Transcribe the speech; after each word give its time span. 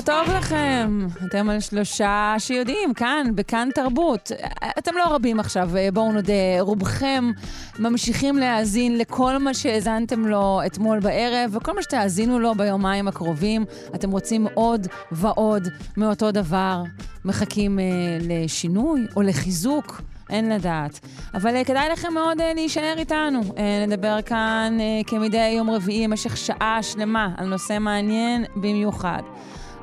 בוקר 0.00 0.12
טוב 0.12 0.34
לכם, 0.36 1.06
אתם 1.26 1.50
על 1.50 1.60
שלושה 1.60 2.34
שיודעים, 2.38 2.94
כאן, 2.94 3.26
בכאן 3.34 3.68
תרבות. 3.74 4.32
אתם 4.78 4.96
לא 4.96 5.04
רבים 5.14 5.40
עכשיו, 5.40 5.70
בואו 5.92 6.12
נודה, 6.12 6.60
רובכם 6.60 7.30
ממשיכים 7.78 8.36
להאזין 8.36 8.98
לכל 8.98 9.38
מה 9.38 9.54
שהאזנתם 9.54 10.26
לו 10.26 10.60
אתמול 10.66 11.00
בערב, 11.00 11.56
וכל 11.56 11.72
מה 11.72 11.82
שתאזינו 11.82 12.38
לו 12.38 12.54
ביומיים 12.54 13.08
הקרובים. 13.08 13.64
אתם 13.94 14.10
רוצים 14.10 14.46
עוד 14.54 14.86
ועוד 15.12 15.68
מאותו 15.96 16.30
דבר, 16.30 16.82
מחכים 17.24 17.78
אה, 17.78 17.84
לשינוי 18.20 19.06
או 19.16 19.22
לחיזוק. 19.22 20.02
אין 20.30 20.52
לדעת. 20.52 21.00
אבל 21.34 21.60
uh, 21.60 21.64
כדאי 21.64 21.88
לכם 21.92 22.14
מאוד 22.14 22.40
uh, 22.40 22.54
להישאר 22.54 22.94
איתנו. 22.98 23.40
Uh, 23.40 23.60
נדבר 23.86 24.22
כאן 24.22 24.78
uh, 24.78 25.08
כמדי 25.08 25.48
יום 25.48 25.70
רביעי 25.70 26.08
במשך 26.08 26.36
שעה 26.36 26.78
שלמה 26.82 27.28
על 27.36 27.46
נושא 27.46 27.78
מעניין 27.78 28.44
במיוחד. 28.56 29.22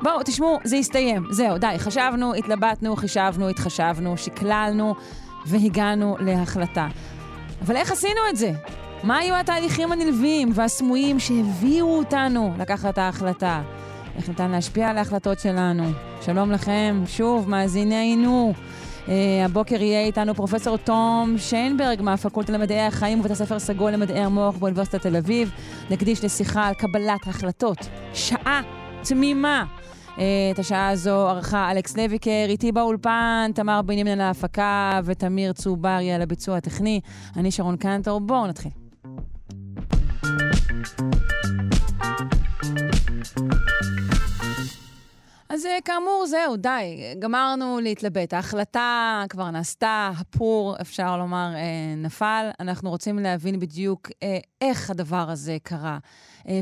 בואו, 0.02 0.22
תשמעו, 0.24 0.58
זה 0.64 0.76
הסתיים. 0.76 1.26
זהו, 1.30 1.58
די, 1.58 1.74
חשבנו, 1.78 2.34
התלבטנו, 2.34 2.96
חישבנו, 2.96 3.48
התחשבנו, 3.48 4.16
שקללנו 4.16 4.94
והגענו 5.46 6.16
להחלטה. 6.20 6.88
אבל 7.62 7.76
איך 7.76 7.92
עשינו 7.92 8.20
את 8.30 8.36
זה? 8.36 8.52
מה 9.02 9.18
היו 9.18 9.34
התהליכים 9.34 9.92
הנלווים 9.92 10.50
והסמויים 10.54 11.20
שהביאו 11.20 11.98
אותנו 11.98 12.54
לקחת 12.58 12.98
ההחלטה? 12.98 13.62
איך 14.16 14.28
ניתן 14.28 14.50
להשפיע 14.50 14.90
על 14.90 14.98
ההחלטות 14.98 15.40
שלנו? 15.40 15.84
שלום 16.20 16.52
לכם, 16.52 17.02
שוב, 17.06 17.48
מאזיננו. 17.48 18.52
Uh, 19.06 19.10
הבוקר 19.44 19.82
יהיה 19.82 20.00
איתנו 20.00 20.34
פרופסור 20.34 20.76
תום 20.76 21.34
שיינברג 21.38 22.02
מהפקולטה 22.02 22.52
למדעי 22.52 22.80
החיים 22.80 23.20
ובית 23.20 23.32
הספר 23.32 23.58
סגול 23.58 23.90
למדעי 23.90 24.20
המוח 24.20 24.56
באוניברסיטת 24.56 25.02
תל 25.02 25.16
אביב. 25.16 25.50
נקדיש 25.90 26.24
לשיחה 26.24 26.66
על 26.66 26.74
קבלת 26.74 27.26
החלטות. 27.26 27.78
שעה 28.14 28.60
תמימה. 29.02 29.64
Uh, 30.18 30.20
את 30.54 30.58
השעה 30.58 30.88
הזו 30.88 31.28
ערכה 31.28 31.70
אלכס 31.70 31.96
לויקר, 31.96 32.46
איתי 32.48 32.72
באולפן, 32.72 33.50
תמר 33.54 33.82
בנימין 33.82 34.12
על 34.12 34.20
ההפקה 34.20 35.00
ותמיר 35.04 35.52
צוברי 35.52 36.12
על 36.12 36.22
הביצוע 36.22 36.56
הטכני. 36.56 37.00
אני 37.36 37.50
שרון 37.50 37.76
קנטור, 37.76 38.20
בואו 38.20 38.46
נתחיל. 38.46 38.70
אז 45.50 45.66
אה, 45.66 45.78
כאמור, 45.84 46.24
זהו, 46.26 46.56
די, 46.56 47.14
גמרנו 47.18 47.80
להתלבט. 47.80 48.32
ההחלטה 48.32 49.24
כבר 49.28 49.50
נעשתה, 49.50 50.10
הפור, 50.18 50.76
אפשר 50.80 51.16
לומר, 51.16 51.50
אה, 51.54 51.94
נפל. 51.96 52.50
אנחנו 52.60 52.90
רוצים 52.90 53.18
להבין 53.18 53.58
בדיוק 53.58 54.08
אה, 54.22 54.38
איך 54.60 54.90
הדבר 54.90 55.30
הזה 55.30 55.56
קרה. 55.62 55.98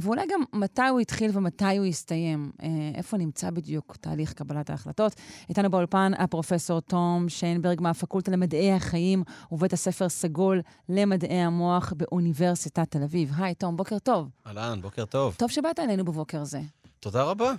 ואולי 0.02 0.26
גם 0.32 0.42
מתי 0.52 0.82
הוא 0.82 1.00
התחיל 1.00 1.30
ומתי 1.34 1.76
הוא 1.76 1.86
הסתיים. 1.86 2.50
איפה 2.94 3.16
נמצא 3.16 3.50
בדיוק 3.50 3.96
תהליך 4.00 4.32
קבלת 4.32 4.70
ההחלטות. 4.70 5.14
איתנו 5.48 5.70
באולפן 5.70 6.12
הפרופסור 6.18 6.80
תום 6.80 7.28
שיינברג 7.28 7.80
מהפקולטה 7.80 8.30
למדעי 8.30 8.72
החיים 8.72 9.22
ובית 9.52 9.72
הספר 9.72 10.08
סגול 10.08 10.60
למדעי 10.88 11.40
המוח 11.40 11.92
באוניברסיטת 11.96 12.90
תל 12.90 13.02
אביב. 13.02 13.32
היי, 13.36 13.54
תום, 13.54 13.76
בוקר 13.76 13.98
טוב. 13.98 14.28
אהלן, 14.46 14.82
בוקר 14.82 15.04
טוב. 15.04 15.34
טוב 15.38 15.50
שבאת 15.50 15.78
אלינו 15.78 16.04
בבוקר 16.04 16.44
זה. 16.44 16.60
תודה 17.00 17.22
רבה. 17.22 17.52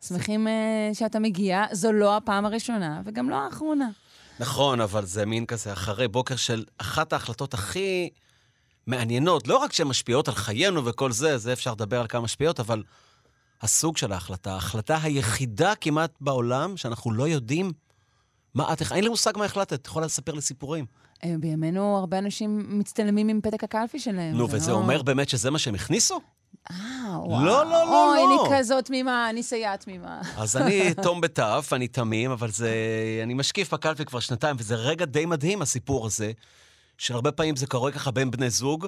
שמחים 0.00 0.46
uh, 0.46 0.50
שאתה 0.94 1.18
מגיע. 1.18 1.64
זו 1.72 1.92
לא 1.92 2.16
הפעם 2.16 2.46
הראשונה, 2.46 3.02
וגם 3.04 3.30
לא 3.30 3.36
האחרונה. 3.36 3.88
נכון, 4.40 4.80
אבל 4.80 5.04
זה 5.04 5.26
מין 5.26 5.46
כזה 5.46 5.72
אחרי 5.72 6.08
בוקר 6.08 6.36
של 6.36 6.64
אחת 6.78 7.12
ההחלטות 7.12 7.54
הכי 7.54 8.10
מעניינות, 8.86 9.48
לא 9.48 9.56
רק 9.56 9.72
שהן 9.72 9.86
משפיעות 9.86 10.28
על 10.28 10.34
חיינו 10.34 10.84
וכל 10.84 11.12
זה, 11.12 11.38
זה 11.38 11.52
אפשר 11.52 11.72
לדבר 11.72 12.00
על 12.00 12.06
כמה 12.06 12.20
משפיעות, 12.20 12.60
אבל 12.60 12.82
הסוג 13.62 13.96
של 13.96 14.12
ההחלטה, 14.12 14.52
ההחלטה 14.52 14.98
היחידה 15.02 15.74
כמעט 15.74 16.10
בעולם 16.20 16.76
שאנחנו 16.76 17.12
לא 17.12 17.28
יודעים 17.28 17.72
מה 18.54 18.72
את... 18.72 18.82
אין 18.92 19.04
לי 19.04 19.10
מושג 19.10 19.32
מה 19.36 19.44
החלטת, 19.44 19.72
את 19.72 19.86
יכולה 19.86 20.06
לספר 20.06 20.32
לי 20.32 20.40
סיפורים. 20.40 20.86
אה, 21.24 21.34
בימינו 21.40 21.96
הרבה 21.96 22.18
אנשים 22.18 22.78
מצטלמים 22.78 23.28
עם 23.28 23.40
פתק 23.40 23.64
הקלפי 23.64 23.98
שלהם. 23.98 24.36
נו, 24.36 24.50
וזה 24.50 24.70
לא... 24.70 24.76
אומר 24.76 25.02
באמת 25.02 25.28
שזה 25.28 25.50
מה 25.50 25.58
שהם 25.58 25.74
הכניסו? 25.74 26.20
אה, 26.70 26.76
וואו. 27.18 27.44
לא, 27.44 27.64
לא, 27.64 27.70
לא, 27.70 28.10
אוי, 28.10 28.18
לא. 28.18 28.46
אני 28.48 28.58
כזאת 28.58 28.84
תמימה, 28.84 29.30
אני 29.30 29.42
סייעת 29.42 29.80
תמימה. 29.80 30.20
אז 30.36 30.56
אני 30.56 30.94
תום 31.02 31.20
בתף, 31.20 31.70
אני 31.72 31.88
תמים, 31.88 32.30
אבל 32.30 32.50
זה... 32.50 32.70
אני 33.22 33.34
משקיף 33.34 33.74
בקלפי 33.74 34.04
כבר 34.04 34.20
שנתיים, 34.20 34.56
וזה 34.58 34.74
רגע 34.74 35.04
די 35.04 35.26
מדהים, 35.26 35.62
הסיפור 35.62 36.06
הזה, 36.06 36.32
שהרבה 36.98 37.32
פעמים 37.32 37.56
זה 37.56 37.66
קורה 37.66 37.92
ככה 37.92 38.10
בין 38.10 38.30
בני 38.30 38.50
זוג, 38.50 38.86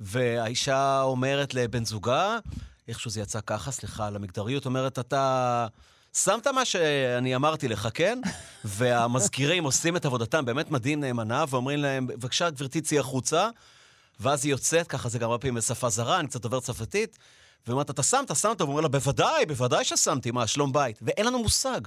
והאישה 0.00 1.02
אומרת 1.02 1.54
לבן 1.54 1.84
זוגה, 1.84 2.38
איכשהו 2.88 3.10
זה 3.10 3.20
יצא 3.20 3.40
ככה, 3.46 3.70
סליחה 3.70 4.06
על 4.06 4.16
המגדריות, 4.16 4.66
אומרת, 4.66 4.98
אתה... 4.98 5.66
שמת 6.14 6.46
מה 6.46 6.64
שאני 6.64 7.36
אמרתי 7.36 7.68
לך, 7.68 7.88
כן? 7.94 8.20
והמזכירים 8.64 9.64
עושים 9.64 9.96
את 9.96 10.04
עבודתם 10.04 10.44
באמת 10.44 10.70
מדהים 10.70 11.00
נאמנה, 11.00 11.44
ואומרים 11.48 11.78
להם, 11.78 12.06
בבקשה, 12.06 12.50
גברתי, 12.50 12.80
צאי 12.80 12.98
החוצה. 12.98 13.48
ואז 14.20 14.44
היא 14.44 14.50
יוצאת, 14.50 14.86
ככה 14.86 15.08
זה 15.08 15.18
גם 15.18 15.30
הרבה 15.30 15.40
פעמים 15.40 15.54
בשפה 15.54 15.88
זרה, 15.88 16.20
אני 16.20 16.28
קצת 16.28 16.40
דובר 16.40 16.60
צרפתית, 16.60 17.18
ואומרת, 17.66 17.90
אתה 17.90 18.02
שם, 18.02 18.22
אתה 18.24 18.34
שם, 18.34 18.52
אתה 18.52 18.64
אומר 18.64 18.80
לה, 18.80 18.88
בוודאי, 18.88 19.46
בוודאי 19.46 19.84
ששמתי, 19.84 20.30
מה, 20.30 20.46
שלום 20.46 20.72
בית. 20.72 20.98
ואין 21.02 21.26
לנו 21.26 21.38
מושג. 21.38 21.80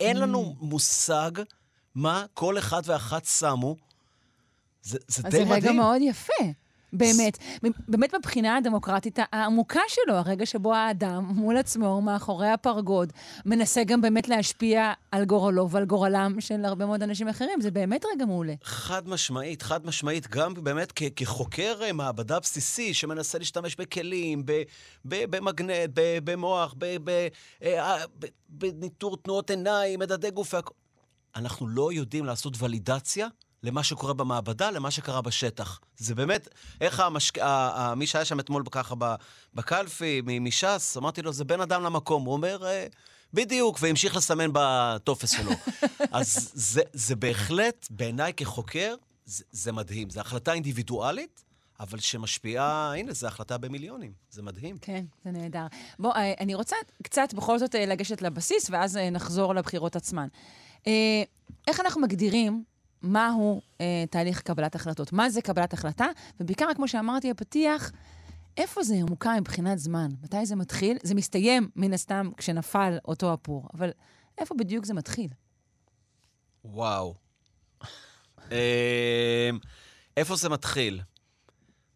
אין 0.00 0.16
לנו 0.16 0.54
mm. 0.60 0.64
מושג 0.64 1.30
מה 1.94 2.24
כל 2.34 2.58
אחד 2.58 2.82
ואחת 2.84 3.24
שמו. 3.24 3.76
זה, 4.82 4.98
זה 5.08 5.22
די 5.22 5.28
מדהים. 5.28 5.42
אז 5.52 5.62
זה 5.62 5.68
רגע 5.68 5.72
מאוד 5.72 6.02
יפה. 6.02 6.44
באמת, 6.94 7.38
באמת 7.88 8.14
מבחינה 8.14 8.56
הדמוקרטית 8.56 9.18
העמוקה 9.32 9.80
שלו, 9.88 10.14
הרגע 10.14 10.46
שבו 10.46 10.74
האדם 10.74 11.24
מול 11.24 11.56
עצמו, 11.56 12.00
מאחורי 12.02 12.48
הפרגוד, 12.48 13.12
מנסה 13.46 13.84
גם 13.84 14.00
באמת 14.00 14.28
להשפיע 14.28 14.92
על 15.12 15.24
גורלו 15.24 15.70
ועל 15.70 15.84
גורלם 15.84 16.40
של 16.40 16.64
הרבה 16.64 16.86
מאוד 16.86 17.02
אנשים 17.02 17.28
אחרים. 17.28 17.60
זה 17.60 17.70
באמת 17.70 18.04
רגע 18.14 18.26
מעולה. 18.26 18.54
חד 18.62 19.08
משמעית, 19.08 19.62
חד 19.62 19.86
משמעית, 19.86 20.28
גם 20.28 20.54
באמת 20.54 20.92
כ- 20.96 21.02
כחוקר 21.16 21.74
אה, 21.82 21.92
מעבדה 21.92 22.40
בסיסי 22.40 22.94
שמנסה 22.94 23.38
להשתמש 23.38 23.76
בכלים, 23.76 24.42
במגנט, 25.04 25.90
במוח, 26.24 26.74
אה, 27.62 27.96
בניטור 28.48 29.16
תנועות 29.16 29.50
עיניים, 29.50 30.00
מדדי 30.00 30.30
גוף. 30.30 30.54
אנחנו 31.36 31.68
לא 31.68 31.92
יודעים 31.92 32.24
לעשות 32.24 32.62
ולידציה 32.62 33.28
למה 33.64 33.82
שקורה 33.82 34.14
במעבדה, 34.14 34.70
למה 34.70 34.90
שקרה 34.90 35.22
בשטח. 35.22 35.80
זה 35.96 36.14
באמת, 36.14 36.48
איך 36.80 37.00
המשק... 37.00 37.38
מי 37.96 38.06
שהיה 38.06 38.24
שם 38.24 38.40
אתמול 38.40 38.62
ככה 38.70 38.94
בקלפי, 39.54 40.22
מש"ס, 40.40 40.96
אמרתי 40.96 41.22
לו, 41.22 41.32
זה 41.32 41.44
בין 41.44 41.60
אדם 41.60 41.82
למקום. 41.82 42.24
הוא 42.24 42.32
אומר, 42.32 42.66
אה, 42.66 42.86
בדיוק, 43.32 43.78
והמשיך 43.80 44.16
לסמן 44.16 44.50
בטופס 44.52 45.30
שלו. 45.30 45.50
אז 46.12 46.50
זה, 46.54 46.82
זה 46.92 47.16
בהחלט, 47.16 47.86
בעיניי 47.90 48.32
כחוקר, 48.32 48.94
זה, 49.24 49.44
זה 49.52 49.72
מדהים. 49.72 50.10
זו 50.10 50.20
החלטה 50.20 50.52
אינדיבידואלית. 50.52 51.44
אבל 51.80 51.98
שמשפיעה, 51.98 52.94
הנה, 52.96 53.12
זו 53.12 53.26
החלטה 53.26 53.58
במיליונים. 53.58 54.12
זה 54.30 54.42
מדהים. 54.42 54.78
כן, 54.78 55.04
זה 55.24 55.30
נהדר. 55.30 55.66
בוא, 55.98 56.12
אה, 56.14 56.32
אני 56.40 56.54
רוצה 56.54 56.76
קצת 57.02 57.34
בכל 57.34 57.58
זאת 57.58 57.74
אה, 57.74 57.86
לגשת 57.86 58.22
לבסיס, 58.22 58.70
ואז 58.70 58.96
נחזור 58.96 59.54
לבחירות 59.54 59.96
עצמן. 59.96 60.28
איך 61.68 61.80
אנחנו 61.80 62.00
מגדירים 62.00 62.64
מהו 63.04 63.60
אה, 63.80 64.04
תהליך 64.10 64.42
קבלת 64.42 64.74
החלטות, 64.74 65.12
מה 65.12 65.30
זה 65.30 65.42
קבלת 65.42 65.72
החלטה, 65.72 66.06
ובעיקר, 66.40 66.66
כמו 66.76 66.88
שאמרתי, 66.88 67.30
הפתיח, 67.30 67.90
איפה 68.56 68.82
זה 68.82 68.94
ממוקם 68.94 69.36
מבחינת 69.40 69.78
זמן? 69.78 70.08
מתי 70.22 70.46
זה 70.46 70.56
מתחיל? 70.56 70.98
זה 71.02 71.14
מסתיים, 71.14 71.68
מן 71.76 71.92
הסתם, 71.92 72.30
כשנפל 72.36 72.98
אותו 73.04 73.32
הפור, 73.32 73.68
אבל 73.74 73.90
איפה 74.38 74.54
בדיוק 74.58 74.84
זה 74.84 74.94
מתחיל? 74.94 75.28
וואו. 76.64 77.14
אה, 78.52 79.50
איפה 80.16 80.36
זה 80.36 80.48
מתחיל? 80.48 81.00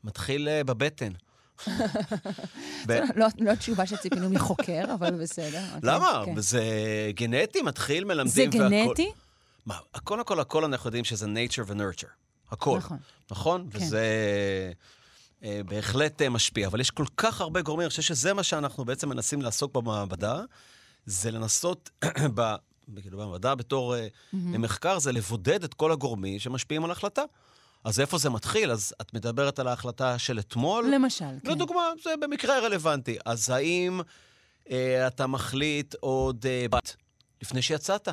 מתחיל 0.04 0.48
uh, 0.48 0.64
בבטן. 0.64 1.12
לא, 3.16 3.26
לא 3.38 3.54
תשובה 3.54 3.86
שציפינו 3.86 4.30
מחוקר, 4.30 4.94
אבל 4.94 5.22
בסדר. 5.22 5.62
למה? 5.82 6.22
כן. 6.24 6.40
זה 6.40 6.62
גנטי, 7.14 7.62
מתחיל, 7.62 8.04
מלמדים 8.04 8.52
זה 8.52 8.58
גנטי? 8.58 9.12
מה, 9.68 9.78
קודם 10.04 10.24
כל, 10.24 10.40
הכל 10.40 10.64
אנחנו 10.64 10.88
יודעים 10.88 11.04
שזה 11.04 11.26
nature 11.26 11.64
ו-nurture. 11.66 12.10
הכל. 12.50 12.78
נכון. 12.78 12.98
נכון? 13.30 13.68
כן. 13.70 13.78
וזה... 13.78 14.02
אה, 15.42 15.60
בהחלט 15.66 16.22
אה, 16.22 16.28
משפיע. 16.28 16.66
אבל 16.66 16.80
יש 16.80 16.90
כל 16.90 17.04
כך 17.16 17.40
הרבה 17.40 17.62
גורמים, 17.62 17.84
אני 17.84 17.90
חושב 17.90 18.02
שזה 18.02 18.34
מה 18.34 18.42
שאנחנו 18.42 18.84
בעצם 18.84 19.08
מנסים 19.08 19.42
לעסוק 19.42 19.74
במעבדה, 19.74 20.42
זה 21.06 21.30
לנסות, 21.30 21.90
ב, 22.34 22.54
כאילו 23.02 23.18
במעבדה 23.18 23.54
בתור 23.54 23.94
mm-hmm. 23.94 24.36
מחקר, 24.36 24.98
זה 24.98 25.12
לבודד 25.12 25.64
את 25.64 25.74
כל 25.74 25.92
הגורמים 25.92 26.38
שמשפיעים 26.38 26.84
על 26.84 26.90
החלטה. 26.90 27.22
אז 27.84 28.00
איפה 28.00 28.18
זה 28.18 28.30
מתחיל? 28.30 28.70
אז 28.70 28.94
את 29.00 29.14
מדברת 29.14 29.58
על 29.58 29.68
ההחלטה 29.68 30.18
של 30.18 30.38
אתמול? 30.38 30.90
למשל, 30.94 31.24
כן. 31.44 31.50
לדוגמה, 31.50 31.82
זה 32.04 32.10
במקרה 32.20 32.58
רלוונטי. 32.60 33.18
אז 33.24 33.50
האם 33.50 34.00
אה, 34.70 35.06
אתה 35.06 35.26
מחליט 35.26 35.94
עוד 36.00 36.46
אה, 36.46 36.66
בת 36.70 36.96
לפני 37.42 37.62
שיצאת? 37.62 38.08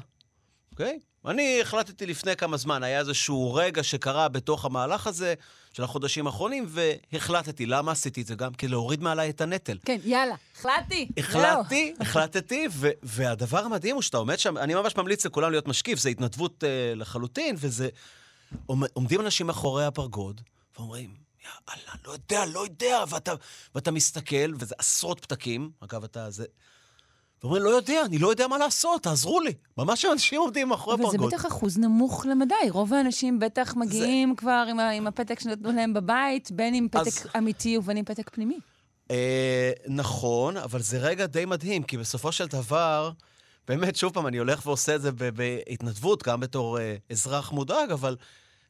אוקיי? 0.72 1.00
אני 1.27 1.62
החלטתי 1.62 2.06
לפני 2.06 2.36
כמה 2.36 2.57
זמן, 2.57 2.83
היה 2.83 3.00
איזשהו 3.00 3.54
רגע 3.54 3.83
שקרה 3.83 4.30
בתוך 4.30 4.66
המהלך 4.66 5.07
הזה 5.07 5.33
של 5.74 5.83
החודשים 5.83 6.27
האחרונים, 6.27 6.66
והחלטתי. 6.68 7.66
למה 7.66 7.92
עשיתי 7.92 8.22
את 8.22 8.27
זה? 8.27 8.36
גם 8.36 8.54
כדי 8.54 8.68
להוריד 8.68 9.01
מעליי 9.01 9.30
את 9.30 9.42
הנטל. 9.42 9.77
כן, 9.86 9.98
יאללה, 10.04 10.36
החלטתי. 10.56 11.07
החלטתי, 11.18 11.94
החלטתי, 12.01 12.68
ו- 12.72 12.89
והדבר 13.04 13.66
המדהים 13.66 13.95
הוא 13.95 14.01
שאתה 14.01 14.18
עומד 14.18 14.39
שם, 14.39 14.57
אני 14.57 14.74
ממש 14.74 14.95
ממליץ 14.95 15.25
לכולם 15.25 15.51
להיות 15.51 15.68
משקיף, 15.68 16.00
זה 16.00 16.10
התנדבות 16.10 16.63
uh, 16.63 16.95
לחלוטין, 16.95 17.56
וזה... 17.60 17.89
עומדים 18.94 19.22
אנשים 19.22 19.48
מאחורי 19.48 19.86
הפרגוד, 19.86 20.42
ואומרים, 20.77 21.16
יאללה, 21.44 21.94
לא 22.06 22.12
יודע, 22.12 22.45
לא 22.45 22.60
יודע, 22.60 23.04
ואתה, 23.10 23.33
ואתה 23.75 23.92
מסתכל, 23.92 24.54
וזה 24.60 24.75
עשרות 24.77 25.19
פתקים, 25.19 25.72
אגב, 25.80 26.04
אתה 26.04 26.31
זה... 26.31 26.45
ואומרים, 27.46 27.64
לא 27.64 27.70
יודע, 27.70 28.02
אני 28.06 28.18
לא 28.18 28.28
יודע 28.28 28.48
מה 28.48 28.58
לעשות, 28.58 29.04
תעזרו 29.04 29.42
לי. 29.42 29.54
ממש 29.78 30.06
אנשים 30.06 30.42
עומדים 30.42 30.68
מאחורי 30.68 30.96
הפרגוד. 30.96 31.16
וזה 31.16 31.38
בטח 31.38 31.46
אחוז 31.46 31.78
נמוך 31.78 32.26
למדי. 32.26 32.56
רוב 32.70 32.94
האנשים 32.94 33.40
בטח 33.40 33.76
מגיעים 33.76 34.30
זה... 34.30 34.36
כבר 34.38 34.66
עם, 34.70 34.80
עם 34.80 35.08
הפתק 35.08 35.40
שנתנו 35.40 35.72
להם 35.72 35.94
בבית, 35.94 36.52
בין 36.52 36.74
עם 36.74 36.88
פתק 36.90 37.08
אז... 37.08 37.28
אמיתי 37.38 37.78
ובין 37.78 37.98
עם 37.98 38.06
פתק 38.06 38.30
פנימי. 38.30 38.60
אה, 39.12 39.72
נכון, 39.88 40.58
אבל 40.58 40.82
זה 40.82 40.98
רגע 40.98 41.26
די 41.26 41.46
מדהים, 41.46 41.84
כי 41.84 41.98
בסופו 41.98 42.32
של 42.32 42.48
דבר, 42.48 43.12
באמת, 43.68 43.96
שוב 43.96 44.14
פעם, 44.14 44.28
אני 44.28 44.38
הולך 44.38 44.66
ועושה 44.66 44.96
את 44.96 45.02
זה 45.02 45.12
בהתנדבות, 45.12 46.24
גם 46.24 46.40
בתור 46.40 46.80
אה, 46.80 46.96
אזרח 47.10 47.52
מודאג, 47.52 47.92
אבל 47.92 48.16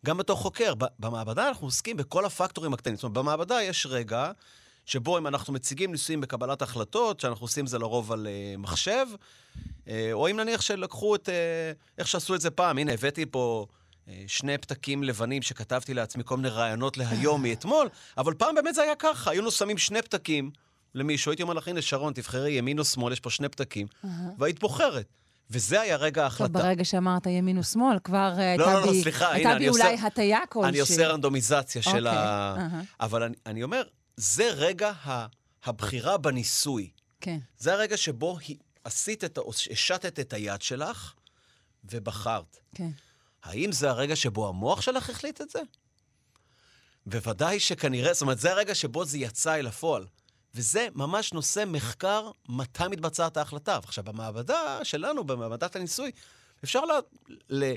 גם 0.05 0.17
בתור 0.17 0.37
חוקר. 0.37 0.73
במעבדה 0.99 1.47
אנחנו 1.47 1.67
עוסקים 1.67 1.97
בכל 1.97 2.25
הפקטורים 2.25 2.73
הקטנים. 2.73 2.95
זאת 2.95 3.03
אומרת, 3.03 3.17
במעבדה 3.17 3.63
יש 3.63 3.85
רגע 3.89 4.31
שבו 4.85 5.17
אם 5.17 5.27
אנחנו 5.27 5.53
מציגים 5.53 5.91
ניסויים 5.91 6.21
בקבלת 6.21 6.61
החלטות, 6.61 7.19
שאנחנו 7.19 7.43
עושים 7.43 7.67
זה 7.67 7.79
לרוב 7.79 8.11
על 8.11 8.27
uh, 8.27 8.57
מחשב, 8.57 9.05
uh, 9.15 9.89
או 10.13 10.31
אם 10.31 10.39
נניח 10.39 10.61
שלקחו 10.61 11.15
את, 11.15 11.29
uh, 11.29 11.31
איך 11.97 12.07
שעשו 12.07 12.35
את 12.35 12.41
זה 12.41 12.51
פעם, 12.51 12.77
הנה, 12.77 12.93
הבאתי 12.93 13.25
פה 13.25 13.65
שני 14.27 14.57
פתקים 14.57 15.03
לבנים 15.03 15.41
שכתבתי 15.41 15.93
לעצמי 15.93 16.23
כל 16.25 16.37
מיני 16.37 16.49
רעיונות 16.49 16.97
להיום 16.97 17.41
מאתמול, 17.47 17.89
אבל 18.17 18.33
פעם 18.33 18.55
באמת 18.55 18.75
זה 18.75 18.81
היה 18.81 18.95
ככה, 18.95 19.31
היינו 19.31 19.51
שמים 19.51 19.77
שני 19.77 20.01
פתקים 20.01 20.51
למישהו, 20.95 21.31
הייתי 21.31 21.43
אומר 21.43 21.53
לך, 21.53 21.67
הנה, 21.67 21.81
שרון, 21.81 22.13
תבחרי 22.13 22.51
ימין 22.51 22.79
או 22.79 22.85
שמאל, 22.85 23.13
יש 23.13 23.19
פה 23.19 23.29
שני 23.29 23.49
פתקים, 23.49 23.87
והיית 24.37 24.59
בוחרת. 24.59 25.05
וזה 25.49 25.81
היה 25.81 25.95
רגע 25.95 26.23
ההחלטה. 26.23 26.53
טוב, 26.53 26.61
ברגע 26.61 26.85
שאמרת 26.85 27.25
ימין 27.25 27.57
ושמאל, 27.57 27.99
כבר 28.03 28.33
לא, 28.37 28.41
הייתה 28.41 28.65
לא, 28.65 28.85
לא, 28.85 28.91
בי, 28.91 29.01
סליחה, 29.01 29.31
הייתה 29.31 29.49
הנה, 29.49 29.59
בי 29.59 29.69
אולי 29.69 29.93
הטיה 29.93 30.39
כלשהי. 30.49 30.69
אני 30.69 30.79
עושה 30.79 31.07
רנדומיזציה 31.07 31.81
okay. 31.81 31.89
של 31.91 32.07
ה... 32.07 32.55
Uh-huh. 32.55 32.85
אבל 32.99 33.23
אני, 33.23 33.35
אני 33.45 33.63
אומר, 33.63 33.83
זה 34.17 34.49
רגע 34.51 34.89
ה, 34.89 35.25
הבחירה 35.63 36.17
בניסוי. 36.17 36.89
כן. 37.21 37.39
זה 37.57 37.73
הרגע 37.73 37.97
שבו 37.97 38.37
עשית 38.83 39.23
את, 39.23 39.39
השתת 39.71 40.19
את 40.19 40.33
היד 40.33 40.61
שלך 40.61 41.13
ובחרת. 41.83 42.57
כן. 42.75 42.89
האם 43.43 43.71
זה 43.71 43.89
הרגע 43.89 44.15
שבו 44.15 44.49
המוח 44.49 44.81
שלך 44.81 45.09
החליט 45.09 45.41
את 45.41 45.49
זה? 45.49 45.59
בוודאי 47.05 47.59
שכנראה, 47.59 48.13
זאת 48.13 48.21
אומרת, 48.21 48.39
זה 48.39 48.51
הרגע 48.51 48.75
שבו 48.75 49.05
זה 49.05 49.17
יצא 49.17 49.55
אל 49.55 49.67
הפועל. 49.67 50.05
וזה 50.55 50.87
ממש 50.95 51.33
נושא 51.33 51.63
מחקר 51.67 52.31
מתי 52.49 52.87
מתבצעת 52.89 53.37
ההחלטה. 53.37 53.77
עכשיו, 53.77 54.03
במעבדה 54.03 54.79
שלנו, 54.83 55.23
במעבדת 55.23 55.75
הניסוי, 55.75 56.11
אפשר 56.63 56.85
לה, 56.85 56.99
ל, 57.49 57.73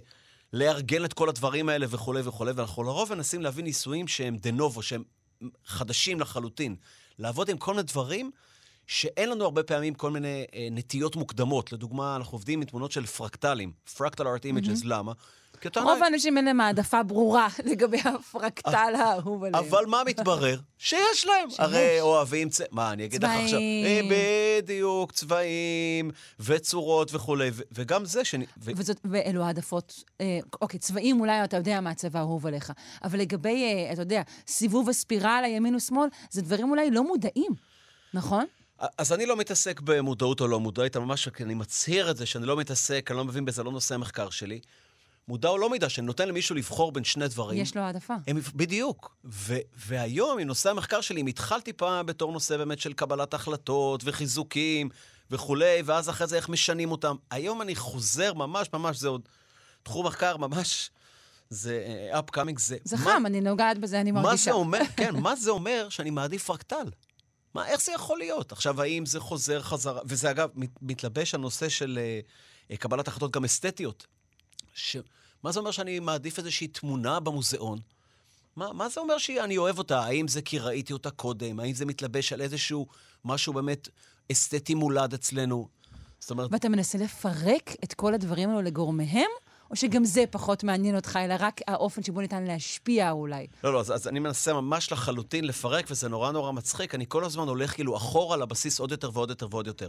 לארגן 0.52 1.05
את 1.05 1.12
כל 1.12 1.29
הדברים 1.29 1.69
האלה 1.69 1.87
וכולי 1.90 2.20
וכולי, 2.25 2.52
ואנחנו 2.52 2.82
לרוב 2.82 3.14
מנסים 3.14 3.43
להביא 3.43 3.64
ניסויים 3.64 4.08
שהם 4.08 4.37
דה 4.37 4.50
נובו, 4.50 4.82
שהם 4.82 5.02
חדשים 5.67 6.20
לחלוטין. 6.20 6.76
לעבוד 7.19 7.50
עם 7.50 7.58
כל 7.58 7.73
מיני 7.75 7.82
דברים 7.82 8.31
שאין 8.87 9.31
לנו 9.31 9.44
הרבה 9.44 9.62
פעמים 9.62 9.94
כל 9.94 10.11
מיני 10.11 10.44
אה, 10.55 10.69
נטיות 10.70 11.17
מוקדמות. 11.17 11.73
לדוגמה, 11.73 12.17
אנחנו 12.17 12.35
עובדים 12.35 12.61
עם 12.61 12.67
תמונות 12.67 12.93
של 12.93 13.06
פרקטלים, 13.06 13.73
Fractal 13.96 14.20
Art 14.20 14.44
Images, 14.44 14.82
mm-hmm. 14.82 14.85
למה? 14.85 15.12
רוב 15.76 16.02
האנשים 16.02 16.37
אין 16.37 16.44
להם 16.44 16.60
העדפה 16.60 17.02
ברורה 17.02 17.49
לגבי 17.64 17.99
הפרקטל 18.05 18.93
האהוב 18.99 19.44
עליהם. 19.44 19.64
אבל 19.64 19.87
מה 19.87 20.02
מתברר? 20.06 20.58
שיש 20.78 21.26
להם. 21.26 21.49
הרי 21.58 22.00
אוהבים 22.00 22.49
צ... 22.49 22.60
מה, 22.70 22.93
אני 22.93 23.05
אגיד 23.05 23.25
לך 23.25 23.31
עכשיו? 23.31 23.58
צבעים. 23.58 24.12
בדיוק, 24.62 25.12
צבעים 25.12 26.10
וצורות 26.40 27.14
וכולי, 27.14 27.50
וגם 27.72 28.05
זה 28.05 28.25
ש... 28.25 28.34
ואלו 29.05 29.44
העדפות. 29.44 30.05
אה, 30.20 30.38
אוקיי, 30.60 30.81
צבעים 30.81 31.20
אולי 31.20 31.44
אתה 31.44 31.56
יודע 31.56 31.81
מה 31.81 31.90
הצבע 31.90 32.19
האהוב 32.19 32.46
עליך, 32.46 32.72
אבל 33.04 33.19
לגבי, 33.19 33.64
אה, 33.64 33.93
אתה 33.93 34.02
יודע, 34.02 34.22
סיבוב 34.46 34.88
הספירלה, 34.88 35.49
ימין 35.49 35.75
ושמאל, 35.75 36.08
זה 36.31 36.43
דברים 36.43 36.70
אולי 36.70 36.90
לא 36.90 37.04
מודעים, 37.04 37.52
נכון? 38.14 38.44
אז 38.99 39.12
אני 39.12 39.26
לא 39.26 39.37
מתעסק 39.37 39.81
במודעות 39.81 40.40
או 40.40 40.49
לא 40.49 40.61
מודעות, 40.61 40.96
ממש, 40.96 41.28
אני 41.40 41.54
מצהיר 41.54 42.11
את 42.11 42.16
זה 42.16 42.26
שאני 42.26 42.46
לא 42.46 42.56
מתעסק, 42.56 43.11
אני 43.11 43.19
לא 43.19 43.25
מבין 43.25 43.44
בזה, 43.44 43.62
לא 43.62 43.72
נושא 43.72 43.94
המחקר 43.94 44.31
שלי. 44.31 44.61
מודע 45.28 45.48
או 45.48 45.58
לא 45.58 45.69
מודע, 45.69 45.88
שאני 45.88 46.06
נותן 46.06 46.28
למישהו 46.28 46.54
לבחור 46.54 46.92
בין 46.92 47.04
שני 47.04 47.28
דברים. 47.28 47.62
יש 47.62 47.76
לו 47.76 47.82
העדפה. 47.82 48.14
הם, 48.26 48.40
בדיוק. 48.54 49.16
ו, 49.25 49.56
והיום, 49.76 50.38
עם 50.38 50.46
נושא 50.46 50.70
המחקר 50.70 51.00
שלי, 51.00 51.20
אם 51.20 51.26
התחלתי 51.26 51.72
פעם 51.72 52.06
בתור 52.06 52.32
נושא 52.32 52.56
באמת 52.56 52.80
של 52.80 52.92
קבלת 52.92 53.34
החלטות 53.34 54.00
וחיזוקים 54.04 54.88
וכולי, 55.30 55.82
ואז 55.84 56.10
אחרי 56.10 56.26
זה 56.26 56.36
איך 56.36 56.48
משנים 56.48 56.90
אותם. 56.90 57.16
היום 57.30 57.62
אני 57.62 57.75
חוזר 57.75 58.34
ממש, 58.34 58.69
ממש, 58.72 58.96
זה 58.96 59.08
עוד 59.08 59.22
תחום 59.82 60.06
מחקר 60.06 60.36
ממש... 60.36 60.90
זה 61.50 61.86
uh, 62.12 62.16
upcoming, 62.19 62.58
זה... 62.58 62.76
זה 62.84 62.96
מה, 62.96 63.02
חם, 63.02 63.22
אני 63.26 63.40
נוגעת 63.40 63.78
בזה, 63.78 64.00
אני 64.00 64.12
מרגישה. 64.12 64.30
מה 64.30 64.36
זה 64.36 64.50
אומר, 64.50 64.80
כן, 64.96 65.16
מה 65.16 65.36
זה 65.36 65.50
אומר 65.50 65.88
שאני 65.88 66.10
מעדיף 66.10 66.44
פרקטל? 66.44 66.90
מה, 67.54 67.69
איך 67.69 67.82
זה 67.82 67.92
יכול 67.92 68.19
להיות? 68.19 68.52
עכשיו, 68.52 68.82
האם 68.82 69.06
זה 69.06 69.20
חוזר 69.20 69.62
חזרה? 69.62 70.00
וזה 70.04 70.30
אגב, 70.30 70.48
מת, 70.54 70.70
מתלבש 70.82 71.34
הנושא 71.34 71.69
של 71.69 71.98
uh, 72.72 72.76
קבלת 72.76 73.08
החלטות 73.08 73.30
גם 73.30 73.44
אסתטיות. 73.44 74.06
ש... 74.78 74.96
מה 75.42 75.52
זה 75.52 75.58
אומר 75.58 75.70
שאני 75.70 76.00
מעדיף 76.00 76.38
איזושהי 76.38 76.69
תמונה 76.69 77.20
במוזיאון? 77.20 77.78
מה, 78.56 78.72
מה 78.72 78.88
זה 78.88 79.00
אומר 79.00 79.19
שאני 79.19 79.58
אוהב 79.58 79.78
אותה? 79.78 80.00
האם 80.00 80.28
זה 80.28 80.42
כי 80.42 80.58
ראיתי 80.58 80.92
אותה 80.92 81.10
קודם? 81.10 81.60
האם 81.60 81.72
זה 81.72 81.86
מתלבש 81.86 82.32
על 82.32 82.40
איזשהו 82.40 82.86
משהו 83.25 83.52
באמת 83.52 83.88
אסתטי 84.32 84.75
מולד 84.75 85.14
אצלנו? 85.14 85.68
זאת 86.20 86.30
אומרת... 86.30 86.52
ואתה 86.52 86.68
מנסה 86.68 86.99
לפרק 86.99 87.75
את 87.85 87.94
כל 87.94 88.14
הדברים 88.14 88.49
האלו 88.49 88.62
לגורמיהם? 88.62 89.30
או 89.70 89.76
שגם 89.76 90.04
זה 90.04 90.25
פחות 90.30 90.64
מעניין 90.64 90.97
אותך, 90.97 91.18
אלא 91.25 91.35
רק 91.38 91.61
האופן 91.66 92.02
שבו 92.02 92.20
ניתן 92.20 92.44
להשפיע 92.44 93.11
אולי? 93.11 93.47
לא, 93.64 93.73
לא, 93.73 93.80
אז, 93.80 93.94
אז 93.94 94.08
אני 94.08 94.18
מנסה 94.18 94.52
ממש 94.52 94.92
לחלוטין 94.92 95.44
לפרק, 95.44 95.87
וזה 95.90 96.08
נורא 96.08 96.32
נורא 96.32 96.52
מצחיק. 96.52 96.94
אני 96.94 97.04
כל 97.08 97.25
הזמן 97.25 97.49
הולך 97.49 97.75
כאילו 97.75 97.97
אחורה 97.97 98.37
לבסיס 98.37 98.80
עוד 98.80 98.90
יותר 98.90 99.11
ועוד 99.12 99.30
יותר 99.30 99.47
ועוד 99.50 99.66
יותר. 99.66 99.88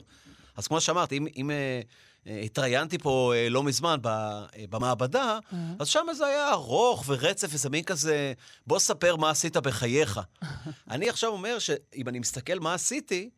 אז 0.58 0.68
כמו 0.68 0.82
שאמרת, 0.82 1.14
אם, 1.14 1.28
אם 1.36 1.52
אה, 1.52 1.82
התראיינתי 2.26 2.98
פה 2.98 3.34
אה, 3.36 3.50
לא 3.50 3.64
מזמן 3.64 4.00
אה, 4.06 4.46
במעבדה, 4.70 5.40
mm-hmm. 5.40 5.56
אז 5.80 5.88
שם 5.88 6.08
זה 6.14 6.26
היה 6.26 6.52
ארוך 6.52 7.04
ורצף, 7.08 7.48
וזה 7.52 7.70
מין 7.70 7.84
כזה, 7.84 8.34
בוא 8.68 8.80
ספר 8.80 9.16
מה 9.16 9.30
עשית 9.30 9.58
בחייך. 9.58 10.20
אני 10.92 11.10
עכשיו 11.10 11.30
אומר 11.30 11.60
שאם 11.60 12.08
אני 12.08 12.20
מסתכל 12.20 12.60
מה 12.60 12.74
עשיתי, 12.74 13.30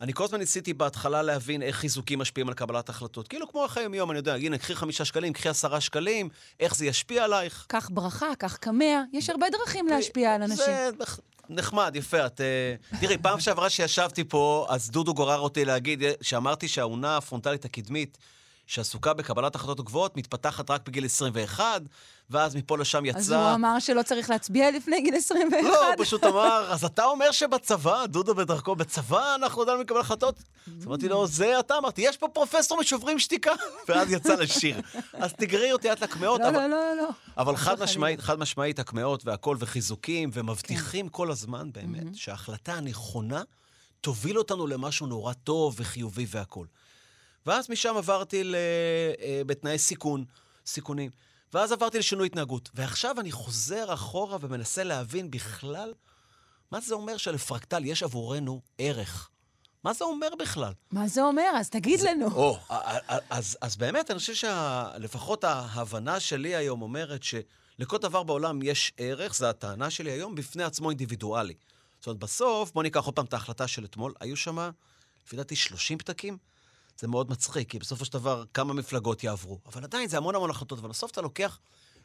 אני 0.00 0.12
כל 0.12 0.24
הזמן 0.24 0.38
ניסיתי 0.38 0.74
בהתחלה 0.74 1.22
להבין 1.22 1.62
איך 1.62 1.76
חיזוקים 1.76 2.18
משפיעים 2.18 2.48
על 2.48 2.54
קבלת 2.54 2.88
החלטות. 2.88 3.28
כאילו 3.28 3.48
כמו 3.48 3.64
החיים 3.64 3.94
יום, 3.94 4.10
אני 4.10 4.18
יודע, 4.18 4.34
הנה, 4.34 4.58
קחי 4.58 4.74
חמישה 4.74 5.04
שקלים, 5.04 5.32
קחי 5.32 5.48
עשרה 5.48 5.80
שקלים, 5.80 6.28
איך 6.60 6.76
זה 6.76 6.86
ישפיע 6.86 7.24
עלייך. 7.24 7.64
קח 7.68 7.88
ברכה, 7.92 8.34
קח 8.38 8.56
קמע, 8.56 9.02
יש 9.12 9.30
הרבה 9.30 9.46
דרכים 9.50 9.86
להשפיע 9.86 10.34
על 10.34 10.42
אנשים. 10.42 10.64
זה 10.66 10.90
נחמד, 11.50 11.96
יפה. 11.96 12.26
את... 12.26 12.40
אה, 12.40 12.98
תראי, 13.00 13.18
פעם 13.18 13.40
שעברה 13.40 13.70
שישבתי 13.70 14.24
פה, 14.24 14.66
אז 14.68 14.90
דודו 14.90 15.14
גורר 15.14 15.38
אותי 15.38 15.64
להגיד, 15.64 16.02
שאמרתי 16.22 16.68
שהאונה 16.68 17.16
הפרונטלית 17.16 17.64
הקדמית, 17.64 18.18
שעסוקה 18.70 19.14
בקבלת 19.14 19.54
החלטות 19.54 19.86
גבוהות, 19.86 20.16
מתפתחת 20.16 20.70
רק 20.70 20.86
בגיל 20.86 21.04
21, 21.04 21.82
ואז 22.30 22.56
מפה 22.56 22.78
לשם 22.78 23.04
יצא... 23.04 23.18
אז 23.18 23.32
הוא 23.32 23.54
אמר 23.54 23.78
שלא 23.78 24.02
צריך 24.02 24.30
להצביע 24.30 24.70
לפני 24.70 25.00
גיל 25.00 25.14
21. 25.14 25.62
לא, 25.62 25.86
הוא 25.88 25.94
פשוט 26.04 26.24
אמר, 26.24 26.66
אז 26.72 26.84
אתה 26.84 27.04
אומר 27.04 27.30
שבצבא, 27.30 28.06
דודו 28.06 28.34
בדרכו, 28.34 28.74
בצבא 28.74 29.34
אנחנו 29.34 29.62
יודעים 29.62 29.80
לקבל 29.80 30.00
החלטות? 30.00 30.42
אז 30.78 30.86
אמרתי 30.86 31.08
לו, 31.08 31.26
זה 31.26 31.60
אתה 31.60 31.78
אמרתי, 31.78 32.02
יש 32.02 32.16
פה 32.16 32.28
פרופסור 32.28 32.80
משוברים 32.80 33.18
שתיקה, 33.18 33.52
ואז 33.88 34.12
יצא 34.12 34.34
לשיר. 34.34 34.80
אז 35.12 35.32
תגרי 35.32 35.72
אותי 35.72 35.92
את 35.92 36.00
לקמעות. 36.00 36.40
לא, 36.40 36.50
לא, 36.50 36.66
לא, 36.66 36.96
לא. 36.96 37.08
אבל 37.36 37.56
חד 37.56 37.82
משמעית, 37.82 38.20
חד 38.20 38.38
משמעית, 38.38 38.78
הקמעות 38.78 39.26
והכול, 39.26 39.56
וחיזוקים, 39.60 40.30
ומבטיחים 40.32 41.06
כן. 41.06 41.12
כל 41.12 41.30
הזמן, 41.30 41.72
באמת, 41.72 42.14
שההחלטה 42.14 42.74
הנכונה 42.74 43.42
תוביל 44.00 44.38
אותנו 44.38 44.66
למשהו 44.66 45.06
נורא 45.06 45.32
טוב 45.32 45.74
וחיובי 45.78 46.26
והכול. 46.28 46.66
ואז 47.46 47.70
משם 47.70 47.96
עברתי 47.96 48.44
ל... 48.44 48.54
אה, 48.54 49.42
בתנאי 49.46 49.78
סיכון, 49.78 50.24
סיכונים. 50.66 51.10
ואז 51.52 51.72
עברתי 51.72 51.98
לשינוי 51.98 52.26
התנהגות. 52.26 52.70
ועכשיו 52.74 53.20
אני 53.20 53.32
חוזר 53.32 53.94
אחורה 53.94 54.38
ומנסה 54.40 54.84
להבין 54.84 55.30
בכלל 55.30 55.92
מה 56.70 56.80
זה 56.80 56.94
אומר 56.94 57.16
שלפרקטל 57.16 57.84
יש 57.84 58.02
עבורנו 58.02 58.60
ערך? 58.78 59.30
מה 59.84 59.92
זה 59.92 60.04
אומר 60.04 60.28
בכלל? 60.38 60.72
מה 60.90 61.08
זה 61.08 61.22
אומר? 61.22 61.50
אז 61.56 61.70
תגיד 61.70 62.00
לנו. 62.00 62.26
או, 62.26 62.58
אז, 63.30 63.58
אז 63.60 63.76
באמת, 63.76 64.10
אני 64.10 64.18
חושב 64.18 64.34
שלפחות 64.34 65.44
ההבנה 65.44 66.20
שלי 66.20 66.56
היום 66.56 66.82
אומרת 66.82 67.22
שלכל 67.22 67.98
דבר 67.98 68.22
בעולם 68.22 68.62
יש 68.62 68.92
ערך, 68.96 69.34
זו 69.34 69.46
הטענה 69.46 69.90
שלי 69.90 70.10
היום, 70.10 70.34
בפני 70.34 70.62
עצמו 70.62 70.90
אינדיבידואלי. 70.90 71.54
זאת 71.98 72.06
אומרת, 72.06 72.18
בסוף, 72.18 72.72
בוא 72.72 72.82
ניקח 72.82 73.04
עוד 73.04 73.14
פעם 73.14 73.24
את 73.24 73.32
ההחלטה 73.32 73.68
של 73.68 73.84
אתמול, 73.84 74.14
היו 74.20 74.36
שם, 74.36 74.70
לפי 75.26 75.36
דעתי, 75.36 75.56
30 75.56 75.98
פתקים. 75.98 76.38
זה 77.00 77.08
מאוד 77.08 77.30
מצחיק, 77.30 77.70
כי 77.70 77.78
בסופו 77.78 78.04
של 78.04 78.12
דבר 78.12 78.44
כמה 78.54 78.74
מפלגות 78.74 79.24
יעברו. 79.24 79.58
אבל 79.66 79.84
עדיין 79.84 80.08
זה 80.08 80.16
המון 80.16 80.34
המון 80.34 80.50
החלטות, 80.50 80.78
ובסוף 80.78 81.10
אתה 81.10 81.20
לוקח 81.20 81.58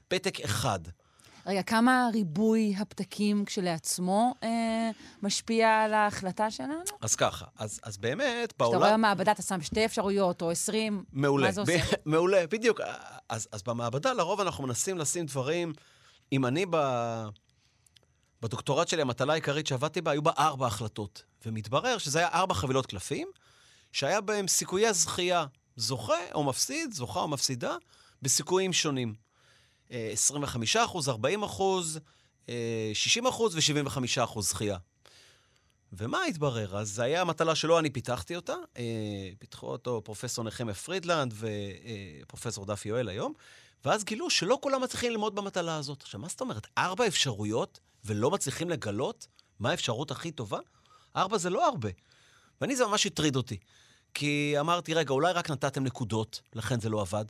פתק 0.07 0.39
אחד. 0.39 0.79
רגע, 1.45 1.63
כמה 1.63 2.09
ריבוי 2.13 2.75
הפתקים 2.79 3.45
כשלעצמו 3.45 4.33
אה, 4.43 4.89
משפיע 5.23 5.83
על 5.83 5.93
ההחלטה 5.93 6.51
שלנו? 6.51 6.83
אז 7.01 7.15
ככה, 7.15 7.45
אז, 7.59 7.79
אז 7.83 7.97
באמת, 7.97 8.51
כשאתה 8.51 8.65
רואה 8.65 8.79
בעולם... 8.79 8.93
במעבדה, 8.93 9.31
אתה 9.31 9.41
שם 9.41 9.61
שתי 9.61 9.85
אפשרויות 9.85 10.41
או 10.41 10.51
עשרים, 10.51 11.03
מעולה. 11.11 11.45
מה 11.45 11.51
זה 11.51 11.61
עושה? 11.61 11.77
מעולה, 12.05 12.47
בדיוק. 12.47 12.79
אז, 13.29 13.47
אז 13.51 13.63
במעבדה 13.63 14.13
לרוב 14.13 14.41
אנחנו 14.41 14.63
מנסים 14.63 14.97
לשים 14.97 15.25
דברים, 15.25 15.73
אם 16.31 16.45
אני 16.45 16.65
ב... 16.69 16.77
בדוקטורט 18.41 18.87
שלי, 18.87 19.01
המטלה 19.01 19.33
העיקרית 19.33 19.67
שעבדתי 19.67 20.01
בה, 20.01 20.11
היו 20.11 20.21
בה 20.21 20.31
ארבע 20.37 20.67
החלטות. 20.67 21.23
ומתברר 21.45 21.97
שזה 21.97 22.19
היה 22.19 22.27
ארבע 22.27 22.53
חבילות 22.53 22.85
קלפים, 22.85 23.27
שהיה 23.95 24.21
בהם 24.21 24.47
סיכויי 24.47 24.93
זכייה, 24.93 25.45
זוכה 25.75 26.31
או 26.33 26.43
מפסיד, 26.43 26.93
זוכה 26.93 27.19
או 27.19 27.27
מפסידה, 27.27 27.75
בסיכויים 28.21 28.73
שונים. 28.73 29.15
אה, 29.91 30.09
25 30.13 30.75
אחוז, 30.75 31.09
40 31.09 31.43
אחוז, 31.43 31.99
אה, 32.49 32.91
60 32.93 33.27
אחוז 33.27 33.55
ו-75 33.55 34.23
אחוז 34.23 34.49
זכייה. 34.49 34.77
ומה 35.93 36.23
התברר? 36.23 36.77
אז 36.77 36.89
זו 36.89 37.01
הייתה 37.01 37.21
המטלה 37.21 37.55
שלא 37.55 37.79
אני 37.79 37.89
פיתחתי 37.89 38.35
אותה, 38.35 38.55
אה, 38.77 38.83
פיתחו 39.39 39.67
אותו 39.67 40.01
פרופסור 40.03 40.45
נחמיה 40.45 40.73
פרידלנד 40.73 41.33
ופרופסור 42.23 42.65
דף 42.65 42.85
יואל 42.85 43.09
היום, 43.09 43.33
ואז 43.85 44.03
גילו 44.03 44.29
שלא 44.29 44.59
כולם 44.61 44.83
מצליחים 44.83 45.11
ללמוד 45.11 45.35
במטלה 45.35 45.75
הזאת. 45.75 46.01
עכשיו, 46.01 46.19
מה 46.19 46.27
זאת 46.27 46.41
אומרת? 46.41 46.67
ארבע 46.77 47.07
אפשרויות 47.07 47.79
ולא 48.05 48.31
מצליחים 48.31 48.69
לגלות 48.69 49.27
מה 49.59 49.71
האפשרות 49.71 50.11
הכי 50.11 50.31
טובה? 50.31 50.59
ארבע 51.15 51.37
זה 51.37 51.49
לא 51.49 51.67
הרבה. 51.67 51.89
ואני, 52.61 52.75
זה 52.75 52.85
ממש 52.85 53.05
הטריד 53.05 53.35
אותי. 53.35 53.57
כי 54.15 54.55
אמרתי, 54.59 54.93
רגע, 54.93 55.13
אולי 55.13 55.33
רק 55.33 55.51
נתתם 55.51 55.83
נקודות, 55.83 56.41
לכן 56.53 56.79
זה 56.79 56.89
לא 56.89 57.01
עבד. 57.01 57.25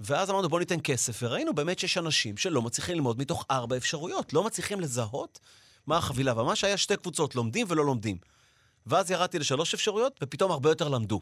ואז 0.00 0.30
אמרנו, 0.30 0.48
בואו 0.48 0.58
ניתן 0.58 0.78
כסף, 0.84 1.22
וראינו 1.22 1.54
באמת 1.54 1.78
שיש 1.78 1.98
אנשים 1.98 2.36
שלא 2.36 2.62
מצליחים 2.62 2.94
ללמוד 2.94 3.18
מתוך 3.18 3.46
ארבע 3.50 3.76
אפשרויות, 3.76 4.32
לא 4.32 4.44
מצליחים 4.44 4.80
לזהות 4.80 5.38
מה 5.86 5.96
החבילה. 5.96 6.40
וממש 6.40 6.64
היה 6.64 6.76
שתי 6.76 6.96
קבוצות, 6.96 7.34
לומדים 7.34 7.66
ולא 7.70 7.84
לומדים. 7.84 8.16
ואז 8.86 9.10
ירדתי 9.10 9.38
לשלוש 9.38 9.74
אפשרויות, 9.74 10.20
ופתאום 10.22 10.50
הרבה 10.50 10.70
יותר 10.70 10.88
למדו. 10.88 11.20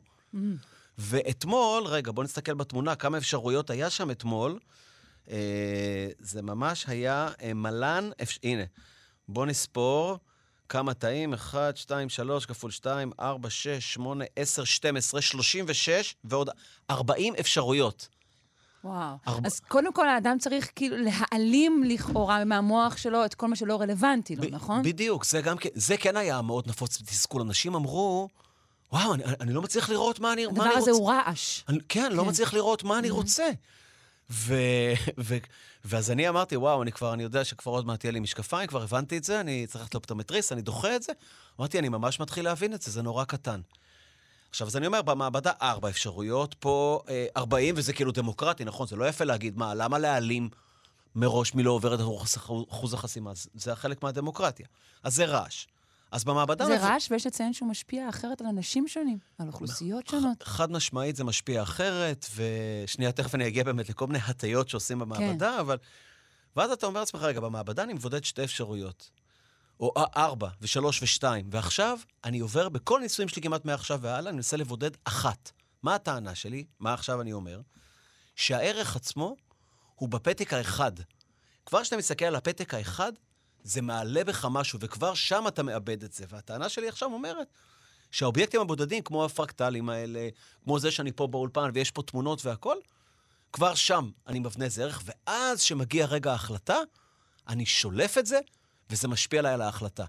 ואתמול, 0.98 1.84
רגע, 1.86 2.12
בואו 2.12 2.24
נסתכל 2.24 2.54
בתמונה, 2.54 2.94
כמה 2.94 3.18
אפשרויות 3.18 3.70
היה 3.70 3.90
שם 3.90 4.10
אתמול. 4.10 4.58
אה, 5.30 6.08
זה 6.18 6.42
ממש 6.42 6.84
היה 6.88 7.28
אה, 7.42 7.54
מלן, 7.54 8.10
אפ... 8.22 8.38
הנה, 8.42 8.62
בואו 9.28 9.46
נספור 9.46 10.18
כמה 10.68 10.94
תאים, 10.94 11.34
1, 11.34 11.76
2, 11.76 12.08
3 12.08 12.46
כפול 12.46 12.70
2, 12.70 13.10
4, 13.20 13.50
6, 13.50 13.68
8, 13.94 14.24
10, 14.36 14.64
12, 14.64 15.22
36 15.22 16.14
ועוד 16.24 16.50
40 16.90 17.34
אפשרויות. 17.40 18.08
וואו. 18.84 19.16
ארבע- 19.28 19.46
אז 19.46 19.60
קודם 19.60 19.92
כל, 19.92 20.08
האדם 20.08 20.36
צריך 20.38 20.70
כאילו 20.76 20.96
להעלים 20.96 21.82
לכאורה 21.86 22.44
מהמוח 22.44 22.96
שלו 22.96 23.24
את 23.24 23.34
כל 23.34 23.46
מה 23.48 23.56
שלא 23.56 23.80
רלוונטי 23.80 24.36
לו, 24.36 24.42
ב- 24.42 24.46
נכון? 24.54 24.82
בדיוק, 24.82 25.24
זה 25.24 25.40
גם 25.40 25.56
כן, 25.58 25.68
זה 25.74 25.96
כן 25.96 26.16
היה 26.16 26.42
מאוד 26.42 26.68
נפוץ 26.68 27.00
בתסכול. 27.00 27.42
אנשים 27.42 27.74
אמרו, 27.74 28.28
וואו, 28.92 29.14
אני, 29.14 29.22
אני 29.40 29.52
לא 29.52 29.62
מצליח 29.62 29.90
לראות 29.90 30.20
מה 30.20 30.32
אני, 30.32 30.44
מה 30.46 30.50
הדבר 30.52 30.64
אני 30.64 30.74
הזה 30.74 30.90
רוצה. 30.90 31.02
הוא 31.02 31.10
רעש. 31.10 31.62
אני, 31.68 31.78
כן, 31.88 32.12
לא 32.12 32.22
כן. 32.22 32.28
מצליח 32.28 32.54
לראות 32.54 32.84
מה 32.84 32.98
אני 32.98 33.10
רוצה. 33.10 33.50
ו, 34.30 34.54
ו, 35.18 35.36
ואז 35.84 36.10
אני 36.10 36.28
אמרתי, 36.28 36.56
וואו, 36.56 36.82
אני 36.82 36.92
כבר, 36.92 37.14
אני 37.14 37.22
יודע 37.22 37.44
שכבר 37.44 37.72
עוד 37.72 37.86
מעט 37.86 38.04
יהיה 38.04 38.12
לי 38.12 38.20
משקפיים, 38.20 38.66
כבר 38.66 38.82
הבנתי 38.82 39.16
את 39.18 39.24
זה, 39.24 39.40
אני 39.40 39.66
צריך 39.66 39.80
ללכת 39.80 39.94
לאופטומטריסט, 39.94 40.52
אני 40.52 40.62
דוחה 40.62 40.96
את 40.96 41.02
זה. 41.02 41.12
אמרתי, 41.60 41.78
אני 41.78 41.88
ממש 41.88 42.20
מתחיל 42.20 42.44
להבין 42.44 42.74
את 42.74 42.82
זה, 42.82 42.90
זה 42.90 43.02
נורא 43.02 43.24
קטן. 43.24 43.60
עכשיו, 44.50 44.66
אז 44.66 44.76
אני 44.76 44.86
אומר, 44.86 45.02
במעבדה 45.02 45.52
ארבע 45.62 45.88
אפשרויות, 45.88 46.54
פה 46.54 47.00
אה, 47.08 47.26
40, 47.36 47.74
וזה 47.78 47.92
כאילו 47.92 48.12
דמוקרטי, 48.12 48.64
נכון? 48.64 48.86
זה 48.86 48.96
לא 48.96 49.04
יפה 49.04 49.24
להגיד, 49.24 49.58
מה, 49.58 49.74
למה 49.74 49.98
להעלים 49.98 50.48
מראש 51.14 51.54
מי 51.54 51.62
לא 51.62 51.70
עובר 51.70 51.94
את 51.94 52.00
אחוז 52.70 52.94
החסימה? 52.94 53.32
זה 53.54 53.76
חלק 53.76 54.02
מהדמוקרטיה. 54.02 54.66
אז 55.02 55.14
זה 55.14 55.24
רעש. 55.24 55.66
אז 56.12 56.24
במעבדה... 56.24 56.66
זה 56.66 56.78
רעש, 56.78 57.10
ויש 57.10 57.26
לציין 57.26 57.52
שהוא 57.52 57.68
משפיע 57.68 58.08
אחרת 58.08 58.40
על 58.40 58.46
אנשים 58.46 58.88
שונים, 58.88 59.18
על 59.38 59.48
אוכלוסיות 59.48 60.06
שונות. 60.06 60.42
חד 60.42 60.70
משמעית 60.72 61.16
זה 61.16 61.24
משפיע 61.24 61.62
אחרת, 61.62 62.26
ושנייה, 62.36 63.12
תכף 63.12 63.34
אני 63.34 63.46
אגיע 63.46 63.64
באמת 63.64 63.88
לכל 63.88 64.06
מיני 64.06 64.18
הטיות 64.26 64.68
שעושים 64.68 64.98
במעבדה, 64.98 65.52
כן. 65.52 65.58
אבל... 65.58 65.78
ואז 66.56 66.70
אתה 66.70 66.86
אומר 66.86 67.00
לעצמך, 67.00 67.22
רגע, 67.22 67.40
במעבדה 67.40 67.82
אני 67.82 67.92
מבודד 67.92 68.24
שתי 68.24 68.44
אפשרויות. 68.44 69.10
או 69.80 69.92
ארבע, 70.16 70.48
ושלוש 70.60 71.02
ושתיים. 71.02 71.48
ועכשיו 71.50 71.98
אני 72.24 72.38
עובר, 72.38 72.68
בכל 72.68 73.00
ניסויים 73.00 73.28
שלי 73.28 73.42
כמעט 73.42 73.64
מעכשיו 73.64 74.00
והלאה, 74.02 74.28
אני 74.30 74.36
מנסה 74.36 74.56
לבודד 74.56 74.90
אחת. 75.04 75.50
מה 75.82 75.94
הטענה 75.94 76.34
שלי? 76.34 76.64
מה 76.80 76.94
עכשיו 76.94 77.20
אני 77.20 77.32
אומר? 77.32 77.60
שהערך 78.36 78.96
עצמו 78.96 79.36
הוא 79.94 80.08
בפתק 80.08 80.52
האחד. 80.52 80.92
כבר 81.66 81.82
כשאתה 81.82 81.96
מסתכל 81.96 82.24
על 82.24 82.36
הפתק 82.36 82.74
האחד, 82.74 83.12
זה 83.66 83.82
מעלה 83.82 84.24
בך 84.24 84.46
משהו, 84.50 84.78
וכבר 84.82 85.14
שם 85.14 85.44
אתה 85.48 85.62
מאבד 85.62 86.04
את 86.04 86.12
זה. 86.12 86.24
והטענה 86.28 86.68
שלי 86.68 86.88
עכשיו 86.88 87.12
אומרת 87.12 87.48
שהאובייקטים 88.10 88.60
הבודדים, 88.60 89.02
כמו 89.02 89.24
הפרקטלים 89.24 89.88
האלה, 89.88 90.28
כמו 90.64 90.78
זה 90.78 90.90
שאני 90.90 91.12
פה 91.12 91.26
באולפן 91.26 91.70
ויש 91.74 91.90
פה 91.90 92.02
תמונות 92.02 92.46
והכול, 92.46 92.80
כבר 93.52 93.74
שם 93.74 94.10
אני 94.26 94.38
מבנה 94.38 94.64
איזה 94.64 94.82
ערך, 94.82 95.02
ואז 95.04 95.60
כשמגיע 95.60 96.06
רגע 96.06 96.32
ההחלטה, 96.32 96.78
אני 97.48 97.66
שולף 97.66 98.18
את 98.18 98.26
זה, 98.26 98.38
וזה 98.90 99.08
משפיע 99.08 99.38
עליי 99.38 99.54
על 99.54 99.62
ההחלטה. 99.62 100.04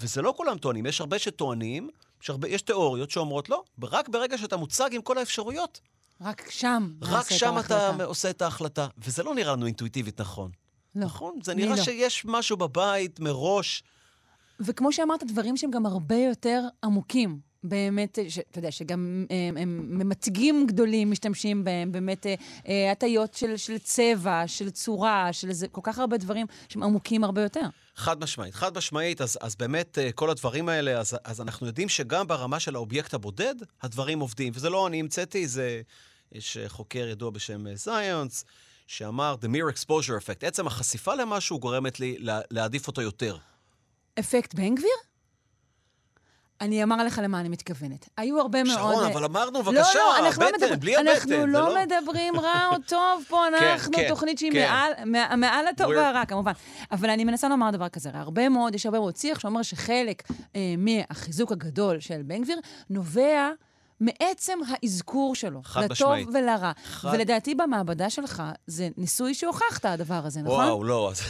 וזה 0.00 0.22
לא 0.22 0.34
כולם 0.36 0.58
טוענים, 0.58 0.86
יש 0.86 1.00
הרבה 1.00 1.18
שטוענים, 1.18 1.90
יש, 2.22 2.30
הרבה, 2.30 2.48
יש 2.48 2.62
תיאוריות 2.62 3.10
שאומרות 3.10 3.48
לא, 3.48 3.64
רק 3.82 4.08
ברגע 4.08 4.38
שאתה 4.38 4.56
מוצג 4.56 4.90
עם 4.92 5.02
כל 5.02 5.18
האפשרויות, 5.18 5.80
רק 6.20 6.50
שם 6.50 6.92
רק 7.02 7.12
נעשה 7.12 7.34
את 7.34 7.38
שם 7.38 7.58
אתה. 7.58 8.04
עושה 8.04 8.30
את 8.30 8.42
ההחלטה. 8.42 8.88
וזה 8.98 9.22
לא 9.22 9.34
נראה 9.34 9.52
לנו 9.52 9.66
אינטואיטיבית 9.66 10.20
נכון. 10.20 10.50
לא. 10.94 11.04
נכון? 11.04 11.38
זה 11.42 11.54
נראה 11.54 11.76
לא. 11.76 11.82
שיש 11.82 12.24
משהו 12.24 12.56
בבית 12.56 13.20
מראש. 13.20 13.82
וכמו 14.60 14.92
שאמרת, 14.92 15.24
דברים 15.24 15.56
שהם 15.56 15.70
גם 15.70 15.86
הרבה 15.86 16.16
יותר 16.16 16.62
עמוקים. 16.84 17.50
באמת, 17.64 18.18
ש- 18.28 18.38
אתה 18.38 18.58
יודע, 18.58 18.70
שגם 18.70 19.26
הם, 19.30 19.56
הם 19.56 19.98
ממתגים 19.98 20.66
גדולים 20.66 21.10
משתמשים 21.10 21.64
בהם, 21.64 21.92
באמת 21.92 22.26
אה, 22.26 22.34
אה, 22.68 22.92
הטיות 22.92 23.34
של, 23.34 23.56
של 23.56 23.78
צבע, 23.78 24.42
של 24.46 24.70
צורה, 24.70 25.32
של 25.32 25.52
זה, 25.52 25.68
כל 25.68 25.80
כך 25.84 25.98
הרבה 25.98 26.16
דברים 26.16 26.46
שהם 26.68 26.82
עמוקים 26.82 27.24
הרבה 27.24 27.42
יותר. 27.42 27.60
חד 27.96 28.20
משמעית. 28.20 28.54
חד 28.54 28.76
משמעית, 28.78 29.20
אז, 29.20 29.38
אז 29.40 29.56
באמת 29.56 29.98
אה, 29.98 30.12
כל 30.12 30.30
הדברים 30.30 30.68
האלה, 30.68 31.00
אז, 31.00 31.16
אז 31.24 31.40
אנחנו 31.40 31.66
יודעים 31.66 31.88
שגם 31.88 32.26
ברמה 32.26 32.60
של 32.60 32.74
האובייקט 32.74 33.14
הבודד, 33.14 33.54
הדברים 33.82 34.20
עובדים. 34.20 34.52
וזה 34.56 34.70
לא 34.70 34.86
אני 34.86 35.00
המצאתי, 35.00 35.46
זה... 35.46 35.80
יש 36.32 36.56
אה, 36.56 36.68
חוקר 36.68 37.08
ידוע 37.08 37.30
בשם 37.30 37.66
אה, 37.66 37.76
זיונס, 37.76 38.44
שאמר, 38.90 39.34
The 39.42 39.46
mere 39.46 39.74
exposure 39.76 40.22
effect. 40.22 40.46
עצם 40.46 40.66
החשיפה 40.66 41.14
למשהו 41.14 41.58
גורמת 41.58 42.00
לי 42.00 42.16
לה, 42.18 42.40
להעדיף 42.50 42.86
אותו 42.86 43.02
יותר. 43.02 43.36
אפקט 44.18 44.54
בן 44.54 44.74
גביר? 44.74 44.90
אני 46.60 46.82
אומר 46.82 47.04
לך 47.04 47.20
למה 47.24 47.40
אני 47.40 47.48
מתכוונת. 47.48 48.08
היו 48.16 48.40
הרבה 48.40 48.62
מאוד... 48.64 48.76
שרון, 48.78 49.04
אה, 49.04 49.12
אבל 49.12 49.24
אמרנו, 49.24 49.58
לא, 49.58 49.62
בבקשה, 49.62 49.98
לא, 49.98 50.18
אנחנו 50.18 50.42
לא 50.42 50.48
הבטן, 50.48 50.56
מדברים, 50.60 50.80
בלי 50.80 50.96
הבטן. 50.96 51.08
אנחנו 51.08 51.30
זה 51.30 51.46
לא 51.46 51.76
מדברים 51.82 52.40
רע 52.40 52.66
או 52.72 52.76
טוב 52.88 53.24
פה, 53.28 53.46
אנחנו 53.48 53.92
כן, 53.92 54.08
תוכנית 54.08 54.38
שהיא 54.38 54.52
כן. 54.52 54.68
מעל, 54.70 54.92
מע- 55.06 55.36
מעל 55.36 55.66
הטוב 55.66 55.88
והרע, 55.88 56.24
כמובן. 56.26 56.52
אבל 56.92 57.10
אני 57.10 57.24
מנסה 57.24 57.48
לומר 57.48 57.70
דבר 57.70 57.88
כזה, 57.88 58.10
הרבה 58.14 58.48
מאוד, 58.48 58.74
יש 58.74 58.86
הרבה 58.86 58.98
מאוד 58.98 59.16
שיח 59.16 59.38
שאומר 59.40 59.62
שחלק 59.62 60.22
אה, 60.56 60.74
מהחיזוק 60.78 61.52
הגדול 61.52 62.00
של 62.00 62.22
בן 62.22 62.42
גביר 62.42 62.60
נובע 62.90 63.50
מעצם 64.00 64.58
האזכור 64.68 65.34
שלו, 65.34 65.60
חד 65.64 65.80
לטוב 65.82 65.92
משמעית. 65.92 66.28
ולרע. 66.34 66.72
חד- 66.84 67.10
ולדעתי 67.14 67.54
במעבדה 67.54 68.10
שלך, 68.10 68.42
זה 68.66 68.88
ניסוי 68.96 69.34
שהוכחת 69.34 69.84
הדבר 69.84 70.20
הזה, 70.24 70.40
נכון? 70.42 70.64
וואו, 70.64 70.84
לא, 70.84 71.10
אז... 71.10 71.20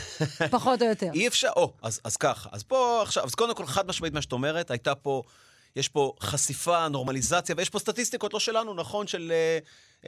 פחות 0.50 0.82
או 0.82 0.86
יותר. 0.86 1.10
אי 1.14 1.28
אפשר, 1.28 1.48
או, 1.56 1.72
אז, 1.82 2.00
אז 2.04 2.16
ככה. 2.16 2.48
אז 2.52 2.62
פה 2.62 3.02
עכשיו, 3.02 3.24
אז 3.24 3.34
קודם 3.34 3.54
כל, 3.54 3.66
חד 3.66 3.86
משמעית 3.86 4.14
מה 4.14 4.22
שאת 4.22 4.32
אומרת, 4.32 4.70
הייתה 4.70 4.94
פה, 4.94 5.22
יש 5.76 5.88
פה 5.88 6.12
חשיפה, 6.20 6.88
נורמליזציה, 6.88 7.54
ויש 7.58 7.70
פה 7.70 7.78
סטטיסטיקות, 7.78 8.34
לא 8.34 8.40
שלנו, 8.40 8.74
נכון, 8.74 9.06
של 9.06 9.32
אה, 9.34 9.58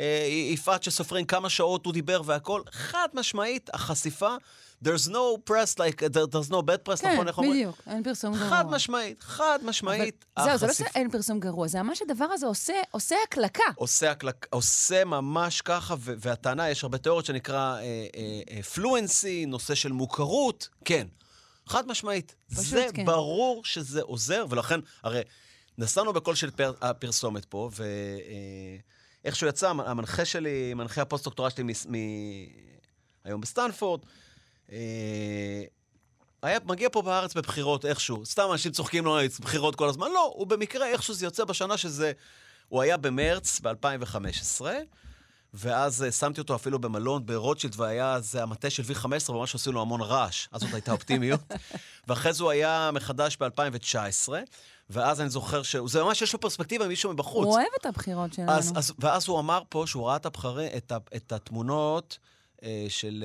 אה, 0.03 0.27
יפעת 0.53 0.83
שסופרים 0.83 1.25
כמה 1.25 1.51
שעות 1.51 1.87
הוא 1.87 1.93
דיבר 1.93 2.23
והכל. 2.25 2.63
חד 2.73 3.09
משמעית, 3.15 3.71
החשיפה, 3.75 4.35
there's 4.83 5.09
no 5.09 5.39
press 5.51 5.79
like, 5.79 5.99
there, 6.01 6.27
there's 6.27 6.51
no 6.51 6.63
bad 6.63 6.85
press, 6.85 7.01
כן, 7.01 7.15
נכון? 7.15 7.29
אומרים? 7.29 7.53
בדיוק, 7.53 7.81
אין 7.87 8.03
פרסום 8.03 8.35
גרוע. 8.35 8.49
חד 8.49 8.67
משמעית, 8.71 9.23
חד 9.23 9.59
משמעית. 9.63 10.25
אבל 10.37 10.47
זהו, 10.47 10.59
זה 10.59 10.67
לא 10.67 10.73
שאין 10.73 11.11
פרסום 11.11 11.41
גרוע, 11.41 11.69
זה 11.69 11.83
ממש 11.83 12.03
הדבר 12.03 12.25
הזה 12.25 12.47
עושה, 12.47 12.75
עושה 12.91 13.17
הקלקה. 13.29 13.65
עושה, 13.75 14.11
הקלק, 14.11 14.47
עושה 14.51 15.05
ממש 15.05 15.61
ככה, 15.61 15.95
ו- 15.99 16.15
והטענה, 16.19 16.71
יש 16.71 16.83
הרבה 16.83 16.99
תיאוריות 16.99 17.27
שנקרא 17.27 17.77
פלואנסי, 18.75 19.47
נושא 19.47 19.75
של 19.75 19.93
מוכרות, 19.93 20.69
כן. 20.85 21.07
חד 21.67 21.89
משמעית. 21.89 22.35
פשוט 22.51 22.65
זה 22.65 22.87
כן. 22.95 23.05
ברור 23.05 23.65
שזה 23.65 24.03
עוזר, 24.03 24.47
ולכן, 24.51 24.81
הרי 25.03 25.21
נסענו 25.79 26.13
בקול 26.13 26.35
של 26.35 26.51
פר, 26.51 26.73
הפרסומת 26.81 27.45
פה, 27.45 27.71
ואיכשהו 29.25 29.49
יצא, 29.49 29.69
המנחה 29.69 30.25
שלי, 30.25 30.75
מנחה 30.75 31.03
הפוסט-דוקטורט 31.03 31.53
שלי 31.53 31.65
מ, 31.65 31.69
מ, 31.89 31.97
היום 33.25 33.41
בסטנפורד, 33.41 34.01
אה, 34.03 34.07
היה 36.43 36.59
מגיע 36.65 36.89
פה 36.93 37.03
בארץ 37.03 37.35
בבחירות 37.35 37.85
איכשהו. 37.85 38.27
סתם 38.27 38.49
אנשים 38.53 38.73
צוחקים 38.73 39.05
לו, 39.05 39.19
בחירות 39.41 39.77
כל 39.77 39.89
הזמן. 39.89 40.07
לא, 40.15 40.33
הוא 40.37 40.47
במקרה 40.47 40.87
איכשהו 40.87 41.15
זה 41.15 41.27
יוצא 41.27 41.45
בשנה 41.45 41.77
שזה... 41.77 42.13
הוא 42.69 42.83
היה 42.83 42.97
במרץ 42.97 43.61
ב-2015, 43.61 44.65
ואז 45.55 46.05
uh, 46.09 46.13
שמתי 46.13 46.41
אותו 46.41 46.55
אפילו 46.55 46.79
במלון 46.79 47.27
ברוטשילד, 47.27 47.75
והיה 47.77 48.21
זה 48.21 48.43
המטה 48.43 48.71
של 48.71 48.83
V15, 48.83 49.31
וממש 49.31 49.55
עשו 49.55 49.73
לו 49.73 49.81
המון 49.81 50.01
רעש. 50.01 50.49
אז 50.53 50.61
זאת 50.61 50.75
הייתה 50.75 50.93
אופטימיות. 50.93 51.41
ואחרי 52.09 52.33
זה 52.33 52.43
הוא 52.43 52.51
היה 52.51 52.91
מחדש 52.93 53.37
ב-2019, 53.41 54.29
ואז 54.91 55.21
אני 55.21 55.31
זוכר 55.31 55.63
ש... 55.63 55.77
זה 55.87 56.03
ממש, 56.03 56.23
יש 56.23 56.33
לו 56.33 56.41
פרספקטיבה 56.41 56.87
ממישהו 56.87 57.13
מבחוץ. 57.13 57.45
הוא 57.45 57.55
אוהב 57.55 57.67
את 57.81 57.87
הבחירות 57.87 58.33
שלנו. 58.33 58.53
אז, 58.53 58.73
אז, 58.77 58.93
ואז 58.99 59.29
הוא 59.29 59.39
אמר 59.39 59.63
פה 59.69 59.85
שהוא 59.87 60.07
ראה 60.07 60.17
את, 60.17 60.27
הבחרי, 60.27 60.69
את, 60.77 60.93
את 61.17 61.33
התמונות 61.33 62.19
אה, 62.23 62.33
של... 62.89 63.25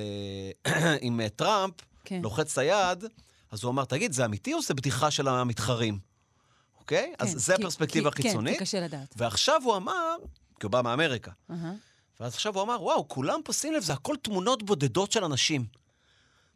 אה, 0.66 0.96
עם 1.00 1.20
אה, 1.20 1.28
טראמפ, 1.28 1.74
כן. 2.04 2.20
לוחץ 2.22 2.52
את 2.52 2.58
היד, 2.58 3.04
אז 3.50 3.64
הוא 3.64 3.70
אמר, 3.70 3.84
תגיד, 3.84 4.12
זה 4.12 4.24
אמיתי 4.24 4.54
או 4.54 4.62
זה 4.62 4.74
בדיחה 4.74 5.10
של 5.10 5.28
המתחרים? 5.28 5.98
אוקיי? 6.80 7.14
אז 7.18 7.32
כן, 7.32 7.38
זה 7.38 7.56
כי- 7.56 7.62
הפרספקטיבה 7.62 8.10
כי- 8.10 8.22
כן, 8.22 8.28
החיצונית. 8.28 8.54
כי 8.58 8.64
קשה 8.64 8.80
לדעת. 8.80 9.14
ועכשיו 9.16 9.60
הוא 9.64 9.76
אמר, 9.76 10.16
כי 10.60 10.66
הוא 10.66 10.72
בא 10.72 10.82
מאמריקה, 10.82 11.30
אהה. 11.50 11.72
ואז 12.20 12.34
עכשיו 12.34 12.54
הוא 12.54 12.62
אמר, 12.62 12.82
וואו, 12.82 13.08
כולם 13.08 13.40
פה, 13.44 13.52
שים 13.52 13.72
לב, 13.72 13.82
זה 13.82 13.92
הכל 13.92 14.14
תמונות 14.22 14.62
בודדות 14.62 15.12
של 15.12 15.24
אנשים. 15.24 15.66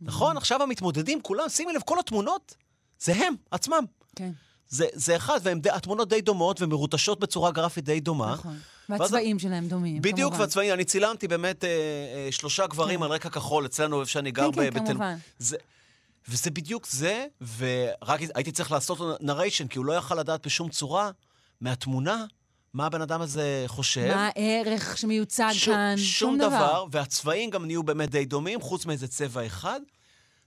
נכון? 0.00 0.36
עכשיו 0.36 0.62
המתמודדים, 0.62 1.22
כולם, 1.22 1.48
שימי 1.48 1.72
לב, 1.72 1.80
כל 1.82 1.98
התמונות, 1.98 2.54
זה 3.00 3.12
הם 3.14 3.34
עצמם. 3.50 3.84
כן, 4.16 4.30
זה, 4.72 4.86
זה 4.92 5.16
אחד, 5.16 5.40
והתמונות 5.44 6.08
די 6.08 6.20
דומות 6.20 6.62
ומרוטשות 6.62 7.20
בצורה 7.20 7.50
גרפית 7.50 7.84
די 7.84 8.00
דומה. 8.00 8.32
נכון. 8.32 8.58
ואז- 8.88 9.00
והצבעים 9.00 9.38
שלהם 9.38 9.68
דומים, 9.68 10.02
בדיוק, 10.02 10.18
כמובן. 10.30 10.40
והצבעים, 10.40 10.72
אני 10.72 10.84
צילמתי 10.84 11.28
באמת 11.28 11.64
אה, 11.64 11.68
אה, 11.68 12.32
שלושה 12.32 12.66
גברים 12.66 12.98
כן. 12.98 13.04
על 13.04 13.10
רקע 13.12 13.28
כחול 13.30 13.66
אצלנו, 13.66 14.00
איפה 14.00 14.10
שאני 14.10 14.30
גר 14.30 14.50
כן, 14.52 14.62
כן, 14.62 14.70
ב- 14.70 14.74
בתל... 14.74 14.86
כמובן. 14.86 15.16
זה, 15.38 15.56
וזה 16.28 16.50
בדיוק 16.50 16.86
זה, 16.86 17.26
ורק 17.58 18.20
הייתי 18.34 18.52
צריך 18.52 18.72
לעשות 18.72 19.00
לו 19.00 19.12
נריישן, 19.20 19.66
כי 19.66 19.78
הוא 19.78 19.86
לא 19.86 19.92
יכל 19.92 20.14
לדעת 20.14 20.46
בשום 20.46 20.68
צורה 20.68 21.10
מהתמונה 21.60 22.24
מה 22.74 22.86
הבן 22.86 23.02
אדם 23.02 23.20
הזה 23.20 23.64
חושב. 23.66 24.08
מה 24.14 24.30
הערך 24.36 24.98
שמיוצג 24.98 25.50
שום, 25.52 25.74
כאן? 25.74 25.94
שום 25.98 26.38
דבר, 26.38 26.84
והצבעים 26.90 27.50
גם 27.50 27.66
נהיו 27.66 27.82
באמת 27.82 28.10
די 28.10 28.24
דומים, 28.24 28.60
חוץ 28.60 28.86
מאיזה 28.86 29.08
צבע 29.08 29.46
אחד. 29.46 29.80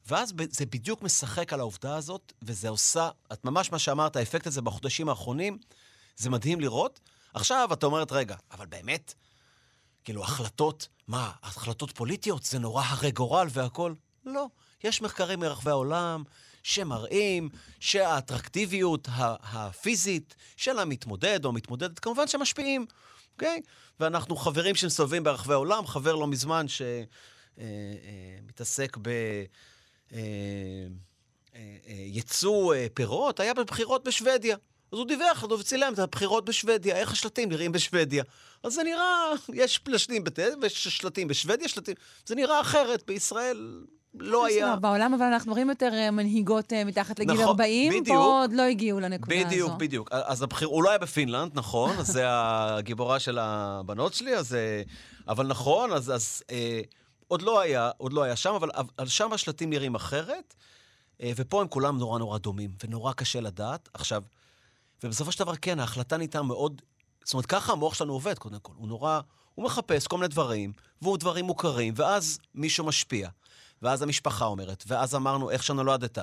ואז 0.07 0.33
זה 0.49 0.65
בדיוק 0.65 1.01
משחק 1.01 1.53
על 1.53 1.59
העובדה 1.59 1.95
הזאת, 1.95 2.33
וזה 2.41 2.69
עושה, 2.69 3.09
את 3.33 3.45
ממש 3.45 3.71
מה 3.71 3.79
שאמרת, 3.79 4.15
האפקט 4.15 4.47
הזה 4.47 4.61
בחודשים 4.61 5.09
האחרונים, 5.09 5.57
זה 6.17 6.29
מדהים 6.29 6.59
לראות. 6.59 6.99
עכשיו 7.33 7.69
את 7.73 7.83
אומרת, 7.83 8.11
רגע, 8.11 8.35
אבל 8.51 8.65
באמת, 8.65 9.13
כאילו, 10.03 10.23
החלטות, 10.23 10.87
מה, 11.07 11.31
החלטות 11.43 11.91
פוליטיות, 11.91 12.43
זה 12.43 12.59
נורא 12.59 12.83
הרי 12.87 13.11
גורל 13.11 13.47
והכול? 13.51 13.95
לא. 14.25 14.47
יש 14.83 15.01
מחקרים 15.01 15.39
מרחבי 15.39 15.69
העולם 15.69 16.23
שמראים 16.63 17.49
שהאטרקטיביות 17.79 19.07
הפיזית 19.43 20.35
של 20.57 20.79
המתמודד 20.79 21.45
או 21.45 21.49
המתמודדת, 21.49 21.99
כמובן 21.99 22.27
שמשפיעים, 22.27 22.85
אוקיי? 23.33 23.61
ואנחנו 23.99 24.35
חברים 24.35 24.75
שמסתובבים 24.75 25.23
ברחבי 25.23 25.53
העולם, 25.53 25.87
חבר 25.87 26.15
לא 26.15 26.27
מזמן 26.27 26.65
שמתעסק 27.57 28.97
ב... 29.01 29.09
אה, 30.13 30.19
אה, 31.55 31.59
אה, 31.87 32.73
אה, 32.73 32.87
פירות, 32.93 33.39
היה 33.39 33.53
בבחירות 33.53 34.03
בשוודיה. 34.03 34.57
אז 34.91 34.99
הוא 34.99 35.07
דיווח 35.07 35.43
לנו 35.43 35.59
וצילם 35.59 35.93
את 35.93 35.99
הבחירות 35.99 36.45
בשוודיה, 36.45 36.95
איך 36.95 37.11
השלטים 37.11 37.49
נראים 37.49 37.71
בשוודיה. 37.71 38.23
אז 38.63 38.73
זה 38.73 38.83
נראה, 38.83 39.31
יש 39.53 39.81
שלטים, 39.97 40.23
בת... 40.23 40.39
יש 40.63 40.87
שלטים 40.87 41.27
בשוודיה, 41.27 41.67
שלטים, 41.67 41.95
זה 42.25 42.35
נראה 42.35 42.61
אחרת, 42.61 43.03
בישראל 43.07 43.83
לא 44.13 44.45
היה... 44.45 44.75
בעולם 44.75 45.13
אבל 45.13 45.25
אנחנו 45.25 45.51
רואים 45.51 45.69
יותר 45.69 45.91
מנהיגות 46.11 46.73
מתחת 46.73 47.19
לגיל 47.19 47.33
נכון, 47.33 47.47
40, 47.47 47.93
פה 47.93 47.99
בדיוק. 47.99 48.17
עוד 48.17 48.53
לא 48.53 48.61
הגיעו 48.61 48.99
לנקודה 48.99 49.35
הזו. 49.35 49.45
בדיוק, 49.45 49.71
בדיוק. 49.77 50.09
אז 50.11 50.41
הבחיר, 50.41 50.67
הוא 50.67 50.83
לא 50.83 50.89
היה 50.89 50.97
בפינלנד, 50.97 51.51
נכון, 51.53 51.97
אז 51.97 52.07
זה 52.07 52.23
הגיבורה 52.27 53.19
של 53.19 53.37
הבנות 53.39 54.13
שלי, 54.13 54.35
אז... 54.35 54.57
אבל 55.27 55.47
נכון, 55.47 55.93
אז, 55.93 56.15
אז 56.15 56.43
אה, 56.51 56.81
עוד 57.27 57.41
לא 57.41 57.59
היה, 57.59 57.91
עוד 57.97 58.13
לא 58.13 58.23
היה 58.23 58.35
שם, 58.35 58.53
אבל, 58.53 58.69
אבל 58.77 59.07
שם 59.07 59.33
השלטים 59.33 59.69
נראים 59.69 59.95
אחרת, 59.95 60.55
אה, 61.21 61.31
ופה 61.35 61.61
הם 61.61 61.67
כולם 61.67 61.97
נורא 61.97 62.19
נורא 62.19 62.37
דומים, 62.37 62.71
ונורא 62.83 63.13
קשה 63.13 63.41
לדעת. 63.41 63.89
עכשיו, 63.93 64.23
ובסופו 65.03 65.31
של 65.31 65.39
דבר, 65.43 65.55
כן, 65.55 65.79
ההחלטה 65.79 66.17
ניתנה 66.17 66.41
מאוד... 66.41 66.81
זאת 67.23 67.33
אומרת, 67.33 67.45
ככה 67.45 67.73
המוח 67.73 67.93
שלנו 67.93 68.13
עובד, 68.13 68.37
קודם 68.37 68.59
כל. 68.59 68.73
הוא 68.75 68.87
נורא... 68.87 69.21
הוא 69.55 69.65
מחפש 69.65 70.07
כל 70.07 70.17
מיני 70.17 70.27
דברים, 70.27 70.73
והוא 71.01 71.17
דברים 71.17 71.45
מוכרים, 71.45 71.93
ואז 71.97 72.39
מישהו 72.55 72.85
משפיע. 72.85 73.29
ואז 73.81 74.01
המשפחה 74.01 74.45
אומרת, 74.45 74.83
ואז 74.87 75.15
אמרנו, 75.15 75.51
איך 75.51 75.63
שנולדת, 75.63 76.17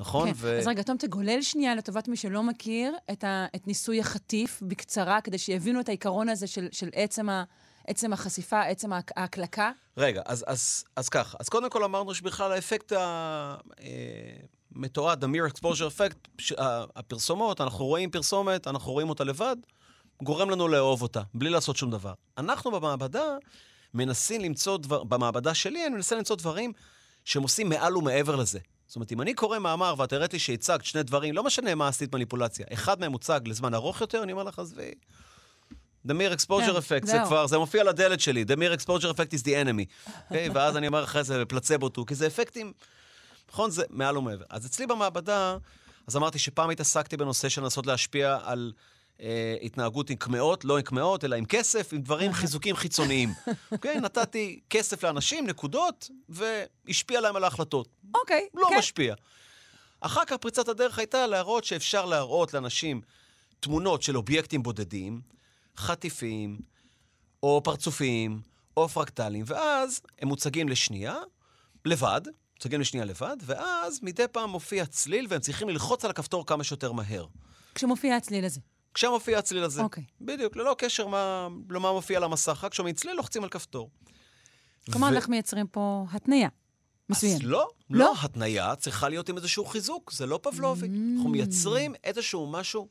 נכון? 0.00 0.34
כן. 0.34 0.58
אז 0.58 0.66
רגע, 0.66 0.82
תום, 0.82 0.96
תגולל 0.96 1.42
שנייה 1.42 1.74
לטובת 1.74 2.08
מי 2.08 2.16
שלא 2.16 2.42
מכיר 2.42 2.96
את, 3.12 3.24
ה, 3.24 3.46
את 3.56 3.66
ניסוי 3.66 4.00
החטיף 4.00 4.62
בקצרה, 4.62 5.20
כדי 5.20 5.38
שיבינו 5.38 5.80
את 5.80 5.88
העיקרון 5.88 6.28
הזה 6.28 6.46
של, 6.46 6.68
של 6.72 6.88
עצם, 6.92 7.28
ה, 7.28 7.44
עצם 7.88 8.12
החשיפה, 8.12 8.62
עצם 8.62 8.92
ההק- 8.92 9.12
ההקלקה. 9.16 9.70
רגע, 9.96 10.22
אז, 10.26 10.44
אז, 10.46 10.84
אז 10.96 11.08
ככה. 11.08 11.36
אז 11.40 11.48
קודם 11.48 11.70
כל 11.70 11.84
אמרנו 11.84 12.14
שבכלל 12.14 12.52
האפקט 12.52 12.92
המתועד, 14.74 15.24
ה-mere 15.24 15.50
exposure 15.52 15.90
effect, 15.96 16.54
הפרסומות, 16.96 17.60
אנחנו 17.60 17.84
רואים 17.84 18.10
פרסומת, 18.10 18.66
אנחנו 18.66 18.92
רואים 18.92 19.08
אותה 19.08 19.24
לבד, 19.24 19.56
גורם 20.22 20.50
לנו 20.50 20.68
לאהוב 20.68 21.02
אותה, 21.02 21.22
בלי 21.34 21.50
לעשות 21.50 21.76
שום 21.76 21.90
דבר. 21.90 22.12
אנחנו 22.38 22.70
במעבדה 22.70 23.36
מנסים 23.94 24.40
למצוא 24.40 24.76
דבר, 24.76 25.04
במעבדה 25.04 25.54
שלי, 25.54 25.86
אני 25.86 25.94
מנסה 25.94 26.16
למצוא 26.16 26.36
דברים 26.36 26.72
שהם 27.24 27.42
עושים 27.42 27.68
מעל 27.68 27.96
ומעבר 27.96 28.36
לזה. 28.36 28.58
זאת 28.86 28.96
אומרת, 28.96 29.12
אם 29.12 29.20
אני 29.20 29.34
קורא 29.34 29.58
מאמר 29.58 29.94
ואת 29.98 30.12
הראית 30.12 30.32
לי 30.32 30.38
שהצגת 30.38 30.84
שני 30.84 31.02
דברים, 31.02 31.34
לא 31.34 31.44
משנה 31.44 31.74
מה 31.74 31.88
עשית 31.88 32.14
מניפולציה, 32.14 32.66
אחד 32.72 33.00
מהם 33.00 33.12
הוצג 33.12 33.40
לזמן 33.44 33.74
ארוך 33.74 34.00
יותר, 34.00 34.22
אני 34.22 34.32
אומר 34.32 34.42
לך, 34.42 34.58
עזבי. 34.58 34.92
The 36.08 36.12
mere 36.12 36.40
exposure 36.40 36.72
כן, 36.72 36.76
effect, 36.76 37.06
זה. 37.06 37.18
כבר, 37.26 37.46
זה 37.46 37.58
מופיע 37.58 37.80
על 37.80 37.88
הדלת 37.88 38.20
שלי, 38.20 38.44
the 38.48 38.56
mere 38.56 38.80
exposure 38.80 39.10
effect 39.14 39.32
is 39.34 39.42
the 39.42 39.52
enemy. 39.64 40.08
Okay? 40.08 40.34
ואז 40.54 40.76
אני 40.76 40.86
אומר 40.86 41.04
אחרי 41.04 41.24
זה, 41.24 41.44
פלצבו 41.44 41.88
טו, 41.88 42.06
כי 42.06 42.14
זה 42.14 42.26
אפקטים, 42.26 42.72
נכון? 43.50 43.70
זה 43.70 43.82
מעל 43.90 44.18
ומעבר. 44.18 44.44
אז 44.50 44.66
אצלי 44.66 44.86
במעבדה, 44.86 45.56
אז 46.06 46.16
אמרתי 46.16 46.38
שפעם 46.38 46.70
התעסקתי 46.70 47.16
בנושא 47.16 47.48
של 47.48 47.62
לנסות 47.62 47.86
להשפיע 47.86 48.38
על 48.42 48.72
אה, 49.20 49.56
התנהגות 49.62 50.10
עם 50.10 50.16
קמעות, 50.16 50.64
לא 50.64 50.76
עם 50.76 50.82
קמעות, 50.82 51.24
אלא 51.24 51.36
עם 51.36 51.44
כסף, 51.44 51.92
עם 51.92 52.00
דברים, 52.00 52.32
חיזוקים 52.38 52.76
חיצוניים. 52.76 53.32
אוקיי? 53.72 54.00
נתתי 54.00 54.60
כסף 54.70 55.04
לאנשים, 55.04 55.46
נקודות, 55.46 56.10
והשפיע 56.28 57.20
להם 57.20 57.36
על 57.36 57.44
ההחלטות. 57.44 57.88
אוקיי, 58.14 58.46
לא 58.54 58.66
כן. 58.70 58.78
משפיע. 58.78 59.14
אחר 60.00 60.24
כך 60.24 60.36
פריצת 60.36 60.68
הדרך 60.68 60.98
הייתה 60.98 61.26
להראות 61.26 61.64
שאפשר 61.64 62.04
להראות 62.04 62.54
לאנשים 62.54 63.00
תמונות 63.60 64.02
של 64.02 64.16
אובייקטים 64.16 64.62
בודדים, 64.62 65.20
חטיפים, 65.78 66.58
או 67.42 67.60
פרצופים, 67.64 68.40
או 68.76 68.88
פרקטלים, 68.88 69.44
ואז 69.48 70.00
הם 70.18 70.28
מוצגים 70.28 70.68
לשנייה, 70.68 71.16
לבד, 71.84 72.20
מוצגים 72.54 72.80
לשנייה 72.80 73.06
לבד, 73.06 73.36
ואז 73.42 74.00
מדי 74.02 74.28
פעם 74.32 74.50
מופיע 74.50 74.86
צליל, 74.86 75.26
והם 75.28 75.40
צריכים 75.40 75.68
ללחוץ 75.68 76.04
על 76.04 76.10
הכפתור 76.10 76.46
כמה 76.46 76.64
שיותר 76.64 76.92
מהר. 76.92 77.26
כשמופיע 77.74 78.16
הצליל 78.16 78.44
הזה. 78.44 78.60
כשמופיע 78.94 79.38
הצליל 79.38 79.64
הזה. 79.64 79.82
אוקיי. 79.82 80.04
בדיוק, 80.20 80.56
ללא 80.56 80.74
קשר 80.78 81.06
מה, 81.06 81.48
למה 81.70 81.92
מופיע 81.92 82.16
על 82.16 82.24
המסך, 82.24 82.64
רק 82.64 82.72
כשומעים 82.72 82.94
צליל, 82.94 83.16
לוחצים 83.16 83.42
על 83.42 83.48
כפתור. 83.48 83.90
כלומר, 84.92 85.06
ו- 85.06 85.10
אנחנו 85.10 85.30
מייצרים 85.30 85.66
פה 85.66 86.06
התניה 86.12 86.48
מסוימת. 87.08 87.36
אז 87.36 87.42
לא, 87.42 87.68
לא? 87.90 87.98
לא, 87.98 88.14
התניה 88.22 88.76
צריכה 88.76 89.08
להיות 89.08 89.28
עם 89.28 89.36
איזשהו 89.36 89.64
חיזוק, 89.64 90.12
זה 90.12 90.26
לא 90.26 90.40
פבלובי. 90.42 90.86
Mm. 90.86 90.90
אנחנו 91.16 91.30
מייצרים 91.30 91.94
איזשהו 92.04 92.46
משהו 92.46 92.88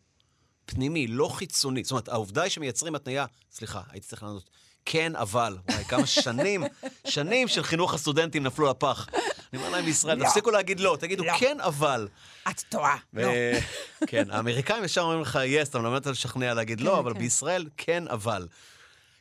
פנימי, 0.68 1.08
לא 1.08 1.28
חיצוני. 1.28 1.84
זאת 1.84 1.92
אומרת, 1.92 2.10
העובדה 2.10 2.42
היא 2.44 2.50
שמייצרים 2.52 2.96
התניה, 2.96 3.26
סליחה, 3.52 3.82
הייתי 3.90 4.08
צריך 4.08 4.24
לענות, 4.24 4.50
כן, 4.86 5.16
אבל. 5.16 5.58
וואי, 5.72 5.84
כמה 5.84 6.06
שנים, 6.06 6.64
שנים 7.08 7.48
של 7.48 7.64
חינוך 7.64 7.94
הסטודנטים 7.94 8.44
נפלו 8.44 8.70
לפח. 8.70 9.08
אני 9.54 9.62
אומר 9.62 9.70
להם 9.70 9.86
בישראל, 9.86 10.26
תפסיקו 10.26 10.52
להגיד 10.52 10.80
לא, 10.80 10.98
תגידו 11.00 11.24
כן, 11.40 11.58
אבל. 11.60 12.08
את 12.50 12.62
טועה. 12.70 12.98
ו- 13.14 13.52
כן, 14.10 14.32
האמריקאים 14.32 14.84
ישר 14.84 15.02
אומרים 15.02 15.22
לך, 15.22 15.40
יס, 15.46 15.70
אתה 15.70 15.80
מלמד 15.80 15.96
אותה 15.96 16.12
לשכנע 16.12 16.54
להגיד 16.54 16.82
לא, 16.82 16.92
כן, 16.92 16.98
אבל 16.98 17.14
כן. 17.14 17.20
בישראל, 17.20 17.70
כן, 17.78 18.04
אבל. 18.08 18.48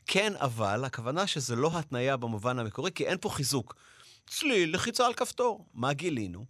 כן, 0.06 0.32
אבל, 0.37 0.85
הכוונה 0.85 1.26
שזה 1.26 1.56
לא 1.56 1.70
התניה 1.74 2.16
במובן 2.16 2.59
המקורי, 2.59 2.90
כי 2.92 3.06
אין 3.06 3.18
פה 3.20 3.28
חיזוק. 3.28 3.74
צליל, 4.26 4.74
לחיצה 4.74 5.06
על 5.06 5.14
כפתור. 5.14 5.66
מה 5.74 5.92
גילינו? 5.92 6.44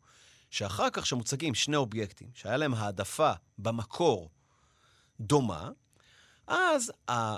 שאחר 0.50 0.90
כך 0.92 1.06
שמוצגים 1.06 1.54
שני 1.54 1.76
אובייקטים, 1.76 2.28
שהיה 2.35 2.56
להם 2.56 2.74
העדפה 2.74 3.32
במקור 3.59 4.30
דומה, 5.20 5.70
אז 6.46 6.92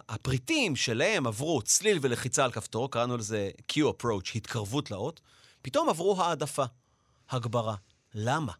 הפריטים 0.08 0.76
שלהם 0.76 1.26
עברו 1.26 1.62
צליל 1.62 1.98
ולחיצה 2.02 2.44
על 2.44 2.52
כפתור, 2.52 2.90
קראנו 2.90 3.16
לזה 3.16 3.50
Q 3.72 3.74
approach, 3.76 4.30
התקרבות 4.34 4.90
לאות, 4.90 5.20
פתאום 5.62 5.88
עברו 5.88 6.22
העדפה, 6.22 6.64
הגברה. 7.30 7.74
למה? 8.14 8.52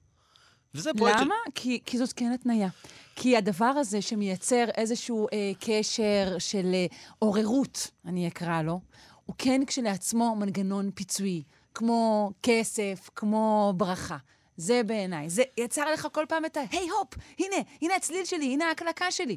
וזה 0.74 0.90
פרויקט... 0.96 1.20
למה? 1.20 1.35
כי, 1.54 1.81
כי 1.87 1.98
זאת 1.98 2.12
כן 2.12 2.33
התניה. 2.33 2.68
כי 3.16 3.37
הדבר 3.37 3.64
הזה 3.64 4.02
שמייצר 4.02 4.64
איזשהו 4.76 5.26
אה, 5.33 5.52
קשר 5.61 6.37
של 6.38 6.70
אה, 6.74 6.87
עוררות, 7.18 7.90
אני 8.04 8.28
אקרא 8.28 8.62
לו, 8.62 8.81
הוא 9.26 9.35
כן 9.38 9.61
כשלעצמו 9.66 10.37
מנגנון 10.37 10.90
פיצויי, 10.94 11.42
כמו 11.74 12.33
כסף, 12.42 13.11
כמו 13.16 13.74
ברכה. 13.76 14.16
זה 14.59 14.83
בעיניי. 14.87 15.31
זה 15.31 15.42
יצר 15.57 15.92
לך 15.92 16.09
כל 16.12 16.25
פעם 16.29 16.44
את 16.44 16.57
ה... 16.57 16.61
היי, 16.71 16.88
הופ, 16.88 17.14
הנה, 17.38 17.57
הנה 17.83 17.94
הצליל 17.97 18.25
שלי, 18.25 18.44
הנה 18.44 18.64
ההקלקה 18.64 19.11
שלי. 19.11 19.37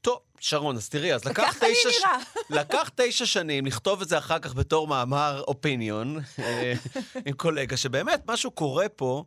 טוב, 0.00 0.18
שרון, 0.40 0.76
אז 0.76 0.88
תראי, 0.88 1.14
אז 1.14 1.24
לקח 1.24 1.58
תשע, 1.58 1.90
ש-. 1.90 2.02
לקח 2.50 2.90
תשע 2.94 3.26
שנים 3.26 3.66
לכתוב 3.66 4.02
את 4.02 4.08
זה 4.08 4.18
אחר 4.18 4.38
כך 4.38 4.54
בתור 4.54 4.86
מאמר 4.86 5.42
אופיניון 5.48 6.18
עם 7.26 7.32
קולגה, 7.36 7.76
שבאמת 7.76 8.30
משהו 8.30 8.50
קורה 8.50 8.88
פה, 8.88 9.24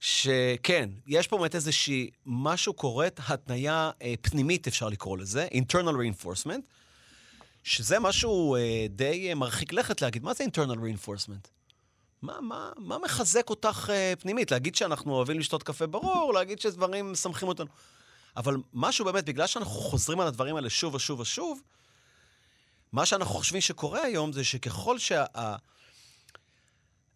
שכן, 0.00 0.90
יש 1.06 1.26
פה 1.26 1.36
באמת 1.36 1.54
איזושהי, 1.54 2.10
משהו 2.26 2.74
קורה, 2.74 3.08
התניה 3.26 3.90
אה, 4.02 4.14
פנימית, 4.20 4.66
אפשר 4.66 4.88
לקרוא 4.88 5.18
לזה, 5.18 5.48
internal 5.52 5.94
reinforcement, 5.94 6.60
שזה 7.64 7.98
משהו 7.98 8.56
אה, 8.56 8.86
די 8.90 9.28
אה, 9.28 9.34
מרחיק 9.34 9.72
לכת 9.72 10.02
להגיד, 10.02 10.22
מה 10.22 10.34
זה 10.34 10.44
internal 10.44 10.76
reinforcement? 10.76 11.61
מה, 12.22 12.40
מה, 12.40 12.70
מה 12.76 12.98
מחזק 12.98 13.50
אותך 13.50 13.90
אה, 13.92 14.12
פנימית? 14.20 14.50
להגיד 14.50 14.74
שאנחנו 14.74 15.14
אוהבים 15.14 15.38
לשתות 15.38 15.62
קפה 15.62 15.86
ברור, 15.86 16.34
להגיד 16.34 16.60
שדברים 16.60 17.12
משמחים 17.12 17.48
אותנו. 17.48 17.66
אבל 18.36 18.56
משהו 18.72 19.04
באמת, 19.04 19.24
בגלל 19.24 19.46
שאנחנו 19.46 19.72
חוזרים 19.72 20.20
על 20.20 20.26
הדברים 20.26 20.56
האלה 20.56 20.70
שוב 20.70 20.94
ושוב 20.94 21.20
ושוב, 21.20 21.62
מה 22.92 23.06
שאנחנו 23.06 23.34
חושבים 23.34 23.60
שקורה 23.60 24.02
היום 24.02 24.32
זה 24.32 24.44
שככל 24.44 24.96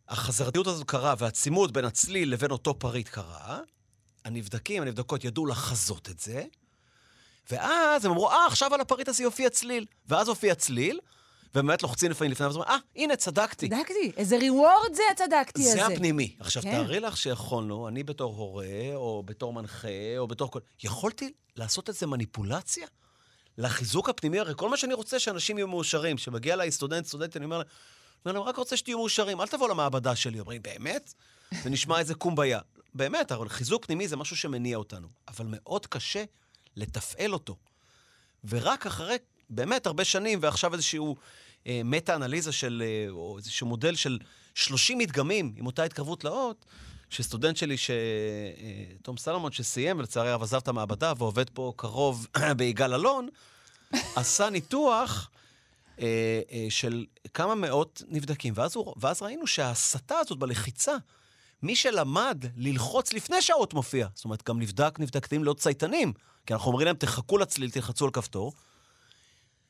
שהחזרתיות 0.08 0.66
הזאת 0.66 0.86
קרה 0.86 1.14
והצימוד 1.18 1.72
בין 1.72 1.84
הצליל 1.84 2.32
לבין 2.32 2.50
אותו 2.50 2.78
פריט 2.78 3.08
קרה, 3.08 3.60
הנבדקים, 4.24 4.82
הנבדקות 4.82 5.24
ידעו 5.24 5.46
לחזות 5.46 6.10
את 6.10 6.20
זה, 6.20 6.44
ואז 7.50 8.04
הם 8.04 8.10
אמרו, 8.10 8.30
אה, 8.30 8.46
עכשיו 8.46 8.74
על 8.74 8.80
הפריט 8.80 9.08
הזה 9.08 9.22
יופיע 9.22 9.50
צליל. 9.50 9.86
ואז 10.08 10.28
הופיע 10.28 10.54
צליל, 10.54 11.00
ובאמת 11.56 11.82
לוחצים 11.82 12.10
לפעמים 12.10 12.32
לפני, 12.32 12.46
ואז 12.46 12.56
אומרים, 12.56 12.72
אה, 12.72 12.78
הנה, 12.96 13.16
צדקתי. 13.16 13.68
צדקתי. 13.68 14.12
איזה 14.16 14.38
ריוורד 14.38 14.94
זה 14.94 15.02
הצדקתי 15.12 15.62
הזה. 15.62 15.70
זה 15.70 15.86
הפנימי. 15.86 16.36
עכשיו, 16.40 16.62
כן. 16.62 16.70
תארי 16.70 17.00
לך 17.00 17.16
שיכולנו, 17.16 17.88
אני 17.88 18.02
בתור 18.02 18.34
הורה, 18.36 18.94
או 18.94 19.22
בתור 19.26 19.52
מנחה, 19.52 19.88
או 20.18 20.26
בתור 20.26 20.50
כל... 20.50 20.58
יכולתי 20.84 21.32
לעשות 21.56 21.88
איזה 21.88 22.06
מניפולציה? 22.06 22.86
לחיזוק 23.58 24.08
הפנימי, 24.08 24.38
הרי 24.38 24.52
כל 24.56 24.68
מה 24.68 24.76
שאני 24.76 24.94
רוצה 24.94 25.18
שאנשים 25.18 25.58
יהיו 25.58 25.68
מאושרים. 25.68 26.16
כשמגיע 26.16 26.54
אליי 26.54 26.70
סטודנט, 26.70 27.06
סטודנט, 27.06 27.36
אני 27.36 27.44
אומר 27.44 27.58
להם, 27.58 27.66
אומר 28.26 28.38
להם, 28.38 28.48
רק 28.48 28.56
רוצה 28.56 28.76
שתהיו 28.76 28.98
מאושרים, 28.98 29.40
אל 29.40 29.46
תבוא 29.46 29.68
למעבדה 29.68 30.16
שלי. 30.16 30.40
אומרים, 30.40 30.62
באמת? 30.62 31.14
זה 31.62 31.70
נשמע 31.70 31.98
איזה 31.98 32.14
קומביה. 32.14 32.60
באמת, 32.94 33.32
אבל 33.32 33.48
חיזוק 33.48 33.86
פנימי 33.86 34.08
זה 34.08 34.16
משהו 34.16 34.36
שמניע 34.36 34.76
אותנו. 34.76 35.08
אבל 35.28 35.46
מאוד 35.48 35.86
קשה 35.86 36.24
לתפעל 36.76 37.32
אותו. 37.32 37.56
ורק 38.44 38.86
אחרי 38.86 39.16
באמת 39.50 39.86
הרבה 39.86 40.04
שנים, 40.04 40.38
ועכשיו 40.42 40.74
איזשהו 40.74 41.16
אה, 41.66 41.80
מטה-אנליזה 41.84 42.52
של, 42.52 42.82
אה, 42.86 43.10
או 43.10 43.38
איזשהו 43.38 43.66
מודל 43.66 43.94
של 43.94 44.18
30 44.54 44.98
מדגמים 44.98 45.54
עם 45.56 45.66
אותה 45.66 45.82
התקרבות 45.82 46.24
לאות, 46.24 46.64
שסטודנט 47.10 47.56
שלי, 47.56 47.76
ש... 47.76 47.90
אה, 47.90 47.96
תום 49.02 49.16
סלומון, 49.16 49.52
שסיים, 49.52 49.98
ולצערי 49.98 50.30
הרב 50.30 50.42
עזב 50.42 50.56
את 50.56 50.68
המעבדה 50.68 51.12
ועובד 51.18 51.50
פה 51.50 51.72
קרוב 51.76 52.26
ביגאל 52.56 52.94
אלון, 52.94 53.28
עשה 54.16 54.50
ניתוח 54.50 55.30
של 56.68 57.04
כמה 57.34 57.54
מאות 57.54 58.02
נבדקים. 58.08 58.54
ואז, 58.56 58.76
הוא, 58.76 58.94
ואז 58.96 59.22
ראינו 59.22 59.46
שההסתה 59.46 60.18
הזאת 60.18 60.38
בלחיצה, 60.38 60.96
מי 61.62 61.76
שלמד 61.76 62.44
ללחוץ 62.56 63.12
לפני 63.12 63.42
שהאות 63.42 63.74
מופיע, 63.74 64.08
זאת 64.14 64.24
אומרת, 64.24 64.48
גם 64.48 64.60
נבדק, 64.60 65.00
נבדקתם 65.00 65.42
להיות 65.42 65.58
צייתנים, 65.58 66.12
כי 66.46 66.54
אנחנו 66.54 66.68
אומרים 66.68 66.86
להם, 66.86 66.96
תחכו 66.96 67.38
לצליל, 67.38 67.70
תלחצו 67.70 68.04
על 68.04 68.10
כפתור. 68.10 68.52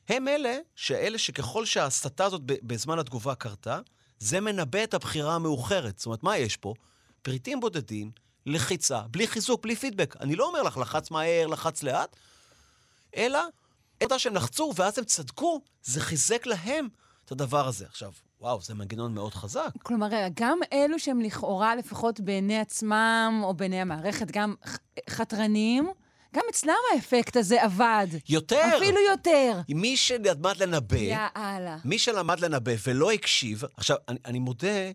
הם 0.09 0.27
אלה, 0.27 0.57
שאלה 0.75 1.17
שככל 1.17 1.65
שההסתה 1.65 2.25
הזאת 2.25 2.41
בזמן 2.45 2.99
התגובה 2.99 3.35
קרתה, 3.35 3.79
זה 4.19 4.39
מנבא 4.39 4.83
את 4.83 4.93
הבחירה 4.93 5.35
המאוחרת. 5.35 5.97
זאת 5.97 6.05
אומרת, 6.05 6.23
מה 6.23 6.37
יש 6.37 6.57
פה? 6.57 6.73
פריטים 7.21 7.59
בודדים, 7.59 8.11
לחיצה, 8.45 9.01
בלי 9.01 9.27
חיזוק, 9.27 9.63
בלי 9.63 9.75
פידבק. 9.75 10.15
אני 10.19 10.35
לא 10.35 10.47
אומר 10.47 10.63
לך, 10.63 10.77
לחץ 10.77 11.11
מהר, 11.11 11.47
לחץ 11.47 11.83
לאט, 11.83 12.15
אלא, 13.15 13.39
עובדה 14.03 14.19
שהם 14.19 14.35
לחצו 14.35 14.73
ואז 14.75 14.99
הם 14.99 15.05
צדקו, 15.05 15.61
זה 15.83 16.01
חיזק 16.01 16.45
להם 16.45 16.87
את 17.25 17.31
הדבר 17.31 17.67
הזה. 17.67 17.85
עכשיו, 17.85 18.11
וואו, 18.41 18.61
זה 18.61 18.73
מנגנון 18.73 19.13
מאוד 19.13 19.33
חזק. 19.33 19.69
כלומר, 19.83 20.07
גם 20.33 20.59
אלו 20.73 20.99
שהם 20.99 21.21
לכאורה, 21.21 21.75
לפחות 21.75 22.19
בעיני 22.19 22.59
עצמם, 22.59 23.41
או 23.43 23.53
בעיני 23.53 23.81
המערכת, 23.81 24.31
גם 24.31 24.55
ח- 24.67 24.77
חתרניים, 25.09 25.89
גם 26.35 26.41
אצלם 26.49 26.73
האפקט 26.93 27.37
הזה 27.37 27.63
עבד. 27.63 28.07
יותר! 28.29 28.61
אפילו 28.77 28.97
יותר. 29.11 29.59
מי 29.69 29.97
שלמד 29.97 30.57
לנבא, 30.57 30.97
יאללה. 30.97 31.77
מי 31.85 31.99
שלמד 31.99 32.39
לנבא 32.39 32.71
ולא 32.87 33.11
הקשיב, 33.11 33.63
עכשיו, 33.77 33.97
אני, 34.07 34.17
אני 34.25 34.39
מודה, 34.39 34.91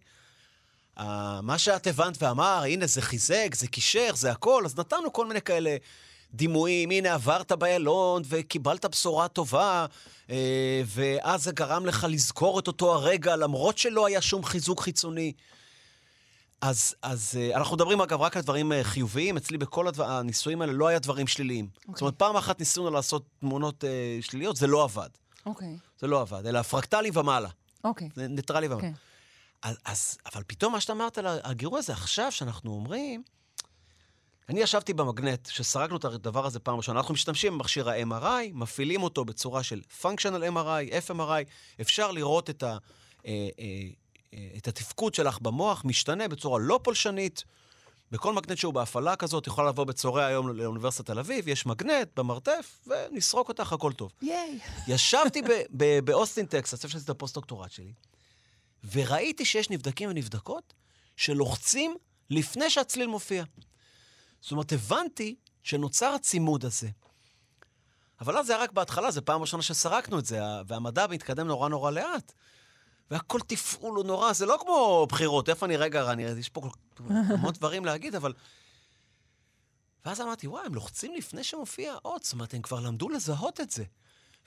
uh, 0.98 1.02
מה 1.42 1.58
שאת 1.58 1.86
הבנת 1.86 2.22
ואמר, 2.22 2.62
הנה, 2.66 2.86
זה 2.86 3.02
חיזק, 3.02 3.54
זה 3.54 3.68
קישר, 3.68 4.10
זה 4.14 4.30
הכל, 4.30 4.62
אז 4.64 4.78
נתנו 4.78 5.12
כל 5.12 5.26
מיני 5.26 5.40
כאלה 5.40 5.76
דימויים, 6.34 6.90
הנה, 6.90 7.14
עברת 7.14 7.52
באיילון 7.52 8.22
וקיבלת 8.28 8.86
בשורה 8.86 9.28
טובה, 9.28 9.86
uh, 10.26 10.30
ואז 10.86 11.42
זה 11.44 11.52
גרם 11.52 11.86
לך 11.86 12.06
לזכור 12.10 12.58
את 12.58 12.66
אותו 12.66 12.94
הרגע, 12.94 13.36
למרות 13.36 13.78
שלא 13.78 14.06
היה 14.06 14.20
שום 14.20 14.44
חיזוק 14.44 14.80
חיצוני. 14.80 15.32
אז, 16.62 16.94
אז 17.02 17.38
uh, 17.52 17.56
אנחנו 17.56 17.76
מדברים, 17.76 18.00
אגב, 18.00 18.20
רק 18.20 18.36
על 18.36 18.42
דברים 18.42 18.72
uh, 18.72 18.74
חיוביים. 18.82 19.36
אצלי 19.36 19.58
בכל 19.58 19.88
הדבר, 19.88 20.10
הניסויים 20.10 20.62
האלה 20.62 20.72
לא 20.72 20.88
היה 20.88 20.98
דברים 20.98 21.26
שליליים. 21.26 21.68
Okay. 21.76 21.92
זאת 21.92 22.00
אומרת, 22.00 22.14
פעם 22.14 22.36
אחת 22.36 22.58
ניסינו 22.58 22.90
לעשות 22.90 23.24
תמונות 23.40 23.84
uh, 23.84 23.86
שליליות, 24.24 24.56
זה 24.56 24.66
לא 24.66 24.84
עבד. 24.84 25.08
אוקיי, 25.46 25.76
זה 25.98 26.06
לא 26.06 26.20
עבד, 26.20 26.46
אלא 26.46 26.62
פרקטלי 26.62 27.10
ומעלה. 27.14 27.48
אוקיי. 27.84 28.08
זה 28.14 28.28
ניטרלי 28.28 28.66
ומעלה. 28.66 28.82
כן. 28.82 28.92
אז, 29.62 29.76
אז, 29.84 30.18
אבל 30.32 30.42
פתאום 30.46 30.72
מה 30.72 30.80
שאתה 30.80 30.92
אמרת 30.92 31.18
על 31.18 31.26
הגירוי 31.44 31.78
הזה, 31.78 31.92
עכשיו 31.92 32.32
שאנחנו 32.32 32.70
אומרים... 32.70 33.22
אני 34.48 34.60
ישבתי 34.60 34.92
במגנט, 34.94 35.46
שסרקנו 35.46 35.96
את 35.96 36.04
הדבר 36.04 36.46
הזה 36.46 36.60
פעם 36.60 36.76
ראשונה. 36.76 37.00
אנחנו 37.00 37.14
משתמשים 37.14 37.52
במכשיר 37.52 37.90
ה-MRI, 37.90 38.52
מפעילים 38.52 39.02
אותו 39.02 39.24
בצורה 39.24 39.62
של 39.62 39.80
functional 40.02 40.54
MRI, 40.54 41.10
FMRI. 41.10 41.44
אפשר 41.80 42.10
לראות 42.10 42.50
את, 42.50 42.62
ה, 42.62 42.66
אה, 42.66 42.76
אה, 43.26 43.48
אה, 43.58 43.88
את 44.56 44.68
התפקוד 44.68 45.14
שלך 45.14 45.38
במוח 45.40 45.82
משתנה 45.84 46.28
בצורה 46.28 46.58
לא 46.58 46.80
פולשנית. 46.82 47.44
בכל 48.10 48.32
מגנט 48.32 48.58
שהוא 48.58 48.74
בהפעלה 48.74 49.16
כזאת, 49.16 49.46
יכולה 49.46 49.68
לבוא 49.68 49.84
בצהרי 49.84 50.24
היום 50.24 50.56
לאוניברסיטת 50.56 51.06
תל 51.06 51.18
אביב, 51.18 51.48
יש 51.48 51.66
מגנט 51.66 52.08
במרתף, 52.16 52.78
ונסרוק 52.86 53.48
אותך, 53.48 53.72
הכל 53.72 53.92
טוב. 53.92 54.12
ייי. 54.22 54.58
ישבתי 54.88 55.42
באוסטין, 56.04 56.46
טקסס, 56.46 56.72
איפה 56.72 56.88
שעשיתי 56.88 57.04
את 57.04 57.16
הפוסט-דוקטורט 57.16 57.70
שלי, 57.70 57.92
וראיתי 58.92 59.44
שיש 59.44 59.70
נבדקים 59.70 60.10
ונבדקות 60.10 60.74
שלוחצים 61.16 61.94
לפני 62.30 62.70
שהצליל 62.70 63.06
מופיע. 63.06 63.44
זאת 64.40 64.52
אומרת, 64.52 64.72
הבנתי 64.72 65.34
שנוצר 65.62 66.08
הצימוד 66.14 66.64
הזה. 66.64 66.88
אבל 68.20 68.38
אז 68.38 68.46
זה 68.46 68.54
היה 68.54 68.62
רק 68.62 68.72
בהתחלה, 68.72 69.10
זו 69.10 69.24
פעם 69.24 69.40
ראשונה 69.40 69.62
שסרקנו 69.62 70.18
את 70.18 70.26
זה, 70.26 70.40
והמדע 70.66 71.06
מתקדם 71.06 71.46
נורא 71.46 71.68
נורא 71.68 71.90
לאט. 71.90 72.32
והכל 73.12 73.40
תפעול 73.46 73.96
הוא 73.96 74.04
נורא, 74.04 74.32
זה 74.32 74.46
לא 74.46 74.58
כמו 74.60 75.06
בחירות, 75.10 75.48
איפה 75.48 75.66
אני 75.66 75.76
רגע, 75.76 76.12
אני, 76.12 76.22
יש 76.22 76.48
פה 76.48 76.70
המון 76.98 77.52
דברים 77.52 77.84
להגיד, 77.84 78.14
אבל... 78.14 78.32
ואז 80.04 80.20
אמרתי, 80.20 80.46
וואי, 80.46 80.66
הם 80.66 80.74
לוחצים 80.74 81.14
לפני 81.14 81.44
שמופיע 81.44 81.94
אות, 82.04 82.22
זאת 82.22 82.32
אומרת, 82.32 82.54
הם 82.54 82.62
כבר 82.62 82.80
למדו 82.80 83.08
לזהות 83.08 83.60
את 83.60 83.70
זה. 83.70 83.84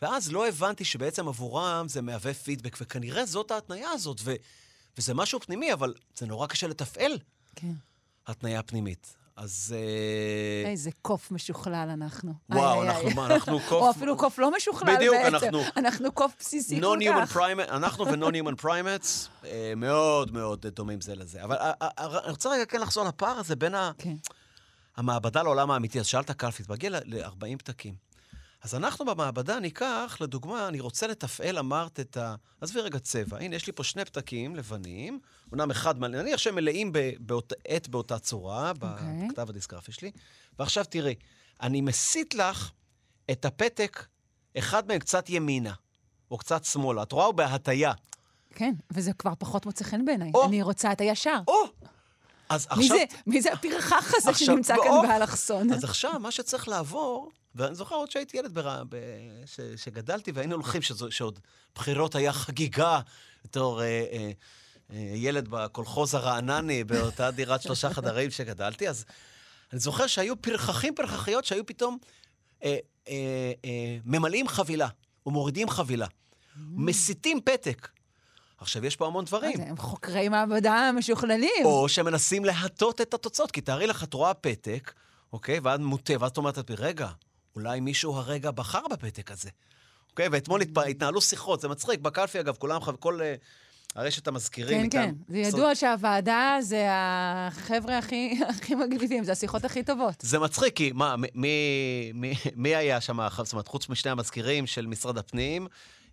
ואז 0.01 0.32
לא 0.32 0.47
הבנתי 0.47 0.86
שבעצם 0.86 1.28
עבורם 1.28 1.88
זה 1.88 2.01
מהווה 2.01 2.34
פידבק, 2.34 2.78
וכנראה 2.82 3.25
זאת 3.25 3.51
ההתניה 3.51 3.89
הזאת, 3.89 4.17
ו... 4.23 4.34
וזה 4.97 5.13
משהו 5.13 5.39
פנימי, 5.39 5.73
אבל 5.73 5.93
זה 6.15 6.25
נורא 6.25 6.47
קשה 6.47 6.67
לתפעל, 6.67 7.19
כן. 7.56 7.73
התניה 8.28 8.63
פנימית. 8.63 9.15
אז... 9.38 9.76
אה, 9.78 10.69
איזה 10.69 10.89
קוף 11.02 11.32
משוכלל 11.32 11.89
אנחנו. 11.93 12.34
וואו, 12.50 12.82
איי, 12.84 12.89
אנחנו 12.89 13.08
איי. 13.08 13.13
מה, 13.13 13.26
אנחנו 13.26 13.60
קוף... 13.60 13.71
או 13.71 13.89
אפילו 13.91 14.17
קוף 14.17 14.39
לא 14.39 14.52
משוכלל 14.58 14.95
בדיוק, 14.95 15.15
בעצם. 15.15 15.36
אנחנו- 15.36 15.62
אנחנו 15.78 16.12
קוף 16.12 16.34
בסיסי 16.39 16.82
כל 16.82 17.26
כך. 17.26 17.38
primate, 17.38 17.69
אנחנו 17.71 18.06
ו-non-human 18.08 18.62
primates 18.63 19.08
אה, 19.45 19.74
מאוד 19.78 20.32
מאוד 20.34 20.65
דומים 20.67 21.02
זה 21.02 21.15
לזה. 21.15 21.43
אבל 21.43 21.56
אה, 21.56 21.71
אני 22.24 22.32
רוצה 22.32 22.50
רגע 22.50 22.65
כן 22.65 22.82
לחזור 22.82 23.04
לפער 23.06 23.39
הזה 23.39 23.56
בין. 23.56 23.74
כן. 23.98 24.15
המעבדה 24.98 25.43
לעולם 25.43 25.71
האמיתי. 25.71 26.00
אז 26.00 26.06
שאלת 26.06 26.32
קלפית, 26.32 26.69
מגיע 26.69 26.89
ל-40 26.89 27.58
פתקים. 27.58 27.93
אז 28.65 28.75
אנחנו 28.75 29.06
במעבדה 29.06 29.60
ניקח, 29.60 30.17
לדוגמה, 30.21 30.67
אני 30.67 30.80
רוצה 30.80 31.08
לתפעל, 31.08 31.58
אמרת 31.58 31.99
את 31.99 32.17
ה... 32.17 32.36
עזבי 32.62 32.80
רגע 32.82 32.99
צבע. 32.99 33.38
הנה, 33.38 33.56
יש 33.56 33.67
לי 33.67 33.73
פה 33.73 33.84
שני 33.84 34.06
פתקים 34.06 34.56
לבנים, 34.56 35.19
אומנם 35.51 35.71
אחד 35.71 35.99
מלא, 35.99 36.21
נניח 36.21 36.38
שהם 36.38 36.56
מלאים 36.56 36.91
באות, 37.19 37.54
עט 37.67 37.88
באותה 37.88 38.19
צורה, 38.19 38.71
אוקיי. 38.82 39.28
בכתב 39.28 39.49
הדיסגרפי 39.49 39.91
שלי. 39.91 40.12
ועכשיו 40.60 40.86
תראי, 40.86 41.15
אני 41.62 41.82
מסיט 41.82 42.34
לך 42.34 42.71
את 43.32 43.45
הפתק, 43.45 44.06
אחד 44.58 44.88
מהם 44.88 44.99
קצת 44.99 45.30
ימינה, 45.30 45.73
או 46.32 46.38
קצת 46.38 46.65
שמאלה. 46.65 47.04
את 47.04 47.12
רואה? 47.12 47.25
הוא 47.25 47.34
בהטייה. 47.34 47.93
כן, 48.56 48.73
וזה 48.91 49.13
כבר 49.13 49.34
פחות 49.39 49.65
מוצא 49.65 49.84
חן 49.84 50.06
בעיניי. 50.06 50.32
או. 50.34 50.45
אני 50.45 50.62
רוצה 50.62 50.91
את 50.91 51.01
הישר. 51.01 51.39
או! 51.47 51.63
אז 52.49 52.67
מי 52.78 52.84
עכשיו... 52.84 52.97
זה, 52.97 53.04
מי 53.28 53.41
זה 53.41 53.54
הפרחח 53.54 54.13
הזה 54.17 54.30
עכשיו, 54.30 54.47
שנמצא 54.47 54.75
כאן. 54.84 55.08
באלכסון? 55.08 55.73
אז 55.73 55.84
עכשיו, 55.84 56.19
מה 56.19 56.32
שצריך 56.32 56.67
לעבור, 56.67 57.32
ואני 57.55 57.75
זוכר 57.75 57.95
עוד 57.95 58.11
שהייתי 58.11 58.37
ילד, 58.37 58.53
בר... 58.53 58.83
ב... 58.89 58.95
ש... 59.45 59.59
שגדלתי, 59.75 60.31
והיינו 60.31 60.55
הולכים, 60.55 60.81
שזו... 60.81 61.11
שעוד 61.11 61.39
בחירות 61.75 62.15
היה 62.15 62.33
חגיגה, 62.33 62.99
בתור 63.43 63.81
אה, 63.81 63.85
אה, 63.85 64.31
אה, 64.91 64.97
ילד 65.15 65.47
בקולחוז 65.49 66.13
הרענני, 66.13 66.83
באותה 66.83 67.31
דירת 67.31 67.61
שלושה 67.61 67.89
חדרים 67.89 68.31
שגדלתי, 68.31 68.89
אז 68.89 69.05
אני 69.73 69.79
זוכר 69.79 70.07
שהיו 70.07 70.41
פרחחים 70.41 70.95
פרחחיות 70.95 71.45
שהיו 71.45 71.65
פתאום 71.65 71.97
אה, 72.63 72.77
אה, 73.09 73.51
אה, 73.65 73.97
ממלאים 74.05 74.47
חבילה, 74.47 74.87
ומורידים 75.25 75.69
חבילה, 75.69 76.07
מסיטים 76.57 77.41
פתק. 77.41 77.87
עכשיו, 78.57 78.85
יש 78.85 78.95
פה 78.95 79.07
המון 79.07 79.25
דברים. 79.25 79.61
הם 79.61 79.77
חוקרי 79.77 80.29
מעבדה 80.29 80.91
משוכללים. 80.95 81.65
או 81.65 81.89
שמנסים 81.89 82.45
להטות 82.45 83.01
את 83.01 83.13
התוצאות. 83.13 83.51
כי 83.51 83.61
תארי 83.61 83.87
לך, 83.87 84.03
את 84.03 84.13
רואה 84.13 84.33
פתק, 84.33 84.93
אוקיי? 85.33 85.59
ואז 85.63 85.79
מוטה, 85.79 86.13
ואז 86.19 86.31
את 86.31 86.37
אומרת, 86.37 86.71
רגע, 86.71 87.07
אולי 87.55 87.79
מישהו 87.79 88.15
הרגע 88.15 88.51
בחר 88.51 88.87
בפתק 88.91 89.31
הזה. 89.31 89.49
אוקיי? 90.11 90.27
ואתמול 90.31 90.61
התפ... 90.61 90.77
התנהלו 90.77 91.21
שיחות, 91.21 91.61
זה 91.61 91.67
מצחיק. 91.67 91.99
בקלפי, 91.99 92.39
אגב, 92.39 92.55
כולם, 92.55 92.79
כל 92.99 93.21
אה, 93.21 93.35
הרשת 93.95 94.27
המזכירים 94.27 94.77
כן, 94.77 94.83
איתם. 94.83 95.15
כן. 95.27 95.33
זה 95.33 95.37
ידוע 95.37 95.75
שהוועדה 95.75 96.57
זה 96.61 96.87
החבר'ה 96.89 97.97
הכי 97.97 98.39
הכי 98.49 98.75
מגניבים, 98.75 99.23
זה 99.23 99.31
השיחות 99.31 99.65
הכי 99.65 99.83
טובות. 99.83 100.15
זה 100.19 100.39
מצחיק, 100.39 100.75
כי 100.75 100.91
מה, 100.91 101.15
מי, 101.17 101.31
מי, 102.13 102.33
מי 102.55 102.75
היה 102.75 103.01
שם, 103.01 103.17
זאת 103.37 103.53
אומרת, 103.53 103.67
חוץ 103.67 103.89
משני 103.89 104.11
המזכירים 104.11 104.67
של 104.67 104.85
משרד 104.85 105.17
הפנים, 105.17 105.67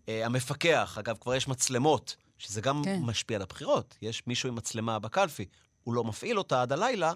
אה, 0.09 0.27
המפקח, 0.27 0.97
אגב, 0.99 1.17
כבר 1.21 1.35
יש 1.35 1.49
מצלמות, 1.49 2.17
שזה 2.39 2.61
גם 2.61 2.83
כן. 2.85 2.97
כן. 2.97 3.03
משפיע 3.03 3.37
על 3.37 3.43
הבחירות. 3.43 3.97
יש 4.03 4.23
מישהו 4.27 4.49
עם 4.49 4.55
מצלמה 4.55 4.99
בקלפי. 4.99 5.45
הוא 5.85 5.95
לא 5.95 6.05
מפעיל 6.05 6.39
אותה 6.39 6.63
עד 6.63 6.73
הלילה, 6.73 7.13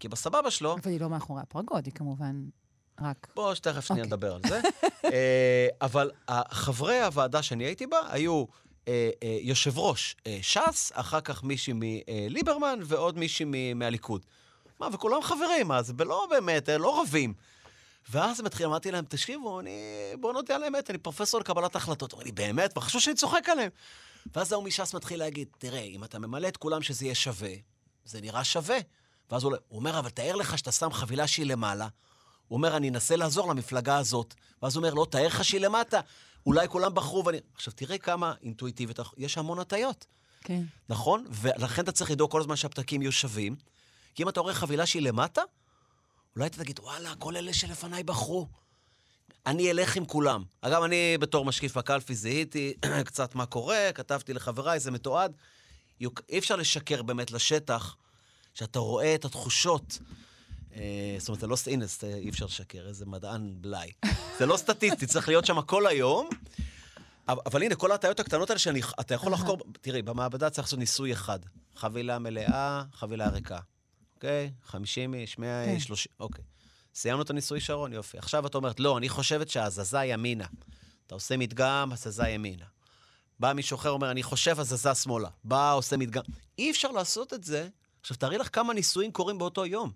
כי 0.00 0.08
בסבבה 0.08 0.50
שלו, 0.50 0.76
אבל 0.82 0.90
היא 0.90 1.00
לא 1.00 1.08
מאחורי 1.08 1.42
הפרגוד, 1.42 1.86
היא 1.86 1.94
כמובן 1.94 2.44
רק... 3.04 3.26
בוא, 3.34 3.54
שתכף 3.54 3.84
שנייה 3.84 4.04
אוקיי. 4.04 4.16
נדבר 4.16 4.34
על 4.34 4.40
זה. 4.48 4.60
אה, 5.12 5.68
אבל 5.80 6.10
חברי 6.50 7.00
הוועדה 7.00 7.42
שאני 7.42 7.64
הייתי 7.64 7.86
בה 7.86 7.98
היו 8.08 8.44
אה, 8.88 9.10
אה, 9.22 9.38
יושב 9.40 9.78
ראש 9.78 10.16
אה, 10.26 10.38
ש"ס, 10.42 10.92
אחר 10.94 11.20
כך 11.20 11.42
מישהי 11.42 11.74
מליברמן 11.76 12.78
ועוד 12.84 13.18
מישהי 13.18 13.46
מ- 13.48 13.78
מהליכוד. 13.78 14.26
מה, 14.80 14.88
וכולם 14.92 15.22
חברים, 15.22 15.72
אז 15.72 15.94
לא 15.98 16.26
באמת, 16.30 16.68
לא 16.68 17.02
רבים. 17.02 17.34
ואז 18.10 18.40
הם 18.40 18.46
התחילו, 18.46 18.68
אמרתי 18.68 18.90
להם, 18.90 19.04
תקשיבו, 19.04 19.60
אני, 19.60 19.70
בואו 20.20 20.32
נודה 20.32 20.54
על 20.54 20.62
האמת, 20.64 20.90
אני 20.90 20.98
פרופסור 20.98 21.40
לקבלת 21.40 21.76
החלטות. 21.76 22.12
אמרו 22.14 22.24
לי, 22.24 22.32
באמת? 22.32 22.78
וחשבו 22.78 23.00
שאני 23.00 23.16
צוחק 23.16 23.48
עליהם. 23.48 23.70
ואז 24.34 24.52
ההוא 24.52 24.64
מש"ס 24.64 24.94
מתחיל 24.94 25.18
להגיד, 25.18 25.48
תראה, 25.58 25.80
אם 25.80 26.04
אתה 26.04 26.18
ממלא 26.18 26.48
את 26.48 26.56
כולם 26.56 26.82
שזה 26.82 27.04
יהיה 27.04 27.14
שווה, 27.14 27.50
זה 28.04 28.20
נראה 28.20 28.44
שווה. 28.44 28.78
ואז 29.30 29.44
הוא 29.44 29.54
אומר, 29.70 29.98
אבל 29.98 30.10
תאר 30.10 30.36
לך 30.36 30.58
שאתה 30.58 30.72
שם 30.72 30.92
חבילה 30.92 31.26
שהיא 31.26 31.46
למעלה. 31.46 31.88
הוא 32.52 32.56
אומר, 32.56 32.76
אני 32.76 32.88
אנסה 32.88 33.16
לעזור 33.16 33.48
למפלגה 33.50 33.98
הזאת. 33.98 34.34
ואז 34.62 34.76
הוא 34.76 34.84
אומר, 34.84 34.94
לא, 34.94 35.06
תאר 35.10 35.26
לך 35.26 35.44
שהיא 35.44 35.60
למטה. 35.60 36.00
אולי 36.46 36.68
כולם 36.68 36.94
בחרו 36.94 37.24
ואני... 37.24 37.38
עכשיו, 37.54 37.72
תראה 37.76 37.98
כמה 37.98 38.34
אינטואיטיבית, 38.42 38.98
יש 39.16 39.38
המון 39.38 39.58
הטיות, 39.58 40.06
כן. 40.40 40.62
נכון? 40.88 41.24
ולכן 41.30 41.82
אתה 41.82 41.92
צריך 41.92 42.10
לדאוג 42.10 42.30
כל 42.30 42.40
הזמן 42.40 42.56
שהפתקים 42.56 43.02
יהיו 43.02 43.12
שווים. 43.12 43.56
כי 44.14 44.22
אם 44.22 44.28
אתה 44.28 44.40
רואה 44.40 44.54
חבילה 44.54 44.86
שהיא 44.86 45.02
למטה, 45.02 45.42
אולי 46.36 46.46
אתה 46.46 46.58
תגיד, 46.58 46.80
וואלה, 46.80 47.14
כל 47.18 47.36
אלה 47.36 47.52
שלפניי 47.52 48.02
בחרו. 48.02 48.46
אני 49.46 49.70
אלך 49.70 49.96
עם 49.96 50.04
כולם. 50.04 50.44
אגב, 50.60 50.82
אני 50.82 51.18
בתור 51.18 51.44
משקיף 51.44 51.76
בקלפי 51.78 52.14
זיהיתי 52.14 52.74
קצת 53.04 53.34
מה 53.34 53.46
קורה, 53.46 53.90
כתבתי 53.94 54.32
לחבריי, 54.32 54.80
זה 54.80 54.90
מתועד. 54.90 55.32
אי 56.28 56.38
אפשר 56.38 56.56
לשקר 56.56 57.02
באמת 57.02 57.30
לשטח, 57.30 57.96
שאתה 58.54 58.78
רואה 58.78 59.14
את 59.14 59.24
התחושות. 59.24 59.98
אה, 60.76 61.16
זאת 61.18 61.28
אומרת, 61.28 61.40
זה 61.40 61.46
לא... 61.46 61.56
הנה, 61.66 61.86
זה- 61.86 62.14
אי 62.14 62.28
אפשר 62.28 62.44
לשקר, 62.44 62.86
איזה 62.88 63.06
מדען 63.06 63.50
בלאי. 63.60 63.90
זה 64.38 64.46
לא 64.46 64.56
סטטיסטי, 64.56 65.06
צריך 65.06 65.28
להיות 65.28 65.46
שם 65.46 65.62
כל 65.62 65.86
היום. 65.86 66.28
אבל, 67.28 67.62
הנה, 67.62 67.74
כל 67.74 67.92
ההטעיות 67.92 68.20
הקטנות 68.20 68.50
האלה 68.50 68.58
שאתה 68.58 69.14
יכול 69.14 69.32
לחקור... 69.32 69.58
תראי, 69.80 70.02
במעבדה 70.02 70.50
צריך 70.50 70.66
לעשות 70.66 70.78
ניסוי 70.78 71.12
אחד. 71.12 71.38
חבילה 71.76 72.18
מלאה, 72.18 72.82
חבילה 72.92 73.28
ריקה. 73.28 73.58
אוקיי? 74.14 74.52
50 74.64 75.14
איש, 75.14 75.38
100 75.38 75.64
כן. 75.66 75.74
איש, 75.74 75.84
30... 75.84 76.12
אוקיי. 76.20 76.44
סיימנו 76.94 77.22
את 77.22 77.30
הניסוי, 77.30 77.60
שרון? 77.60 77.92
יופי. 77.92 78.18
עכשיו 78.18 78.46
את 78.46 78.54
אומרת, 78.54 78.80
לא, 78.80 78.98
אני 78.98 79.08
חושבת 79.08 79.48
שהזזה 79.48 80.04
ימינה. 80.04 80.46
אתה 81.06 81.14
עושה 81.14 81.36
מדגם, 81.36 81.90
הזזה 81.92 82.28
ימינה. 82.28 82.64
בא 83.40 83.52
מישהו 83.52 83.74
אחר, 83.76 83.90
אומר, 83.90 84.10
אני 84.10 84.22
חושב 84.22 84.60
הזזה 84.60 84.94
שמאלה. 84.94 85.28
בא, 85.44 85.72
עושה 85.74 85.96
מדגם. 85.96 86.22
אי 86.58 86.70
אפשר 86.70 86.88
לעשות 86.90 87.32
את 87.34 87.44
זה. 87.44 87.68
עכשיו, 88.00 88.16
תארי 88.16 88.38
לך 88.38 88.48
כמה 88.52 88.74
ניסויים 88.74 89.12
קורים 89.12 89.38
באותו 89.38 89.66
יום. 89.66 89.92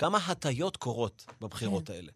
כמה 0.00 0.18
הטיות 0.18 0.76
קורות 0.76 1.26
בבחירות 1.40 1.86
כן. 1.86 1.92
האלה. 1.92 2.12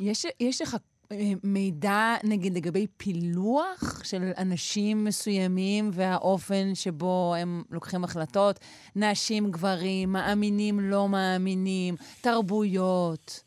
יש, 0.00 0.26
יש 0.40 0.60
לך 0.62 0.76
אה, 1.12 1.32
מידע, 1.42 2.14
נגיד, 2.24 2.54
לגבי 2.54 2.86
פילוח 2.96 4.04
של 4.04 4.32
אנשים 4.38 5.04
מסוימים 5.04 5.90
והאופן 5.92 6.74
שבו 6.74 7.34
הם 7.38 7.62
לוקחים 7.70 8.04
החלטות? 8.04 8.60
נשים, 8.96 9.50
גברים, 9.50 10.12
מאמינים, 10.12 10.80
לא 10.80 11.08
מאמינים, 11.08 11.96
תרבויות. 12.20 13.42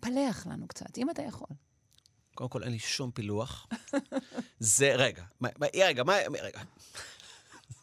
פלח 0.00 0.46
לנו 0.46 0.68
קצת, 0.68 0.98
אם 0.98 1.10
אתה 1.10 1.22
יכול. 1.22 1.48
קודם 2.34 2.50
כל, 2.50 2.62
אין 2.62 2.72
לי 2.72 2.78
שום 2.78 3.10
פילוח. 3.10 3.66
זה, 4.58 4.94
רגע, 4.94 5.22
מה, 5.40 5.48
מה, 5.58 5.66
רגע, 5.74 6.04
מה, 6.04 6.16
רגע. 6.42 6.60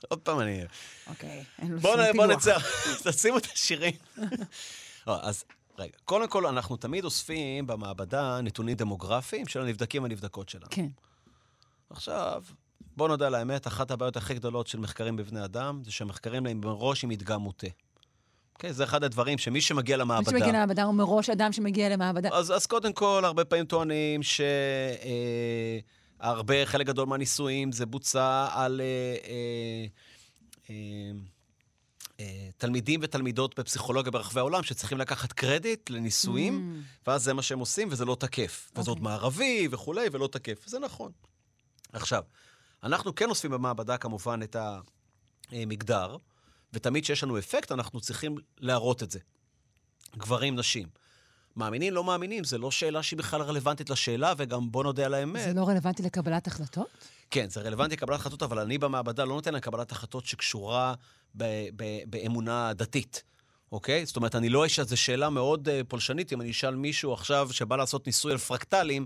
עוד 0.09 0.19
פעם 0.19 0.39
אני... 0.39 0.63
אוקיי, 1.07 1.43
אין 1.59 1.71
לו 1.71 1.79
בוא, 1.79 1.95
שום 1.95 2.05
פילוח. 2.11 2.25
בוא 2.25 2.35
נצא, 2.35 2.57
תשימו 3.11 3.37
את 3.37 3.45
השירים. 3.53 3.93
לא, 5.07 5.21
אז 5.21 5.43
רגע, 5.77 5.93
קודם 6.05 6.27
כל, 6.27 6.45
אנחנו 6.45 6.77
תמיד 6.77 7.03
אוספים 7.03 7.67
במעבדה 7.67 8.41
נתונים 8.41 8.77
דמוגרפיים 8.77 9.47
של 9.47 9.61
הנבדקים 9.61 10.03
והנבדקות 10.03 10.49
שלנו. 10.49 10.65
כן. 10.69 10.87
עכשיו, 11.89 12.43
בוא 12.97 13.07
נודה 13.07 13.27
על 13.27 13.35
האמת, 13.35 13.67
אחת 13.67 13.91
הבעיות 13.91 14.17
הכי 14.17 14.33
גדולות 14.33 14.67
של 14.67 14.79
מחקרים 14.79 15.15
בבני 15.15 15.45
אדם, 15.45 15.81
זה 15.83 15.91
שהמחקרים 15.91 16.45
להם 16.45 16.61
מראש 16.61 17.03
עם 17.03 17.09
מדגם 17.09 17.41
מוטה. 17.41 17.67
אוקיי? 18.53 18.73
זה 18.73 18.83
אחד 18.83 19.03
הדברים 19.03 19.37
שמי 19.37 19.61
שמגיע 19.61 19.97
מי 19.97 20.01
למעבדה... 20.01 20.31
שמגיע 20.31 20.47
למעבדה 20.47 20.83
הוא 20.83 20.93
מראש 20.93 21.29
אדם 21.29 21.51
שמגיע 21.51 21.89
למעבדה. 21.89 22.29
אז, 22.33 22.51
אז 22.51 22.65
קודם 22.65 22.93
כל, 22.93 23.21
הרבה 23.25 23.45
פעמים 23.45 23.65
טוענים 23.65 24.23
שהרבה, 26.21 26.65
חלק 26.65 26.87
גדול 26.87 27.07
מהניסויים 27.07 27.71
זה 27.71 27.85
בוצע 27.85 28.47
על 28.51 28.81
אה, 28.81 29.15
אה, 29.29 29.85
אה, 30.69 30.75
אה, 32.19 32.49
תלמידים 32.57 32.99
ותלמידות 33.03 33.59
בפסיכולוגיה 33.59 34.11
ברחבי 34.11 34.39
העולם 34.39 34.63
שצריכים 34.63 34.97
לקחת 34.97 35.33
קרדיט 35.33 35.89
לניסויים, 35.89 36.83
ואז 37.07 37.23
זה 37.23 37.33
מה 37.33 37.41
שהם 37.41 37.59
עושים 37.59 37.87
וזה 37.91 38.05
לא 38.05 38.17
תקף. 38.19 38.71
וזה 38.75 38.91
עוד 38.91 38.97
אוקיי. 38.97 39.03
מערבי 39.03 39.67
וכולי, 39.71 40.07
ולא 40.11 40.27
תקף. 40.27 40.63
וזה 40.67 40.79
נכון. 40.79 41.11
עכשיו, 41.93 42.23
אנחנו 42.83 43.15
כן 43.15 43.29
אוספים 43.29 43.51
במעבדה 43.51 43.97
כמובן 43.97 44.39
את 44.43 44.55
המגדר, 45.51 46.17
ותמיד 46.73 47.03
כשיש 47.03 47.23
לנו 47.23 47.37
אפקט, 47.37 47.71
אנחנו 47.71 48.01
צריכים 48.01 48.35
להראות 48.59 49.03
את 49.03 49.11
זה. 49.11 49.19
גברים, 50.17 50.55
נשים. 50.55 51.04
מאמינים, 51.55 51.93
לא 51.93 52.03
מאמינים, 52.03 52.43
זה 52.43 52.57
לא 52.57 52.71
שאלה 52.71 53.03
שהיא 53.03 53.17
בכלל 53.17 53.41
רלוונטית 53.41 53.89
לשאלה, 53.89 54.33
וגם 54.37 54.71
בוא 54.71 54.83
נודה 54.83 55.05
על 55.05 55.13
האמת. 55.13 55.43
זה 55.43 55.53
לא 55.53 55.67
רלוונטי 55.67 56.03
לקבלת 56.03 56.47
החלטות? 56.47 56.87
כן, 57.31 57.49
זה 57.49 57.61
רלוונטי 57.61 57.95
לקבלת 57.95 58.19
החלטות, 58.19 58.43
אבל 58.43 58.59
אני 58.59 58.77
במעבדה 58.77 59.25
לא 59.25 59.35
נותן 59.35 59.53
להם 59.53 59.61
קבלת 59.61 59.91
החלטות 59.91 60.25
שקשורה 60.25 60.93
ב- 61.35 61.67
ב- 61.75 62.03
באמונה 62.07 62.73
דתית, 62.73 63.23
אוקיי? 63.71 64.05
זאת 64.05 64.15
אומרת, 64.15 64.35
אני 64.35 64.49
לא 64.49 64.65
אשאל, 64.65 64.85
זו 64.85 64.97
שאלה 64.97 65.29
מאוד 65.29 65.67
uh, 65.67 65.71
פולשנית, 65.87 66.33
אם 66.33 66.41
אני 66.41 66.51
אשאל 66.51 66.75
מישהו 66.75 67.13
עכשיו 67.13 67.47
שבא 67.51 67.75
לעשות 67.75 68.07
ניסוי 68.07 68.31
על 68.31 68.37
פרקטלים, 68.37 69.05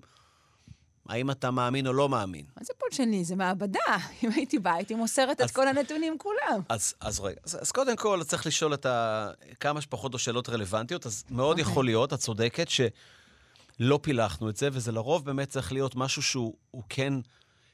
האם 1.10 1.32
אתה 1.32 1.52
מאמין 1.52 1.88
או 1.88 1.94
לא 1.94 2.10
מאמין? 2.10 2.46
מה 2.58 2.64
זה 2.64 2.74
פולשני? 2.78 3.24
זה 3.24 3.36
מעבדה. 3.36 3.80
אם 4.24 4.30
הייתי 4.36 4.60
באה, 4.60 4.74
הייתי 4.74 4.96
מוסרת 4.96 5.42
את 5.42 5.52
כל 5.52 5.68
הנתונים 5.68 6.18
כולם. 6.18 6.62
אז, 6.70 6.94
אז 7.00 7.20
רגע, 7.20 7.40
אז, 7.46 7.58
אז 7.62 7.72
קודם 7.72 7.96
כל 7.96 8.24
צריך 8.24 8.46
לשאול 8.46 8.74
את 8.74 8.86
ה... 8.86 9.30
כמה 9.60 9.82
שפחות 9.82 10.14
או 10.14 10.20
שאלות 10.20 10.50
רלוונטיות, 10.50 11.06
אז 11.06 11.24
מאוד 11.30 11.60
אוקיי. 11.60 11.72
יכול 11.72 11.86
להיות, 11.86 12.14
את 12.14 12.20
צודקת, 12.20 12.68
שלא 12.70 14.00
פילחנו 14.02 14.50
את 14.50 14.58
זה, 14.58 14.70
וזה 14.72 14.92
לרוב 14.92 15.26
באמת 15.26 15.50
צריך 15.50 15.72
להיות 15.72 15.96
משהו 15.96 16.22
שהוא 16.22 16.54
הוא 16.72 16.84
כן 16.90 17.14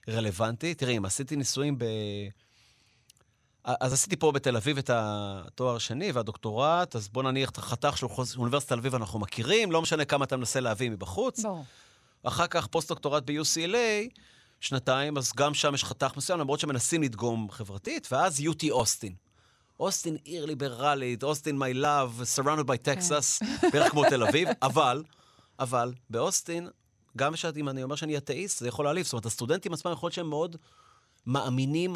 רלוונטי. 0.09 0.73
תראי, 0.73 0.97
אם 0.97 1.05
עשיתי 1.05 1.35
ניסויים 1.35 1.77
ב... 1.77 1.85
אז 3.63 3.93
עשיתי 3.93 4.15
פה 4.15 4.31
בתל 4.31 4.55
אביב 4.55 4.77
את 4.77 4.89
התואר 4.93 5.75
השני 5.75 6.11
והדוקטורט, 6.11 6.95
אז 6.95 7.09
בוא 7.09 7.23
נניח 7.23 7.49
את 7.49 7.57
החתך 7.57 7.97
של 7.97 8.07
אוניברסיטת 8.37 8.71
תל 8.71 8.79
אביב 8.79 8.95
אנחנו 8.95 9.19
מכירים, 9.19 9.71
לא 9.71 9.81
משנה 9.81 10.05
כמה 10.05 10.25
אתה 10.25 10.37
מנסה 10.37 10.59
להביא 10.59 10.89
מבחוץ. 10.89 11.39
ברור. 11.39 11.63
אחר 12.23 12.47
כך 12.47 12.67
פוסט-דוקטורט 12.67 13.23
ב-UCLA, 13.25 14.09
שנתיים, 14.59 15.17
אז 15.17 15.31
גם 15.37 15.53
שם 15.53 15.73
יש 15.75 15.83
חתך 15.83 16.17
מסוים, 16.17 16.39
למרות 16.39 16.59
שמנסים 16.59 17.03
לדגום 17.03 17.47
חברתית, 17.51 18.07
ואז 18.11 18.39
UT 18.39 18.71
אוסטין. 18.71 19.13
אוסטין 19.79 20.17
עיר 20.23 20.45
ליברלית, 20.45 21.23
אוסטין 21.23 21.61
my 21.61 21.75
love, 21.83 22.39
surrounded 22.39 22.63
by 22.67 22.87
Texas, 22.87 23.45
בערך 23.73 23.91
כמו 23.91 24.03
תל 24.09 24.23
אביב, 24.23 24.47
אבל, 24.63 25.03
אבל, 25.59 25.93
באוסטין, 26.09 26.69
גם 27.17 27.35
שאתי- 27.35 27.59
אם 27.59 27.69
אני 27.69 27.83
אומר 27.83 27.95
שאני 27.95 28.17
אתאיסט, 28.17 28.59
זה 28.59 28.67
יכול 28.67 28.85
להעליב. 28.85 29.05
זאת 29.05 29.13
אומרת, 29.13 29.25
הסטודנטים 29.25 29.73
עצמם 29.73 29.91
יכול 29.91 30.07
להיות 30.07 30.13
שהם 30.13 30.29
מאוד 30.29 30.55
מאמינים... 31.25 31.95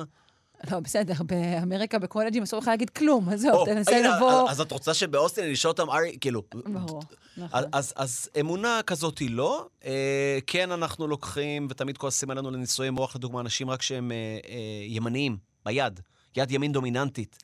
לא, 0.71 0.79
בסדר, 0.79 1.13
באמריקה, 1.25 1.99
בקולג'ים 1.99 2.43
אסור 2.43 2.59
לך 2.59 2.67
להגיד 2.67 2.89
כלום, 2.89 3.29
עזוב, 3.29 3.65
תנסה 3.65 4.01
לבוא... 4.01 4.49
אז 4.49 4.61
את 4.61 4.71
רוצה 4.71 4.93
שבאוסטין 4.93 5.43
אני 5.43 5.53
אשאל 5.53 5.71
אותם, 5.71 5.89
ארי, 5.89 6.17
כאילו... 6.21 6.43
ברור, 6.65 7.01
אז, 7.37 7.37
נכון. 7.37 7.63
אז, 7.95 8.29
אמונה 8.39 8.79
כזאת 8.87 9.17
היא 9.17 9.29
לא. 9.29 9.67
אה, 9.85 10.39
כן, 10.47 10.71
אנחנו 10.71 11.07
לוקחים, 11.07 11.67
ותמיד 11.69 11.97
כועסים 11.97 12.29
עלינו 12.29 12.51
לניסויי 12.51 12.89
מוח, 12.89 13.15
לדוגמה, 13.15 13.41
אנשים 13.41 13.69
רק 13.69 13.81
שהם 13.81 14.11
אה, 14.11 14.17
אה, 14.49 14.85
ימניים, 14.87 15.37
ביד, 15.65 15.99
יד 16.37 16.51
ימין 16.51 16.71
דומיננטית. 16.71 17.43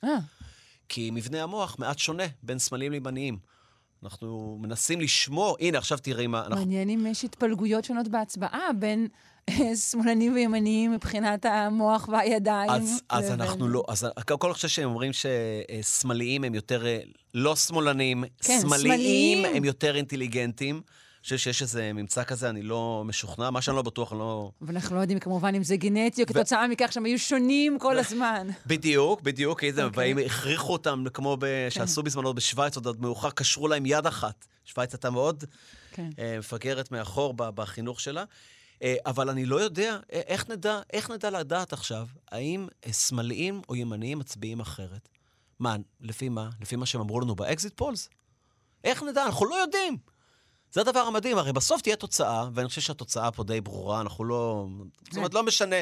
כי 0.89 1.12
מבנה 1.12 1.43
המוח 1.43 1.75
מעט 1.80 1.99
שונה 1.99 2.23
בין 2.43 2.60
שמאליים 2.60 2.91
לימניים. 2.91 3.38
אנחנו 4.04 4.58
מנסים 4.62 5.01
לשמור, 5.01 5.58
הנה, 5.60 5.78
עכשיו 5.78 5.97
תראי 5.97 6.28
מה... 6.28 6.39
אנחנו, 6.39 6.56
מעניין 6.56 6.89
אם 6.89 7.08
יש 7.10 7.25
התפלגויות 7.25 7.84
שונות 7.84 8.08
בהצבעה 8.08 8.73
בין 8.80 9.08
שמאלנים 9.89 10.34
וימניים 10.34 10.91
מבחינת 10.91 11.45
המוח 11.45 12.10
והידיים. 12.12 12.69
אז, 12.69 13.01
אז 13.10 13.31
אנחנו 13.31 13.67
לא, 13.67 13.84
אז 13.88 14.08
קודם 14.27 14.39
כל 14.39 14.47
אני 14.47 14.53
חושב 14.53 14.67
שהם 14.67 14.89
אומרים 14.89 15.12
ששמאליים 15.13 16.43
הם 16.43 16.55
יותר, 16.55 16.86
אה, 16.86 16.99
לא 17.34 17.55
שמאלנים, 17.55 18.23
כן, 18.41 18.60
שמאליים. 18.62 19.45
הם 19.45 19.65
יותר 19.65 19.95
אינטליגנטים. 19.95 20.75
אני 20.75 21.23
חושב 21.23 21.38
שיש 21.38 21.62
איזה 21.62 21.93
ממצא 21.93 22.23
כזה, 22.23 22.49
אני 22.49 22.62
לא 22.62 23.03
משוכנע. 23.05 23.49
מה 23.49 23.62
שאני 23.62 23.75
לא 23.75 23.81
בטוח, 23.81 24.12
אני 24.12 24.19
לא... 24.19 24.51
ואנחנו 24.62 24.95
לא 24.95 25.01
יודעים 25.01 25.19
כמובן 25.19 25.55
אם 25.55 25.63
זה 25.63 25.75
גנטי 25.75 26.21
או 26.21 26.27
כתוצאה 26.27 26.67
מכך 26.67 26.91
שהם 26.91 27.05
היו 27.05 27.19
שונים 27.19 27.79
כל 27.79 27.97
הזמן. 27.97 28.47
בדיוק, 28.65 29.21
בדיוק, 29.21 29.60
כי 29.60 29.73
זה, 29.73 29.84
אוקיי. 29.84 30.25
הכריחו 30.25 30.73
אותם, 30.73 31.03
כמו 31.13 31.38
ב, 31.39 31.45
שעשו 31.69 32.03
בזמנו 32.03 32.34
בשוויץ, 32.34 32.75
עוד 32.75 33.01
מאוחר, 33.01 33.29
קשרו 33.29 33.67
להם 33.67 33.86
יד 33.86 34.05
אחת. 34.05 34.45
שוויץ 34.65 34.93
הייתה 34.93 35.10
מאוד 35.10 35.43
כן. 35.91 36.10
אה, 36.19 36.36
מפגרת 36.39 36.91
מאחור 36.91 37.34
בחינוך 37.38 37.99
שלה. 37.99 38.23
אה, 38.81 38.95
אבל 39.05 39.29
אני 39.29 39.45
לא 39.45 39.55
יודע, 39.61 39.99
אה, 40.13 40.21
איך 40.27 40.49
נדע, 40.49 40.81
איך 40.93 41.11
נדע 41.11 41.29
לדעת 41.29 41.73
עכשיו, 41.73 42.07
האם 42.31 42.67
אה, 42.85 42.93
שמאליים 42.93 43.61
או 43.69 43.75
ימניים 43.75 44.19
מצביעים 44.19 44.59
אחרת? 44.59 45.09
מה, 45.59 45.75
לפי 46.01 46.29
מה? 46.29 46.49
לפי 46.61 46.75
מה 46.75 46.85
שהם 46.85 47.01
אמרו 47.01 47.19
לנו 47.19 47.35
ב 47.35 47.43
exit 47.43 47.73
polls? 47.75 48.09
איך 48.83 49.03
נדע? 49.03 49.25
אנחנו 49.25 49.45
לא 49.45 49.55
יודעים. 49.55 49.97
זה 50.71 50.81
הדבר 50.81 50.99
המדהים, 50.99 51.38
הרי 51.38 51.53
בסוף 51.53 51.81
תהיה 51.81 51.95
תוצאה, 51.95 52.49
ואני 52.53 52.67
חושב 52.67 52.81
שהתוצאה 52.81 53.31
פה 53.31 53.43
די 53.43 53.61
ברורה, 53.61 54.01
אנחנו 54.01 54.25
לא... 54.25 54.67
זאת 55.03 55.17
אומרת, 55.17 55.33
לא 55.33 55.43
משנה, 55.43 55.75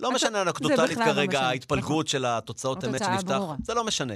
לא 0.00 0.12
משנה 0.12 0.42
אנקדוטלית 0.42 0.98
לא 0.98 1.04
כרגע, 1.04 1.40
ההתפלגות 1.40 2.08
של 2.08 2.24
התוצאות 2.24 2.84
אמת 2.84 2.98
שנפתח. 3.04 3.40
זה 3.64 3.74
לא 3.74 3.84
משנה. 3.84 4.14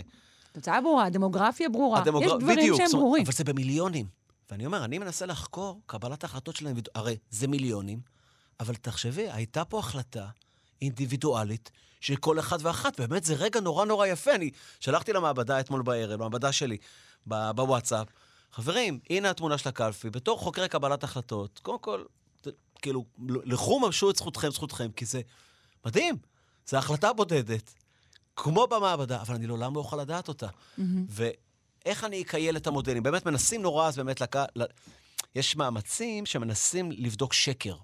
תוצאה 0.52 0.80
ברורה, 0.80 1.10
דמוגרפיה 1.10 1.68
ברורה. 1.68 2.02
יש 2.20 2.32
דברים 2.40 2.76
שהם 2.76 2.90
ברורים. 2.92 3.24
אבל 3.24 3.32
זה 3.32 3.44
במיליונים. 3.44 4.06
ואני 4.50 4.66
אומר, 4.66 4.84
אני 4.84 4.98
מנסה 4.98 5.26
לחקור 5.26 5.80
קבלת 5.86 6.24
ההחלטות 6.24 6.56
של 6.56 6.66
האינדיבידואל. 6.66 7.04
הרי 7.04 7.16
זה 7.30 7.48
מיליונים, 7.48 8.00
אבל 8.60 8.74
תחשבי, 8.74 9.30
הייתה 9.30 9.64
פה 9.64 9.78
החלטה 9.78 10.26
אינדיבידואלית 10.82 11.70
של 12.00 12.16
כל 12.16 12.38
אחד 12.38 12.58
ואחת. 12.62 13.00
באמת, 13.00 13.24
זה 13.24 13.34
רגע 13.34 13.60
נורא 13.60 13.84
נורא 13.84 14.06
יפה. 14.06 14.34
אני 14.34 14.50
שלחתי 14.80 15.12
למעבדה 15.12 15.60
אתמול 15.60 15.82
בערב, 15.82 16.20
למעבדה 16.20 16.52
שלי, 16.52 16.76
בוואטסאפ. 17.26 18.08
חברים, 18.52 19.00
הנה 19.10 19.30
התמונה 19.30 19.58
של 19.58 19.68
הקלפי. 19.68 20.10
בתור 20.10 20.38
חוקרי 20.38 20.68
קבלת 20.68 21.04
החלטות, 21.04 21.60
קודם 21.62 21.78
כל, 21.78 22.04
כאילו, 22.82 23.04
לכו 23.28 23.80
ממשו 23.80 24.10
את 24.10 24.16
זכותכם, 24.16 24.50
זכותכם, 24.50 24.90
כי 24.96 25.04
זה 25.04 25.20
מדהים. 25.86 26.16
זו 26.66 26.76
החלטה 26.76 27.12
בודדת, 27.12 27.74
כמו 28.36 28.66
במעבדה, 28.66 29.20
אבל 29.20 29.34
אני 29.34 29.46
לעולם 29.46 29.74
לא 29.74 29.80
אוכל 29.80 29.96
לדעת 29.96 30.28
אותה. 30.28 30.48
ואיך 31.84 32.04
אני 32.04 32.22
אקייל 32.22 32.56
את 32.56 32.66
המודלים? 32.66 33.02
באמת 33.02 33.26
מנסים 33.26 33.62
נורא, 33.62 33.88
אז 33.88 33.96
באמת 33.96 34.20
לק... 34.20 34.36
יש 35.34 35.56
מאמצים 35.56 36.26
שמנסים 36.26 36.92
לבדוק 36.92 37.32
שקר. 37.32 37.76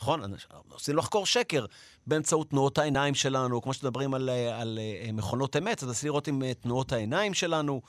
נכון? 0.00 0.22
מנסים 0.70 0.96
לחקור 0.96 1.26
שקר 1.26 1.66
באמצעות 2.06 2.50
תנועות 2.50 2.78
העיניים 2.78 3.14
שלנו, 3.14 3.62
כמו 3.62 3.74
שמדברים 3.74 4.14
על, 4.14 4.28
אה, 4.28 4.60
על 4.60 4.78
אה, 4.82 5.12
מכונות 5.12 5.56
אמת, 5.56 5.82
אז 5.82 5.88
מנסים 5.88 6.08
לראות 6.08 6.28
עם 6.28 6.42
אה, 6.42 6.54
תנועות 6.54 6.92
העיניים 6.92 7.34
שלנו. 7.34 7.82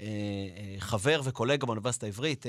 אה, 0.00 0.06
חבר 0.78 1.20
וקולגה 1.24 1.66
באוניברסיטה 1.66 2.06
העברית, 2.06 2.46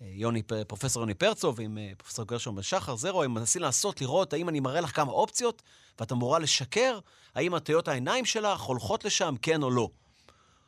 יוני, 0.00 0.42
פרופסור 0.42 1.02
יוני 1.02 1.14
פרצוב 1.14 1.60
עם 1.60 1.78
פרופסור 1.98 2.24
גרשון 2.24 2.56
בן 2.56 2.62
שחר, 2.62 2.96
זרו, 2.96 3.22
הם 3.22 3.34
מנסים 3.34 3.62
לעשות, 3.62 4.00
לראות 4.00 4.32
האם 4.32 4.48
אני 4.48 4.60
מראה 4.60 4.80
לך 4.80 4.96
כמה 4.96 5.12
אופציות, 5.12 5.62
ואת 6.00 6.12
אמורה 6.12 6.38
לשקר, 6.38 6.98
האם 7.34 7.54
הטיות 7.54 7.88
העיניים 7.88 8.24
שלך 8.24 8.60
הולכות 8.60 9.04
לשם, 9.04 9.34
כן 9.42 9.62
או 9.62 9.70
לא. 9.70 9.88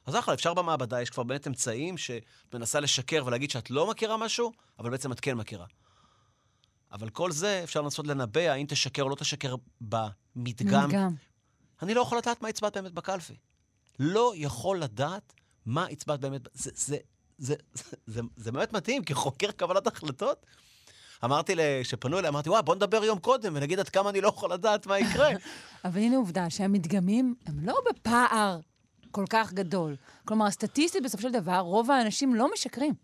אז 0.08 0.16
אחלה, 0.16 0.34
אפשר 0.34 0.54
במעבדה, 0.54 1.02
יש 1.02 1.10
כבר 1.10 1.22
באמת 1.22 1.46
אמצעים 1.46 1.98
שאת 1.98 2.54
מנסה 2.54 2.80
לשקר 2.80 3.22
ולהגיד 3.26 3.50
שאת 3.50 3.70
לא 3.70 3.90
מכירה 3.90 4.16
משהו, 4.16 4.52
אבל 4.78 4.90
בעצם 4.90 5.12
את 5.12 5.20
כן 5.20 5.34
מכירה. 5.34 5.66
אבל 6.92 7.08
כל 7.10 7.32
זה 7.32 7.60
אפשר 7.64 7.80
לנסות 7.80 8.06
לנבא 8.06 8.40
האם 8.40 8.66
תשקר 8.66 9.02
או 9.02 9.08
לא 9.08 9.14
תשקר 9.14 9.54
במדגם. 9.80 10.88
מדגם. 10.88 11.14
אני 11.82 11.94
לא 11.94 12.00
יכול 12.00 12.18
לדעת 12.18 12.42
מה 12.42 12.48
הצבעת 12.48 12.76
באמת 12.76 12.92
בקלפי. 12.92 13.36
לא 13.98 14.32
יכול 14.36 14.78
לדעת 14.82 15.32
מה 15.66 15.86
הצבעת 15.86 16.20
באמת. 16.20 16.48
זה, 16.52 16.70
זה, 16.74 16.96
זה, 17.38 17.54
זה, 17.74 17.84
זה, 18.06 18.20
זה 18.36 18.52
באמת 18.52 18.72
מדהים, 18.72 19.04
כחוקר 19.04 19.50
קבלת 19.50 19.86
החלטות. 19.86 20.46
אמרתי, 21.24 21.54
כשפנו 21.82 22.18
אליי, 22.18 22.28
אמרתי, 22.28 22.50
וואי, 22.50 22.62
בוא 22.62 22.74
נדבר 22.74 23.04
יום 23.04 23.18
קודם 23.18 23.52
ונגיד 23.56 23.78
עד 23.78 23.88
כמה 23.88 24.10
אני 24.10 24.20
לא 24.20 24.28
יכול 24.28 24.52
לדעת 24.52 24.86
מה 24.86 24.98
יקרה. 24.98 25.28
אבל 25.84 26.00
הנה 26.00 26.16
עובדה 26.16 26.50
שהמדגמים 26.50 27.34
הם 27.46 27.60
לא 27.60 27.74
בפער 27.90 28.60
כל 29.10 29.24
כך 29.30 29.52
גדול. 29.52 29.96
כלומר, 30.24 30.50
סטטיסטית, 30.50 31.02
בסופו 31.02 31.22
של 31.22 31.32
דבר, 31.32 31.58
רוב 31.58 31.90
האנשים 31.90 32.34
לא 32.34 32.52
משקרים. 32.52 32.94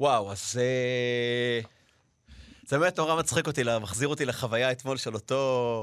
וואו, 0.00 0.32
אז 0.32 0.58
אה, 0.60 1.60
זה 2.66 2.78
באמת 2.78 2.98
נורא 2.98 3.16
מצחיק 3.16 3.46
אותי, 3.46 3.62
מחזיר 3.80 4.08
אותי 4.08 4.24
לחוויה 4.24 4.72
אתמול 4.72 4.96
של 4.96 5.14
אותו, 5.14 5.36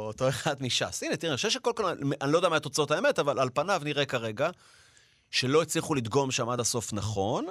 אותו 0.07 0.29
אחד 0.29 0.61
מש"ס. 0.61 1.03
הנה, 1.03 1.15
תראה, 1.17 1.31
אני 1.31 1.35
חושב 1.35 1.49
שכל 1.49 1.71
כל... 1.75 1.85
אני 2.21 2.31
לא 2.31 2.37
יודע 2.37 2.49
מה 2.49 2.59
תוצאות 2.59 2.91
האמת, 2.91 3.19
אבל 3.19 3.39
על 3.39 3.49
פניו 3.53 3.81
נראה 3.85 4.05
כרגע 4.05 4.49
שלא 5.31 5.61
הצליחו 5.61 5.95
לדגום 5.95 6.31
שם 6.31 6.49
עד 6.49 6.59
הסוף 6.59 6.93
נכון. 6.93 7.47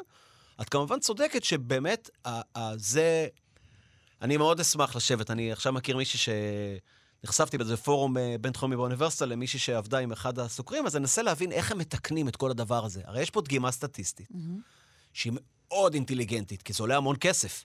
את 0.60 0.68
כמובן 0.68 1.00
צודקת 1.00 1.44
שבאמת, 1.44 2.10
ה- 2.24 2.58
ה- 2.58 2.76
זה... 2.76 3.26
אני 4.22 4.36
מאוד 4.36 4.60
אשמח 4.60 4.96
לשבת. 4.96 5.30
אני 5.30 5.52
עכשיו 5.52 5.72
מכיר 5.72 5.96
מישהי 5.96 6.18
ש... 6.18 6.28
נחשפתי 7.24 7.58
באיזה 7.58 7.76
פורום 7.76 8.18
אה, 8.18 8.36
בינתחומי 8.40 8.76
באוניברסיטה 8.76 9.26
למישהי 9.26 9.58
שעבדה 9.58 9.98
עם 9.98 10.12
אחד 10.12 10.38
הסוקרים, 10.38 10.86
אז 10.86 10.96
אני 10.96 11.02
אנסה 11.02 11.22
להבין 11.22 11.52
איך 11.52 11.72
הם 11.72 11.78
מתקנים 11.78 12.28
את 12.28 12.36
כל 12.36 12.50
הדבר 12.50 12.84
הזה. 12.84 13.00
הרי 13.04 13.22
יש 13.22 13.30
פה 13.30 13.40
דגימה 13.40 13.70
סטטיסטית, 13.70 14.28
שהיא 15.12 15.32
מאוד 15.68 15.94
אינטליגנטית, 15.94 16.62
כי 16.62 16.72
זה 16.72 16.82
עולה 16.82 16.96
המון 16.96 17.16
כסף. 17.20 17.64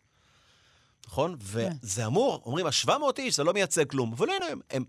נכון? 1.08 1.36
וזה 1.40 2.06
אמור, 2.06 2.42
אומרים, 2.46 2.66
ה-700 2.66 2.92
איש, 3.18 3.36
זה 3.36 3.44
לא 3.44 3.54
מייצג 3.54 3.90
כלום. 3.90 4.14
אבל 4.14 4.30
הנה, 4.30 4.46
הם, 4.46 4.60
הם, 4.70 4.84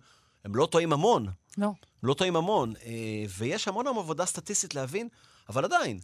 הם 0.45 0.57
לא 0.57 0.67
טועים 0.67 0.93
המון. 0.93 1.27
לא. 1.59 1.67
הם 1.67 1.73
לא 2.03 2.15
טועים 2.15 2.37
המון. 2.37 2.75
אה, 2.85 3.25
ויש 3.39 3.69
המון 3.69 3.87
המון 3.87 4.05
עבודה 4.05 4.27
סטטיסטית 4.27 4.75
להבין, 4.75 5.09
אבל 5.49 5.65
עדיין. 5.65 6.01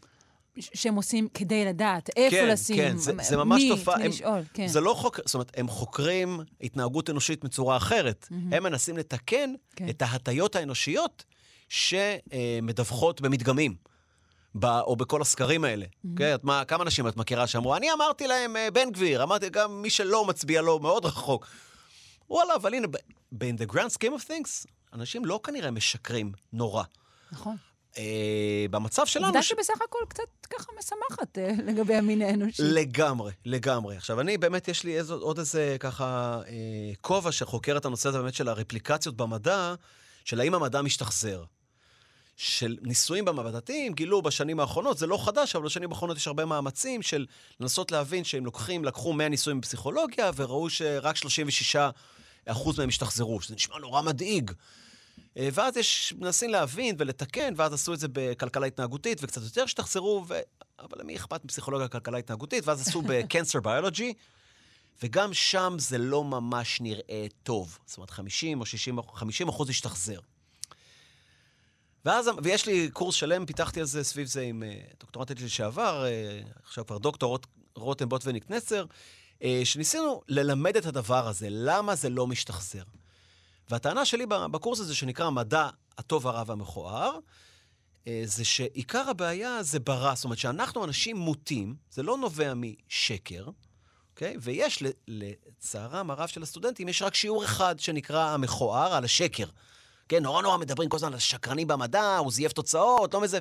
שהם 0.61 0.95
עושים 0.95 1.29
כדי 1.35 1.65
לדעת 1.65 2.11
איפה 2.17 2.37
כן, 2.37 2.49
לשים, 2.49 2.77
כן, 2.77 2.97
זה, 2.97 3.13
זה 3.23 3.37
ממש 3.37 3.63
מי, 3.63 3.69
תופעה. 3.69 3.95
הם, 3.95 4.03
לשאול, 4.03 4.41
כן. 4.55 4.67
זה 4.67 4.81
לא 4.81 4.95
חוק... 4.95 5.21
זאת 5.25 5.35
אומרת, 5.35 5.53
הם 5.57 5.69
חוקרים 5.69 6.41
התנהגות 6.61 7.11
אנושית 7.11 7.45
בצורה 7.45 7.77
אחרת. 7.77 8.29
הם 8.53 8.63
מנסים 8.63 8.97
לתקן 8.97 9.55
כן. 9.77 9.89
את 9.89 10.03
ההטיות 10.03 10.57
האנושיות 10.57 11.25
שמדווחות 11.69 13.21
במדגמים. 13.21 13.75
ב, 14.55 14.65
או 14.65 14.97
בכל 14.97 15.23
הסקרים 15.23 15.65
האלה. 15.65 15.87
כן, 16.17 16.35
את 16.35 16.45
מה, 16.45 16.65
כמה 16.65 16.85
אנשים 16.85 17.09
את 17.09 17.17
מכירה 17.17 17.47
שאמרו, 17.47 17.77
אני 17.77 17.93
אמרתי 17.93 18.27
להם 18.27 18.57
אה, 18.57 18.71
בן 18.71 18.91
גביר, 18.91 19.23
אמרתי 19.23 19.51
גם 19.51 19.83
מי 19.83 19.91
שלא 19.91 20.25
מצביע 20.25 20.63
לו 20.63 20.79
מאוד 20.79 21.05
רחוק. 21.05 21.47
וואלה, 22.31 22.55
אבל 22.55 22.75
הנה, 22.75 22.87
ב- 22.87 23.45
in 23.45 23.57
the 23.61 23.73
grand 23.73 23.95
scheme 23.99 24.23
of 24.23 24.29
things, 24.29 24.67
אנשים 24.93 25.25
לא 25.25 25.41
כנראה 25.45 25.71
משקרים 25.71 26.33
נורא. 26.53 26.85
נכון. 27.33 27.57
אה, 27.99 28.67
במצב 28.71 29.07
שלנו... 29.07 29.27
עובדה 29.27 29.43
ש- 29.43 29.49
שבסך 29.49 29.83
הכל 29.85 29.99
קצת 30.09 30.47
ככה 30.51 30.73
משמחת 30.79 31.39
אה, 31.39 31.51
לגבי 31.73 31.95
המין 31.95 32.23
האנושי. 32.23 32.63
לגמרי, 32.63 33.33
לגמרי. 33.45 33.97
עכשיו, 33.97 34.21
אני 34.21 34.39
באמת, 34.39 34.69
יש 34.69 34.85
לי 34.85 34.99
איזו, 34.99 35.15
עוד 35.15 35.39
איזה 35.39 35.77
ככה 35.81 36.41
אה, 36.49 36.53
כובע 37.01 37.33
שחוקר 37.33 37.77
את 37.77 37.85
הנושא 37.85 38.09
הזה 38.09 38.19
באמת 38.19 38.35
של 38.35 38.49
הרפליקציות 38.49 39.17
במדע, 39.17 39.75
של 40.25 40.41
האם 40.41 40.55
המדע 40.55 40.83
משתחזר. 40.83 41.45
של 42.41 42.77
ניסויים 42.83 43.25
במעבדתיים, 43.25 43.93
גילו 43.93 44.23
בשנים 44.23 44.61
האחרונות, 44.61 44.99
זה 44.99 45.07
לא 45.07 45.25
חדש, 45.25 45.57
אבל 45.57 45.65
בשנים 45.65 45.91
האחרונות 45.91 46.17
יש 46.17 46.27
הרבה 46.27 46.45
מאמצים 46.45 47.03
של 47.03 47.27
לנסות 47.61 47.93
להבין 47.93 48.25
שהם 48.25 48.45
לוקחים, 48.45 48.85
לקחו 48.85 49.13
100 49.13 49.29
ניסויים 49.29 49.61
בפסיכולוגיה, 49.61 50.31
וראו 50.37 50.71
שרק 50.71 51.17
36 51.17 51.77
אחוז 52.47 52.79
מהם 52.79 52.89
השתחזרו, 52.89 53.41
שזה 53.41 53.55
נשמע 53.55 53.79
נורא 53.79 54.03
מדאיג. 54.03 54.51
אה, 55.37 55.49
ואז 55.53 55.77
יש, 55.77 56.15
מנסים 56.19 56.51
להבין 56.51 56.95
ולתקן, 56.99 57.55
ואז 57.57 57.73
עשו 57.73 57.95
את 57.95 58.01
זה 58.01 58.07
בכלכלה 58.13 58.67
התנהגותית, 58.67 59.19
וקצת 59.23 59.43
יותר 59.43 59.63
השתחזרו, 59.63 60.25
ו... 60.29 60.35
אבל 60.79 61.01
למי 61.01 61.17
אכפת 61.17 61.45
מפסיכולוגיה 61.45 61.87
וכלכלה 61.87 62.19
התנהגותית? 62.19 62.67
ואז 62.67 62.89
עשו 62.89 63.03
ב-cancer 63.03 63.65
biology, 63.65 64.13
וגם 65.03 65.35
שם 65.35 65.77
זה 65.79 65.99
לא 65.99 66.25
ממש 66.25 66.81
נראה 66.81 67.27
טוב. 67.43 67.79
זאת 67.87 67.97
אומרת, 67.97 68.11
50 68.11 68.61
או 68.61 68.67
60, 68.67 68.99
50 69.03 69.49
אחוז 69.49 69.71
השתחזר. 69.71 70.19
ואז, 72.05 72.31
ויש 72.43 72.67
לי 72.67 72.91
קורס 72.91 73.15
שלם, 73.15 73.47
פיתחתי 73.47 73.81
על 73.81 73.87
זה 73.87 74.05
סביב 74.05 74.27
זה 74.27 74.41
עם 74.41 74.63
uh, 74.63 74.97
דוקטורנטית 75.01 75.41
לשעבר, 75.41 76.05
uh, 76.05 76.59
עכשיו 76.65 76.87
כבר 76.87 76.99
דוקטור 76.99 77.39
רותם 77.75 78.09
בוטבניק 78.09 78.51
נצר, 78.51 78.85
אה, 79.43 79.61
שניסינו 79.65 80.23
ללמד 80.29 80.77
את 80.77 80.87
הדבר 80.87 81.29
הזה, 81.29 81.47
למה 81.51 81.95
זה 81.95 82.09
לא 82.09 82.27
משתחזר. 82.27 82.83
והטענה 83.71 84.05
שלי 84.05 84.27
בקורס 84.27 84.81
הזה, 84.81 84.95
שנקרא 84.95 85.27
המדע 85.27 85.69
הטוב, 85.99 86.27
הרע 86.27 86.43
והמכוער, 86.47 87.19
אה, 88.07 88.23
זה 88.25 88.45
שעיקר 88.45 89.11
הבעיה 89.11 89.63
זה 89.63 89.81
ברע. 89.81 90.15
זאת 90.15 90.25
אומרת, 90.25 90.39
שאנחנו 90.39 90.85
אנשים 90.85 91.17
מוטים, 91.17 91.77
זה 91.91 92.03
לא 92.03 92.19
נובע 92.19 92.53
משקר, 92.55 93.47
אוקיי? 94.11 94.37
ויש, 94.41 94.83
לצערם 95.09 96.11
הרב 96.11 96.29
של 96.29 96.43
הסטודנטים, 96.43 96.89
יש 96.89 97.03
רק 97.03 97.15
שיעור 97.15 97.45
אחד 97.45 97.79
שנקרא 97.79 98.31
המכוער, 98.31 98.95
על 98.95 99.05
השקר. 99.05 99.47
כן, 100.09 100.23
נורא 100.23 100.43
נורא 100.43 100.57
מדברים 100.57 100.89
כל 100.89 100.97
הזמן 100.97 101.09
על 101.09 101.15
השקרנים 101.15 101.67
במדע, 101.67 102.17
הוא 102.17 102.33
זייף 102.33 102.53
תוצאות, 102.53 103.15
לא 103.15 103.21
מזה. 103.21 103.39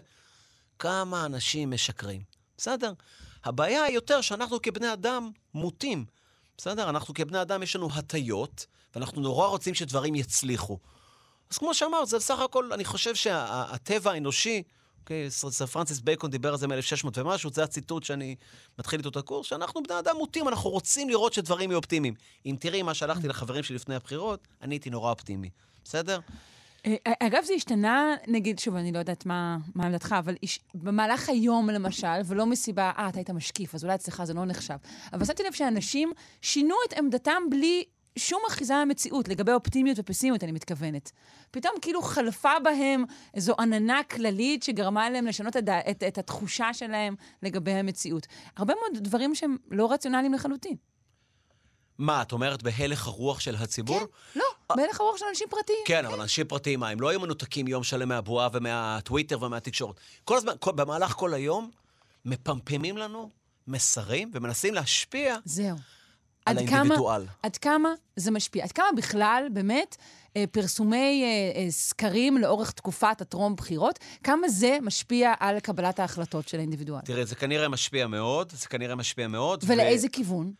כמה 0.79 1.25
אנשים 1.25 1.71
משקרים? 1.71 2.21
בסדר. 2.57 2.93
הבעיה 3.43 3.83
היא 3.83 3.95
יותר 3.95 4.21
שאנחנו 4.21 4.61
כבני 4.61 4.93
אדם 4.93 5.31
מוטים. 5.53 6.05
בסדר? 6.57 6.89
אנחנו 6.89 7.13
כבני 7.13 7.41
אדם, 7.41 7.63
יש 7.63 7.75
לנו 7.75 7.89
הטיות, 7.93 8.65
ואנחנו 8.97 9.21
נורא 9.21 9.47
רוצים 9.47 9.73
שדברים 9.73 10.15
יצליחו. 10.15 10.77
אז 11.51 11.57
כמו 11.57 11.73
שאמרת, 11.73 12.07
זה 12.07 12.17
בסך 12.17 12.39
הכל, 12.39 12.73
אני 12.73 12.85
חושב 12.85 13.15
שהטבע 13.15 14.11
האנושי, 14.11 14.63
אוקיי, 14.99 15.31
סר 15.31 15.65
פרנסיס 15.65 15.99
בייקון 15.99 16.31
דיבר 16.31 16.51
על 16.51 16.57
זה 16.57 16.67
מ-1600 16.67 17.07
ומשהו, 17.15 17.49
זה 17.53 17.63
הציטוט 17.63 18.03
שאני 18.03 18.35
מתחיל 18.79 18.99
איתו 18.99 19.09
את 19.09 19.15
הקורס, 19.15 19.47
שאנחנו 19.47 19.83
בני 19.83 19.99
אדם 19.99 20.15
מוטים, 20.17 20.47
אנחנו 20.47 20.69
רוצים 20.69 21.09
לראות 21.09 21.33
שדברים 21.33 21.71
יהיו 21.71 21.77
אופטימיים. 21.77 22.13
אם 22.45 22.55
תראי 22.59 22.81
מה 22.81 22.93
שהלכתי 22.93 23.27
לחברים 23.27 23.63
שלי 23.63 23.75
לפני 23.75 23.95
הבחירות, 23.95 24.47
אני 24.61 24.75
הייתי 24.75 24.89
נורא 24.89 25.11
אופטימי, 25.11 25.49
בסדר? 25.83 26.19
אה, 26.85 26.95
אגב, 27.19 27.43
זה 27.43 27.53
השתנה, 27.53 28.15
נגיד, 28.27 28.59
שוב, 28.59 28.75
אני 28.75 28.91
לא 28.91 28.99
יודעת 28.99 29.25
מה, 29.25 29.57
עמדתך, 29.75 30.15
אבל 30.19 30.35
איש, 30.43 30.59
במהלך 30.75 31.29
היום, 31.29 31.69
למשל, 31.69 32.07
ולא 32.25 32.45
מסיבה, 32.45 32.91
אה, 32.97 33.09
אתה 33.09 33.17
היית 33.17 33.29
משקיף, 33.29 33.75
אז 33.75 33.83
אולי 33.83 33.95
אצלך 33.95 34.23
זה 34.23 34.33
לא 34.33 34.45
נחשב. 34.45 34.75
אבל 35.13 35.25
שמתי 35.25 35.43
לב 35.43 35.53
שאנשים 35.53 36.11
שינו 36.41 36.75
את 36.87 36.93
עמדתם 36.93 37.43
בלי 37.49 37.83
שום 38.17 38.41
אחיזה 38.47 38.73
למציאות, 38.81 39.27
לגבי 39.27 39.51
אופטימיות 39.51 39.99
ופסימיות, 39.99 40.43
אני 40.43 40.51
מתכוונת. 40.51 41.11
פתאום 41.51 41.73
כאילו 41.81 42.01
חלפה 42.01 42.59
בהם 42.63 43.03
איזו 43.33 43.53
עננה 43.59 44.01
כללית 44.03 44.63
שגרמה 44.63 45.09
להם 45.09 45.25
לשנות 45.25 45.57
את, 45.57 45.69
את, 45.91 46.03
את 46.03 46.17
התחושה 46.17 46.73
שלהם 46.73 47.15
לגבי 47.43 47.71
המציאות. 47.71 48.27
הרבה 48.57 48.73
מאוד 48.73 49.03
דברים 49.03 49.35
שהם 49.35 49.57
לא 49.71 49.91
רציונליים 49.91 50.33
לחלוטין. 50.33 50.75
מה, 51.97 52.21
את 52.21 52.31
אומרת 52.31 52.63
בהלך 52.63 53.07
הרוח 53.07 53.39
של 53.39 53.55
הציבור? 53.55 53.99
כן, 53.99 54.39
לא, 54.39 54.75
בהלך 54.75 55.01
הרוח 55.01 55.17
של 55.17 55.25
אנשים 55.29 55.47
פרטיים. 55.49 55.79
כן, 55.85 56.05
אבל 56.05 56.21
אנשים 56.21 56.47
פרטיים, 56.47 56.79
מה, 56.79 56.89
הם 56.89 57.01
לא 57.01 57.09
היו 57.09 57.19
מנותקים 57.19 57.67
יום 57.67 57.83
שלם 57.83 58.09
מהבועה 58.09 58.49
ומהטוויטר 58.53 59.43
ומהתקשורת. 59.43 59.99
כל 60.23 60.37
הזמן, 60.37 60.53
כל, 60.59 60.71
במהלך 60.71 61.11
כל 61.11 61.33
היום, 61.33 61.71
מפמפמים 62.25 62.97
לנו 62.97 63.29
מסרים 63.67 64.31
ומנסים 64.33 64.73
להשפיע 64.73 65.37
זהו. 65.45 65.77
על 66.49 66.57
האינדיבידואל. 66.57 67.21
כמה, 67.21 67.33
עד 67.43 67.57
כמה 67.57 67.89
זה 68.15 68.31
משפיע? 68.31 68.63
עד 68.63 68.71
כמה 68.71 68.85
בכלל, 68.97 69.47
באמת, 69.51 69.95
אה, 70.37 70.43
פרסומי 70.51 71.23
אה, 71.23 71.61
אה, 71.61 71.71
סקרים 71.71 72.37
לאורך 72.37 72.71
תקופת 72.71 73.21
הטרום 73.21 73.55
בחירות, 73.55 73.99
כמה 74.23 74.49
זה 74.49 74.77
משפיע 74.81 75.33
על 75.39 75.59
קבלת 75.59 75.99
ההחלטות 75.99 76.47
של 76.47 76.57
האינדיבידואל? 76.57 77.01
תראה, 77.01 77.25
זה 77.25 77.35
כנראה 77.35 77.69
משפיע 77.69 78.07
מאוד, 78.07 78.51
זה 78.55 78.67
כנראה 78.67 78.95
משפיע 78.95 79.27
מאוד. 79.27 79.63
ולאיזה 79.67 80.07
ו... 80.07 80.11
כיוון? 80.11 80.53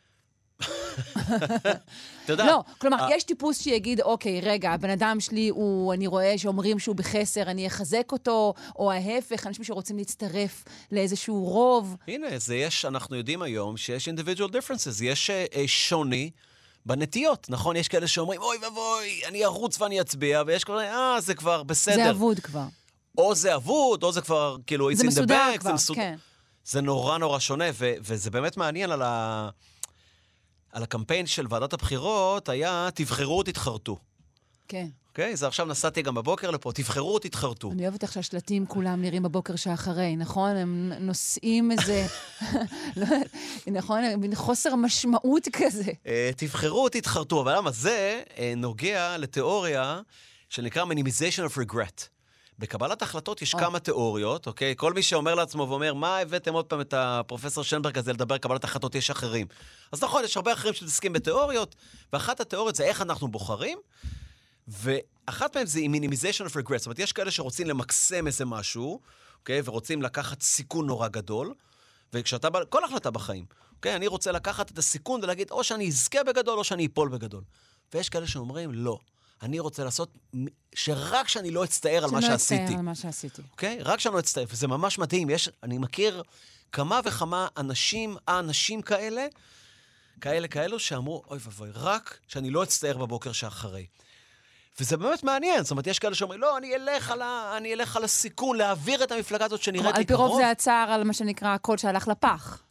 אתה 0.62 2.34
יודע... 2.34 2.46
לא, 2.46 2.64
כלומר, 2.78 3.08
יש 3.12 3.24
טיפוס 3.24 3.62
שיגיד, 3.62 4.02
אוקיי, 4.02 4.42
רגע, 4.42 4.72
הבן 4.72 4.90
אדם 4.90 5.20
שלי 5.20 5.50
הוא, 5.50 5.94
אני 5.94 6.08
רואה 6.08 6.38
שאומרים 6.38 6.80
שהוא 6.80 6.96
בחסר, 6.96 7.42
אני 7.42 7.68
אחזק 7.68 8.12
אותו, 8.12 8.54
או 8.76 8.92
ההפך, 8.92 9.48
אנשים 9.48 9.64
שרוצים 9.64 9.98
להצטרף 9.98 10.64
לאיזשהו 10.92 11.44
רוב. 11.44 11.96
הנה, 12.08 12.28
זה 12.38 12.56
יש, 12.56 12.86
אנחנו 12.86 13.16
יודעים 13.16 13.42
היום 13.42 13.78
שיש 13.78 14.10
individual 14.10 14.50
differences, 14.50 15.04
יש 15.04 15.30
uh, 15.30 15.58
שוני. 15.68 16.32
בנטיות, 16.86 17.48
נכון? 17.50 17.76
יש 17.76 17.88
כאלה 17.88 18.08
שאומרים, 18.08 18.42
אוי 18.42 18.58
ואבוי, 18.62 19.22
אני 19.28 19.46
ארוץ 19.46 19.82
ואני 19.82 20.02
אצביע, 20.02 20.44
ויש 20.48 20.64
כאלה, 20.64 20.94
אה, 20.94 21.22
זה 21.22 21.36
כבר 21.36 21.64
בסדר. 21.64 21.96
זה 21.96 22.10
אבוד 22.10 22.40
כבר. 22.40 22.66
או 23.18 23.36
זה 23.36 23.56
אבוד, 23.56 24.04
או 24.04 24.12
זה 24.12 24.22
כבר, 24.22 24.58
כאילו, 24.68 24.90
זה 24.94 25.08
מסודר 25.08 25.52
כבר, 25.60 25.70
זה 25.70 25.74
מסודר. 25.74 26.02
כן. 26.02 26.16
זה 26.66 26.82
נורא 26.82 27.18
נורא 27.18 27.40
שונה, 27.40 27.66
ו- 27.74 27.94
וזה 28.02 28.32
באמת 28.32 28.58
מעניין 28.58 28.92
על 28.92 29.02
ה... 29.02 29.50
על 30.78 30.84
הקמפיין 30.84 31.26
של 31.26 31.46
ועדת 31.50 31.74
הבחירות 31.74 32.50
היה, 32.50 32.90
תבחרו, 32.94 33.44
תתחרטו. 33.44 33.98
כן. 34.68 34.88
אוקיי? 35.10 35.34
Okay, 35.34 35.36
זה 35.36 35.48
עכשיו 35.48 35.66
נסעתי 35.66 36.02
גם 36.02 36.16
בבוקר 36.16 36.52
לפה, 36.52 36.72
תבחרו, 36.72 37.20
תתחרטו. 37.20 37.72
אני 37.72 37.84
אוהבת 37.84 38.04
איך 38.04 38.14
שהשלטים 38.14 38.66
כולם 38.66 39.02
נראים 39.02 39.24
בבוקר 39.24 39.56
שאחרי, 39.56 40.16
נכון? 40.16 40.56
הם 40.56 40.92
נושאים 41.00 41.72
איזה... 41.72 42.06
לא, 42.98 43.08
נכון? 43.68 44.04
מין 44.18 44.36
חוסר 44.36 44.76
משמעות 44.76 45.48
כזה. 45.54 45.84
Uh, 45.84 46.08
תבחרו, 46.38 46.90
תתחרטו. 46.90 47.42
אבל 47.42 47.58
למה? 47.58 47.72
זה 47.72 48.22
uh, 48.28 48.40
נוגע 48.58 49.18
לתיאוריה 49.18 50.02
שנקרא 50.50 50.86
Minimization 50.86 51.52
of 51.52 51.58
Regret. 51.58 52.17
בקבלת 52.60 53.02
החלטות 53.02 53.42
יש 53.42 53.56
oh. 53.56 53.60
כמה 53.60 53.80
תיאוריות, 53.80 54.48
אוקיי? 54.48 54.74
כל 54.78 54.94
מי 54.94 55.04
שאומר 55.04 55.36
לעצמו 55.36 55.68
ואומר, 55.70 55.94
מה 55.94 56.18
הבאתם 56.18 56.54
עוד 56.54 56.66
פעם 56.66 56.82
את 56.82 56.94
הפרופסור 56.94 57.64
שנברג 57.64 57.98
הזה 57.98 58.14
לדבר 58.14 58.38
קבלת 58.38 58.64
החלטות, 58.64 58.96
יש 58.96 59.10
אחרים. 59.10 59.48
אז 59.92 60.04
נכון, 60.04 60.24
יש 60.24 60.38
הרבה 60.38 60.54
אחרים 60.54 60.74
שמתעסקים 60.74 61.14
בתיאוריות, 61.14 61.76
ואחת 62.14 62.40
התיאוריות 62.40 62.76
זה 62.76 62.84
איך 62.84 63.02
אנחנו 63.02 63.28
בוחרים, 63.28 63.80
ואחת 64.68 65.58
מהן 65.58 65.66
זה 65.66 65.80
minimization 65.80 66.50
of 66.50 66.54
regret. 66.54 66.78
זאת 66.78 66.86
אומרת, 66.86 67.00
יש 67.00 67.12
כאלה 67.12 67.32
שרוצים 67.32 67.68
למקסם 67.68 68.28
איזה 68.28 68.46
משהו, 68.46 69.00
אוקיי? 69.40 69.62
ורוצים 69.66 70.02
לקחת 70.02 70.42
סיכון 70.42 70.88
נורא 70.88 71.08
גדול, 71.08 71.54
וכשאתה 72.14 72.48
כל 72.70 72.84
החלטה 72.84 73.12
בחיים, 73.12 73.46
אוקיי? 73.76 73.96
אני 73.96 74.08
רוצה 74.08 74.32
לקחת 74.32 74.72
את 74.72 74.78
הסיכון 74.78 75.24
ולהגיד, 75.24 75.52
או 75.52 75.64
שאני 75.64 75.88
אזכה 75.88 76.24
בגדול, 76.24 76.60
או 76.60 76.64
שאני 76.64 76.86
אפול 76.86 77.10
בגדול. 77.10 77.44
ויש 77.94 78.10
כאלה 78.10 78.28
שאומרים, 78.28 78.72
לא. 78.74 79.00
אני 79.42 79.60
רוצה 79.60 79.84
לעשות, 79.84 80.18
שרק 80.76 81.28
שאני 81.28 81.52
לא 81.52 81.64
אצטער 81.64 82.04
על 82.04 82.12
מה 82.12 82.22
שעשיתי. 82.22 82.56
שלא 82.56 82.64
אצטער 82.64 82.78
על 82.78 82.86
מה 82.86 82.96
שעשיתי. 82.96 83.42
אוקיי? 83.52 83.80
רק 83.82 84.00
שאני 84.00 84.16
לא 84.16 84.20
אצטער, 84.20 84.46
וזה 84.50 84.68
ממש 84.68 85.00
מדהים. 85.00 85.30
יש, 85.30 85.50
אני 85.64 85.78
מכיר 85.78 86.24
כמה 86.72 87.00
וכמה 87.06 87.48
אנשים, 87.58 88.18
אנשים 88.28 88.82
כאלה, 88.82 89.26
כאלה 90.22 90.48
כאלו, 90.48 90.80
שאמרו, 90.80 91.24
אוי 91.30 91.40
ואבוי, 91.42 91.70
רק 91.74 92.20
שאני 92.28 92.50
לא 92.50 92.64
אצטער 92.64 92.98
בבוקר 92.98 93.32
שאחרי. 93.32 93.86
וזה 94.80 94.98
באמת 94.98 95.24
מעניין, 95.24 95.64
זאת 95.64 95.72
אומרת, 95.72 95.88
יש 95.88 96.00
כאלה 96.00 96.16
שאומרים, 96.16 96.42
לא, 96.42 96.58
אני 96.58 96.76
אלך 96.76 97.12
על, 97.12 97.22
ה, 97.22 97.54
אני 97.58 97.74
אלך 97.74 97.96
על 97.96 98.04
הסיכון, 98.04 98.58
להעביר 98.58 99.04
את 99.04 99.12
המפלגה 99.12 99.46
הזאת 99.46 99.62
שנראית 99.62 99.98
לי 99.98 100.06
קרוב. 100.06 100.22
על 100.22 100.28
פי 100.28 100.34
רוב 100.34 100.42
זה 100.42 100.52
הצער 100.52 100.92
על 100.92 101.04
מה 101.04 101.14
שנקרא 101.14 101.50
הקול 101.50 101.78
שהלך 101.78 102.08
לפח. 102.08 102.64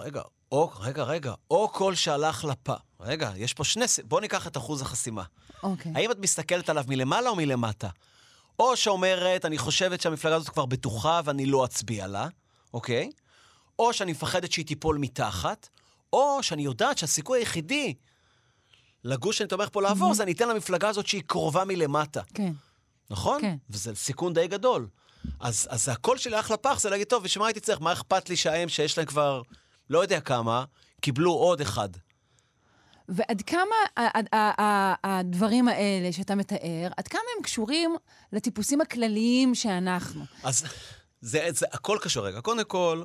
רגע, 0.00 0.22
או, 0.52 0.70
רגע, 0.80 1.02
רגע, 1.02 1.34
או 1.50 1.68
קול 1.68 1.94
שהלך 1.94 2.44
לפח. 2.44 2.80
רגע, 3.00 3.32
יש 3.36 3.54
פה 3.54 3.64
שני... 3.64 3.84
בואו 4.04 4.20
ניקח 4.20 4.46
את 4.46 4.56
אחוז 4.56 4.82
החסימה. 4.82 5.22
אוקיי. 5.62 5.92
האם 5.94 6.10
את 6.10 6.18
מסתכלת 6.18 6.68
עליו 6.68 6.84
מלמעלה 6.88 7.30
או 7.30 7.36
מלמטה? 7.36 7.88
או 8.58 8.76
שאומרת, 8.76 9.44
אני 9.44 9.58
חושבת 9.58 10.00
שהמפלגה 10.00 10.36
הזאת 10.36 10.48
כבר 10.48 10.66
בטוחה 10.66 11.20
ואני 11.24 11.46
לא 11.46 11.64
אצביע 11.64 12.06
לה, 12.06 12.28
אוקיי? 12.74 13.10
או 13.78 13.92
שאני 13.92 14.12
מפחדת 14.12 14.52
שהיא 14.52 14.66
תיפול 14.66 14.98
מתחת, 14.98 15.68
או 16.12 16.42
שאני 16.42 16.62
יודעת 16.62 16.98
שהסיכוי 16.98 17.38
היחידי 17.38 17.94
לגוש 19.04 19.38
שאני 19.38 19.48
תומך 19.48 19.68
פה 19.72 19.82
לעבור, 19.82 20.10
mm-hmm. 20.10 20.14
זה 20.14 20.22
אני 20.22 20.32
אתן 20.32 20.48
למפלגה 20.48 20.88
הזאת 20.88 21.06
שהיא 21.06 21.22
קרובה 21.26 21.64
מלמטה. 21.64 22.22
כן. 22.34 22.52
נכון? 23.10 23.40
כן. 23.40 23.56
וזה 23.70 23.94
סיכון 23.94 24.34
די 24.34 24.48
גדול. 24.48 24.88
אז, 25.40 25.68
אז 25.70 25.88
הקול 25.88 26.18
שלי 26.18 26.36
הלך 26.36 26.50
לפח, 26.50 26.80
זה 26.80 26.90
להגיד, 26.90 27.06
טוב, 27.06 27.24
בשביל 27.24 27.40
מה 27.40 27.46
הייתי 27.46 27.60
צריך? 27.60 27.80
מה 27.80 27.92
אכפת 27.92 28.28
לי 28.28 28.36
שההם, 28.36 28.68
שיש 28.68 28.98
להם 28.98 29.06
כבר 29.06 29.42
לא 29.90 30.02
יודע 30.02 30.20
כמה, 30.20 30.64
קיבלו 31.00 31.32
עוד 31.32 31.60
אחד. 31.60 31.88
ועד 33.10 33.42
כמה 33.42 33.76
הדברים 35.04 35.68
האלה 35.68 36.12
שאתה 36.12 36.34
מתאר, 36.34 36.88
עד 36.96 37.08
כמה 37.08 37.20
הם 37.36 37.42
קשורים 37.42 37.96
לטיפוסים 38.32 38.80
הכלליים 38.80 39.54
שאנחנו? 39.54 40.24
אז 40.42 40.64
זה, 41.20 41.46
זה 41.50 41.66
הכל 41.72 41.98
קשור. 42.02 42.26
רגע, 42.26 42.40
קודם 42.40 42.64
כל, 42.64 43.04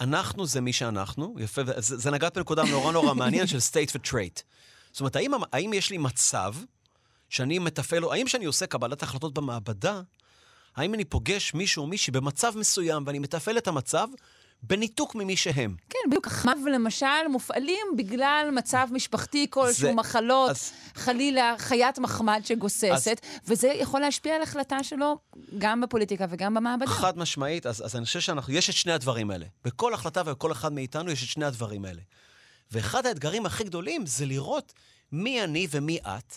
אנחנו 0.00 0.46
זה 0.46 0.60
מי 0.60 0.72
שאנחנו, 0.72 1.36
יפה, 1.38 1.62
זה, 1.64 1.96
זה 1.96 2.10
נגעת 2.10 2.38
בנקודה 2.38 2.64
נורא 2.64 2.92
נורא 2.92 3.14
מעניינת 3.14 3.48
של 3.48 3.58
state 3.58 3.90
ו-trait. 3.94 4.42
זאת 4.92 5.00
אומרת, 5.00 5.16
האם, 5.16 5.30
האם 5.52 5.72
יש 5.72 5.90
לי 5.90 5.98
מצב 5.98 6.54
שאני 7.28 7.58
מתפעל, 7.58 8.04
או 8.04 8.12
האם 8.12 8.26
כשאני 8.26 8.44
עושה 8.44 8.66
קבלת 8.66 9.02
החלטות 9.02 9.34
במעבדה, 9.34 10.00
האם 10.76 10.94
אני 10.94 11.04
פוגש 11.04 11.54
מישהו 11.54 11.82
או 11.82 11.86
מישהי 11.86 12.10
במצב 12.10 12.52
מסוים 12.56 13.02
ואני 13.06 13.18
מתפעל 13.18 13.58
את 13.58 13.68
המצב, 13.68 14.08
בניתוק 14.68 15.14
ממי 15.14 15.36
שהם. 15.36 15.74
כן, 15.90 15.98
בדיוק. 16.08 16.26
אחמ"ב 16.26 16.68
למשל 16.68 17.28
מופעלים 17.30 17.86
בגלל 17.96 18.50
מצב 18.54 18.88
משפחתי 18.92 19.46
כלשהו, 19.50 19.72
זה, 19.80 19.92
מחלות, 19.92 20.50
אז, 20.50 20.72
חלילה, 20.94 21.54
חיית 21.58 21.98
מחמד 21.98 22.40
שגוססת, 22.44 23.20
אז, 23.22 23.40
וזה 23.46 23.68
יכול 23.68 24.00
להשפיע 24.00 24.34
על 24.34 24.42
החלטה 24.42 24.82
שלו 24.82 25.18
גם 25.58 25.80
בפוליטיקה 25.80 26.26
וגם 26.30 26.54
במעבדה. 26.54 26.86
חד 26.86 27.18
משמעית, 27.18 27.66
אז, 27.66 27.84
אז 27.84 27.96
אני 27.96 28.04
חושב 28.04 28.20
שאנחנו, 28.20 28.52
יש 28.52 28.70
את 28.70 28.74
שני 28.74 28.92
הדברים 28.92 29.30
האלה. 29.30 29.46
בכל 29.64 29.94
החלטה 29.94 30.22
ובכל 30.26 30.52
אחד 30.52 30.72
מאיתנו 30.72 31.10
יש 31.10 31.22
את 31.22 31.28
שני 31.28 31.44
הדברים 31.44 31.84
האלה. 31.84 32.02
ואחד 32.72 33.06
האתגרים 33.06 33.46
הכי 33.46 33.64
גדולים 33.64 34.06
זה 34.06 34.26
לראות 34.26 34.72
מי 35.12 35.44
אני 35.44 35.66
ומי 35.70 35.98
את. 35.98 36.34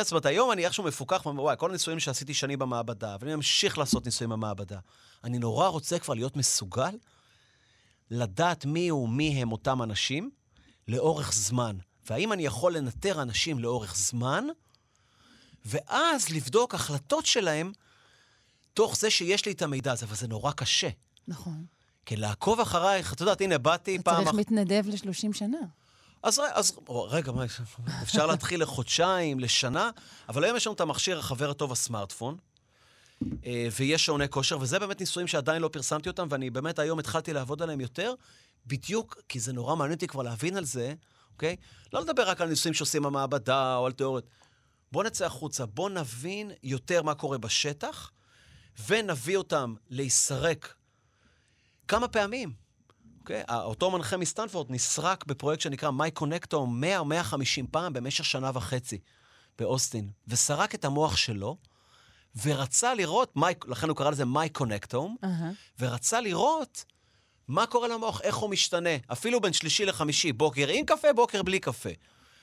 זאת 0.00 0.12
אומרת, 0.12 0.26
היום 0.26 0.52
אני 0.52 0.64
איכשהו 0.64 0.84
מפוקח, 0.84 1.26
וואי, 1.26 1.56
כל 1.58 1.70
הניסויים 1.70 2.00
שעשיתי 2.00 2.34
שנים 2.34 2.58
במעבדה, 2.58 3.16
ואני 3.20 3.34
ממשיך 3.34 3.78
לעשות 3.78 4.04
ניסויים 4.04 4.30
במעבדה. 4.30 4.78
אני 5.24 5.38
נורא 5.38 5.68
רוצה 5.68 5.98
כבר 5.98 6.14
להיות 6.14 6.36
מסוגל 6.36 6.96
לדעת 8.10 8.64
מי 8.66 8.90
ומי 8.90 9.42
הם 9.42 9.52
אותם 9.52 9.82
אנשים, 9.82 10.30
לאורך 10.88 11.32
זמן. 11.32 11.76
והאם 12.10 12.32
אני 12.32 12.46
יכול 12.46 12.76
לנטר 12.76 13.22
אנשים 13.22 13.58
לאורך 13.58 13.96
זמן, 13.96 14.44
ואז 15.64 16.28
לבדוק 16.30 16.74
החלטות 16.74 17.26
שלהם 17.26 17.72
תוך 18.74 18.96
זה 18.96 19.10
שיש 19.10 19.46
לי 19.46 19.52
את 19.52 19.62
המידע 19.62 19.92
הזה, 19.92 20.06
אבל 20.06 20.14
זה 20.16 20.28
נורא 20.28 20.52
קשה. 20.52 20.88
נכון. 21.28 21.64
כי 22.06 22.16
לעקוב 22.16 22.60
אחרייך, 22.60 23.12
את 23.12 23.20
יודעת, 23.20 23.40
הנה, 23.40 23.58
באתי 23.58 23.94
אתה 23.96 24.02
פעם... 24.02 24.16
צריך 24.16 24.28
אח- 24.28 24.34
מתנדב 24.34 24.82
ל-30 24.86 25.32
שנה. 25.32 25.58
אז, 26.22 26.40
אז 26.52 26.72
רגע, 26.88 27.32
מה, 27.32 27.44
אפשר 28.02 28.26
להתחיל 28.26 28.62
לחודשיים, 28.62 29.40
לשנה, 29.40 29.90
אבל 30.28 30.44
היום 30.44 30.56
יש 30.56 30.66
לנו 30.66 30.74
את 30.74 30.80
המכשיר 30.80 31.18
החבר 31.18 31.50
הטוב, 31.50 31.72
הסמארטפון, 31.72 32.36
ויש 33.76 34.04
שעוני 34.04 34.28
כושר, 34.28 34.58
וזה 34.60 34.78
באמת 34.78 35.00
ניסויים 35.00 35.28
שעדיין 35.28 35.62
לא 35.62 35.68
פרסמתי 35.68 36.08
אותם, 36.08 36.26
ואני 36.30 36.50
באמת 36.50 36.78
היום 36.78 36.98
התחלתי 36.98 37.32
לעבוד 37.32 37.62
עליהם 37.62 37.80
יותר, 37.80 38.14
בדיוק 38.66 39.20
כי 39.28 39.40
זה 39.40 39.52
נורא 39.52 39.76
מעניין 39.76 39.94
אותי 39.94 40.06
כבר 40.06 40.22
להבין 40.22 40.56
על 40.56 40.64
זה, 40.64 40.94
אוקיי? 41.32 41.56
לא 41.92 42.00
לדבר 42.00 42.28
רק 42.28 42.40
על 42.40 42.48
ניסויים 42.48 42.74
שעושים 42.74 43.02
במעבדה 43.02 43.76
או 43.76 43.86
על 43.86 43.92
תיאוריות. 43.92 44.26
בואו 44.92 45.04
נצא 45.04 45.26
החוצה, 45.26 45.66
בואו 45.66 45.88
נבין 45.88 46.50
יותר 46.62 47.02
מה 47.02 47.14
קורה 47.14 47.38
בשטח, 47.38 48.10
ונביא 48.86 49.36
אותם 49.36 49.74
להיסרק 49.90 50.74
כמה 51.88 52.08
פעמים. 52.08 52.52
אוקיי? 53.20 53.42
Okay? 53.48 53.54
אותו 53.54 53.90
מנחה 53.90 54.16
מסטנפורד 54.16 54.70
נסרק 54.70 55.24
בפרויקט 55.24 55.62
שנקרא 55.62 55.90
מי 55.90 56.10
קונקטו 56.10 56.66
100 56.66 56.98
או 56.98 57.04
150 57.04 57.66
פעם 57.66 57.92
במשך 57.92 58.24
שנה 58.24 58.50
וחצי 58.54 58.98
באוסטין, 59.58 60.10
וסרק 60.28 60.74
את 60.74 60.84
המוח 60.84 61.16
שלו, 61.16 61.56
ורצה 62.42 62.94
לראות, 62.94 63.36
מי, 63.36 63.46
לכן 63.68 63.88
הוא 63.88 63.96
קרא 63.96 64.10
לזה 64.10 64.24
מי 64.24 64.48
קונקטום, 64.48 65.16
אהה. 65.24 65.50
ורצה 65.80 66.20
לראות 66.20 66.84
מה 67.48 67.66
קורה 67.66 67.88
למוח, 67.88 68.20
איך 68.20 68.36
הוא 68.36 68.50
משתנה, 68.50 68.90
אפילו 69.12 69.40
בין 69.40 69.52
שלישי 69.52 69.84
לחמישי, 69.84 70.32
בוקר 70.32 70.68
עם 70.68 70.84
קפה, 70.84 71.12
בוקר 71.12 71.42
בלי 71.42 71.60
קפה. 71.60 71.90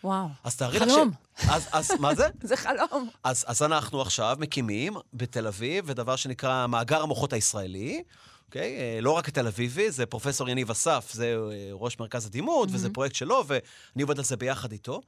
וואו. 0.03 0.27
אז 0.43 0.55
תארי 0.55 0.79
לך 0.79 0.89
ש... 0.89 0.91
חלום. 0.91 1.11
אז, 1.49 1.67
אז 1.71 1.91
מה 1.99 2.15
זה? 2.15 2.27
זה 2.49 2.57
חלום. 2.57 3.09
אז, 3.23 3.45
אז 3.47 3.63
אנחנו 3.63 4.01
עכשיו 4.01 4.37
מקימים 4.39 4.93
בתל 5.13 5.47
אביב, 5.47 5.85
ודבר 5.87 6.15
שנקרא 6.15 6.67
מאגר 6.67 7.01
המוחות 7.01 7.33
הישראלי, 7.33 8.03
אוקיי? 8.47 8.77
אה, 8.77 9.01
לא 9.01 9.11
רק 9.11 9.29
תל 9.29 9.47
אביבי, 9.47 9.91
זה 9.91 10.05
פרופסור 10.05 10.49
יניב 10.49 10.71
אסף, 10.71 11.09
זה 11.13 11.35
אה, 11.51 11.69
ראש 11.71 11.99
מרכז 11.99 12.25
הדימות, 12.25 12.69
mm-hmm. 12.69 12.73
וזה 12.73 12.89
פרויקט 12.89 13.15
שלו, 13.15 13.43
ואני 13.47 14.01
עובד 14.01 14.17
על 14.17 14.23
זה 14.23 14.37
ביחד 14.37 14.71
איתו, 14.71 15.01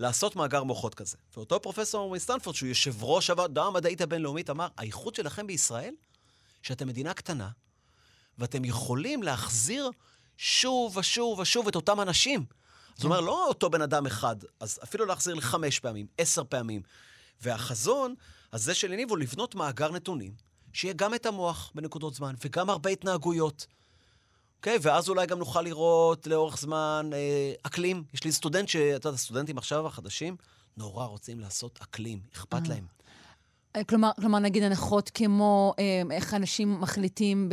לעשות 0.00 0.36
מאגר 0.36 0.62
מוחות 0.62 0.94
כזה. 0.94 1.16
ואותו 1.36 1.62
פרופסור 1.62 2.10
מסטנפורד, 2.10 2.56
שהוא 2.56 2.68
יושב 2.68 3.04
ראש 3.04 3.30
הוועדה 3.30 3.64
המדעית 3.64 4.00
הבינלאומית, 4.00 4.50
אמר, 4.50 4.68
האיכות 4.76 5.14
שלכם 5.14 5.46
בישראל, 5.46 5.94
שאתם 6.62 6.88
מדינה 6.88 7.14
קטנה, 7.14 7.48
ואתם 8.38 8.64
יכולים 8.64 9.22
להחזיר 9.22 9.90
שוב 10.36 10.96
ושוב 10.96 11.38
ושוב 11.38 11.68
את 11.68 11.76
אותם 11.76 12.00
אנשים. 12.00 12.44
זאת 12.94 13.04
אומרת, 13.04 13.24
לא 13.24 13.46
אותו 13.46 13.70
בן 13.70 13.82
אדם 13.82 14.06
אחד, 14.06 14.36
אז 14.60 14.78
אפילו 14.82 15.06
להחזיר 15.06 15.34
לחמש 15.34 15.78
פעמים, 15.78 16.06
עשר 16.18 16.42
פעמים. 16.44 16.82
והחזון 17.42 18.14
הזה 18.52 18.74
של 18.74 18.92
יניב 18.92 19.10
הוא 19.10 19.18
לבנות 19.18 19.54
מאגר 19.54 19.90
נתונים, 19.90 20.34
שיהיה 20.72 20.94
גם 20.94 21.14
את 21.14 21.26
המוח 21.26 21.72
בנקודות 21.74 22.14
זמן, 22.14 22.34
וגם 22.44 22.70
הרבה 22.70 22.90
התנהגויות. 22.90 23.66
אוקיי? 24.60 24.78
ואז 24.82 25.08
אולי 25.08 25.26
גם 25.26 25.38
נוכל 25.38 25.62
לראות 25.62 26.26
לאורך 26.26 26.58
זמן 26.58 27.10
אה, 27.12 27.52
אקלים. 27.62 28.02
יש 28.14 28.24
לי 28.24 28.32
סטודנט 28.32 28.68
ש... 28.68 28.76
אתה 28.76 29.08
יודע, 29.08 29.14
הסטודנטים 29.14 29.58
עכשיו 29.58 29.86
החדשים, 29.86 30.36
נורא 30.76 31.06
רוצים 31.06 31.40
לעשות 31.40 31.78
אקלים, 31.82 32.18
אכפת 32.34 32.68
להם. 32.68 32.84
אה, 33.76 33.84
כלומר, 33.84 34.10
כלומר, 34.20 34.38
נגיד 34.38 34.62
הנחות 34.62 35.10
כמו 35.14 35.74
אה, 35.78 36.02
איך 36.16 36.34
אנשים 36.34 36.80
מחליטים 36.80 37.48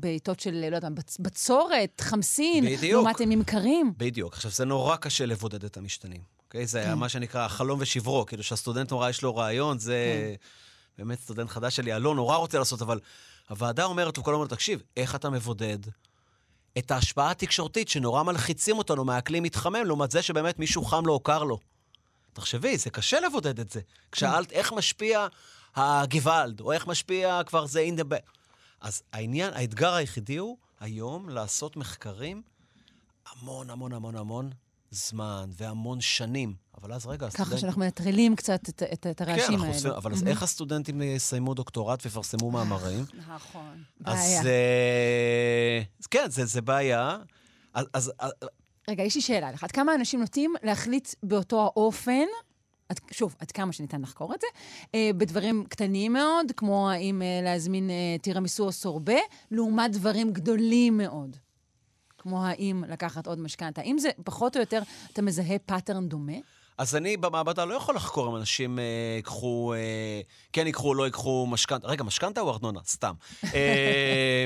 בעיתות 0.00 0.40
של, 0.40 0.66
לא 0.70 0.76
יודע, 0.76 0.88
בצ- 0.88 1.16
בצורת, 1.20 2.00
חמסין, 2.00 2.64
בדיוק. 2.64 2.82
לעומת 2.82 3.20
הם 3.20 3.28
נמכרים. 3.28 3.92
בדיוק. 3.96 4.34
עכשיו, 4.34 4.50
זה 4.50 4.64
נורא 4.64 4.96
קשה 4.96 5.26
לבודד 5.26 5.64
את 5.64 5.76
המשתנים, 5.76 6.20
אוקיי? 6.46 6.66
זה 6.66 6.78
היה 6.78 6.94
מה 6.94 7.08
שנקרא 7.08 7.44
החלום 7.44 7.78
ושברו, 7.82 8.26
כאילו 8.26 8.42
שהסטודנט 8.42 8.90
נורא 8.90 9.10
יש 9.10 9.22
לו 9.22 9.36
רעיון, 9.36 9.78
זה 9.78 10.34
באמת 10.98 11.20
סטודנט 11.20 11.50
חדש 11.50 11.76
שלי, 11.76 11.96
אלון 11.96 12.16
נורא 12.16 12.36
רוצה 12.36 12.58
לעשות, 12.58 12.82
אבל 12.82 13.00
הוועדה 13.50 13.84
אומרת 13.84 14.18
לו 14.18 14.24
כל 14.24 14.34
הזמן, 14.34 14.46
תקשיב, 14.46 14.82
איך 14.96 15.14
אתה 15.14 15.30
מבודד 15.30 15.78
את 16.78 16.90
ההשפעה 16.90 17.30
התקשורתית 17.30 17.88
שנורא 17.88 18.22
מלחיצים 18.22 18.78
אותנו 18.78 19.04
מהאקלים 19.04 19.42
מתחמם, 19.42 19.84
לעומת 19.84 20.10
זה 20.10 20.22
שבאמת 20.22 20.58
מישהו 20.58 20.84
חם 20.84 21.06
לו 21.06 21.12
או 21.12 21.20
קר 21.20 21.44
לו. 21.44 21.58
תחשבי, 22.32 22.78
זה 22.78 22.90
קשה 22.90 23.20
לבודד 23.20 23.60
את 23.60 23.70
זה. 23.70 23.80
כשאלת 24.12 24.52
איך 24.52 24.72
משפיע 24.72 25.26
הגוואלד, 25.76 26.60
או 26.60 26.72
איך 26.72 26.86
משפיע 26.86 27.40
כבר 27.46 27.66
זה 27.66 27.80
אין 27.80 27.96
דה... 27.96 28.16
אז 28.80 29.02
העניין, 29.12 29.54
האתגר 29.54 29.94
היחידי 29.94 30.36
הוא 30.36 30.56
היום 30.80 31.28
לעשות 31.28 31.76
מחקרים 31.76 32.42
המון 33.30 33.70
המון 33.70 33.92
המון 33.92 34.16
המון 34.16 34.50
זמן 34.90 35.50
והמון 35.52 36.00
שנים. 36.00 36.54
אבל 36.82 36.92
אז 36.92 37.06
רגע, 37.06 37.30
ככה 37.30 37.42
הסטודנט... 37.42 37.60
שאנחנו 37.60 37.80
מנטרלים 37.80 38.36
קצת 38.36 38.68
את, 38.68 38.82
את, 38.92 39.06
את 39.06 39.18
כן, 39.18 39.24
הרעשים 39.24 39.44
אנחנו 39.44 39.64
האלה. 39.64 39.76
עושים, 39.76 39.90
אבל 39.90 40.12
אז 40.12 40.26
איך 40.26 40.42
הסטודנטים 40.42 41.02
יסיימו 41.02 41.54
דוקטורט 41.54 42.00
ויפרסמו 42.04 42.50
מאמרים? 42.50 43.04
נכון. 43.28 43.82
אז 44.04 44.18
בעיה. 44.18 44.42
אה, 44.44 45.82
אז 46.00 46.06
כן, 46.06 46.30
זה, 46.30 46.44
זה 46.44 46.60
בעיה. 46.60 47.18
אז, 47.74 47.86
אז 47.94 48.12
אה, 48.20 48.28
רגע, 48.88 49.02
יש 49.02 49.14
לי 49.14 49.20
שאלה 49.20 49.52
לך. 49.52 49.64
עד 49.64 49.70
כמה 49.70 49.94
אנשים 49.94 50.20
נוטים 50.20 50.54
להחליט 50.62 51.14
באותו 51.22 51.62
האופן, 51.62 52.26
עד, 52.88 53.00
שוב, 53.10 53.36
עד 53.38 53.50
כמה 53.50 53.72
שניתן 53.72 54.02
לחקור 54.02 54.34
את 54.34 54.40
זה, 54.40 54.46
אה, 54.94 55.10
בדברים 55.16 55.64
קטנים 55.68 56.12
מאוד, 56.12 56.52
כמו 56.56 56.90
האם 56.90 57.22
אה, 57.22 57.40
להזמין 57.42 57.90
אה, 57.90 58.16
טירמיסו 58.22 58.64
או 58.64 58.72
סורבה, 58.72 59.18
לעומת 59.50 59.92
דברים 59.92 60.32
גדולים 60.32 60.98
מאוד, 60.98 61.36
כמו 62.18 62.46
האם 62.46 62.84
לקחת 62.88 63.26
עוד 63.26 63.40
משכנתה. 63.40 63.80
האם 63.80 63.98
זה 63.98 64.10
פחות 64.24 64.56
או 64.56 64.60
יותר, 64.60 64.82
אתה 65.12 65.22
מזהה 65.22 65.58
pattern 65.58 66.08
דומה? 66.08 66.32
אז 66.80 66.96
אני 66.96 67.16
במעבדה 67.16 67.64
לא 67.64 67.74
יכול 67.74 67.94
לחקור 67.94 68.28
אם 68.30 68.36
אנשים 68.36 68.78
אה, 68.78 68.84
ייקחו, 69.16 69.74
אה, 69.74 70.20
כן 70.52 70.66
ייקחו 70.66 70.88
או 70.88 70.94
לא 70.94 71.04
ייקחו 71.04 71.46
משכנתה. 71.50 71.88
רגע, 71.88 72.04
משכנתה 72.04 72.40
או 72.40 72.50
ארנונה? 72.50 72.80
סתם. 72.86 73.14
אה, 73.54 74.44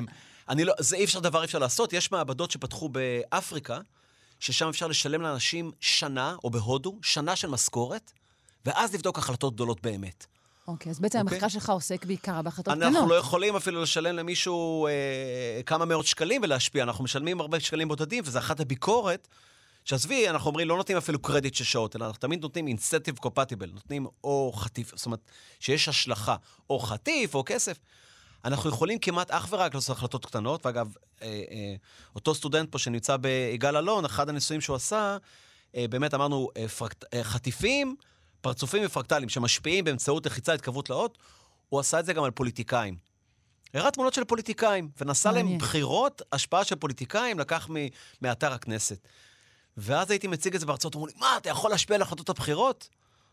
אני 0.48 0.64
לא, 0.64 0.74
זה 0.78 0.96
אי 0.96 1.04
אפשר 1.04 1.20
דבר 1.20 1.40
אי 1.40 1.44
אפשר 1.44 1.58
לעשות. 1.58 1.92
יש 1.92 2.12
מעבדות 2.12 2.50
שפתחו 2.50 2.88
באפריקה, 2.88 3.78
ששם 4.40 4.68
אפשר 4.68 4.86
לשלם 4.86 5.22
לאנשים 5.22 5.72
שנה, 5.80 6.36
או 6.44 6.50
בהודו, 6.50 6.98
שנה 7.02 7.36
של 7.36 7.48
משכורת, 7.48 8.12
ואז 8.66 8.94
לבדוק 8.94 9.18
החלטות 9.18 9.54
גדולות 9.54 9.82
באמת. 9.82 10.26
אוקיי, 10.68 10.90
אז 10.90 11.00
בעצם 11.00 11.18
אוקיי. 11.18 11.36
המחקר 11.36 11.48
שלך 11.48 11.70
עוסק 11.70 12.04
בעיקר 12.04 12.42
בהחלטות 12.42 12.74
אנחנו 12.74 12.90
קטנות. 12.90 13.10
לא 13.10 13.14
יכולים 13.14 13.56
אפילו 13.56 13.82
לשלם 13.82 14.16
למישהו 14.16 14.86
אה, 14.86 15.60
כמה 15.66 15.84
מאות 15.84 16.06
שקלים 16.06 16.42
ולהשפיע. 16.42 16.82
אנחנו 16.82 17.04
משלמים 17.04 17.40
הרבה 17.40 17.60
שקלים 17.60 17.88
בודדים, 17.88 18.24
וזו 18.26 18.38
אחת 18.38 18.60
הביקורת. 18.60 19.28
שעזבי, 19.84 20.28
אנחנו 20.28 20.50
אומרים, 20.50 20.68
לא 20.68 20.76
נותנים 20.76 20.98
אפילו 20.98 21.18
קרדיט 21.18 21.54
של 21.54 21.64
שעות, 21.64 21.96
אלא 21.96 22.06
אנחנו 22.06 22.20
תמיד 22.20 22.42
נותנים 22.42 22.66
אינסטיב 22.66 23.18
קופטיבל, 23.18 23.70
נותנים 23.70 24.06
או 24.24 24.52
חטיף, 24.56 24.96
זאת 24.96 25.06
אומרת, 25.06 25.20
שיש 25.60 25.88
השלכה, 25.88 26.36
או 26.70 26.78
חטיף 26.78 27.34
או 27.34 27.42
כסף. 27.46 27.78
אנחנו 28.44 28.70
יכולים 28.70 28.98
כמעט 28.98 29.30
אך 29.30 29.48
ורק 29.50 29.74
לעשות 29.74 29.96
החלטות 29.96 30.26
קטנות, 30.26 30.66
ואגב, 30.66 30.94
אה, 31.22 31.26
אה, 31.26 31.74
אותו 32.14 32.34
סטודנט 32.34 32.72
פה 32.72 32.78
שנמצא 32.78 33.16
ביגאל 33.16 33.76
אלון, 33.76 34.04
אחד 34.04 34.28
הניסויים 34.28 34.60
שהוא 34.60 34.76
עשה, 34.76 35.16
אה, 35.76 35.88
באמת 35.88 36.14
אמרנו, 36.14 36.48
אה, 36.56 36.68
פרקט, 36.68 37.04
אה, 37.14 37.24
חטיפים, 37.24 37.96
פרצופים 38.40 38.82
ופרקטלים 38.86 39.28
שמשפיעים 39.28 39.84
באמצעות 39.84 40.26
לחיצה 40.26 40.52
התכווצות 40.52 40.90
לאות, 40.90 41.18
הוא 41.68 41.80
עשה 41.80 42.00
את 42.00 42.06
זה 42.06 42.12
גם 42.12 42.24
על 42.24 42.30
פוליטיקאים. 42.30 42.96
הראה 43.74 43.90
תמונות 43.90 44.14
של 44.14 44.24
פוליטיקאים, 44.24 44.90
ונסע 45.00 45.32
להם. 45.32 45.58
בחירות, 45.58 46.22
השפעה 46.32 46.64
של 46.64 46.76
פוליטיקאים, 46.76 47.38
לקח 47.38 47.68
מאתר 48.22 48.52
הכנסת. 48.52 49.08
ואז 49.76 50.10
הייתי 50.10 50.26
מציג 50.26 50.54
את 50.54 50.60
זה 50.60 50.66
בהרצאות, 50.66 50.94
אמרו 50.94 51.06
לי, 51.06 51.12
מה, 51.16 51.36
אתה 51.36 51.48
יכול 51.48 51.70
להשפיע 51.70 51.96
על 51.96 52.02
החלטות 52.02 52.28
הבחירות? 52.28 52.88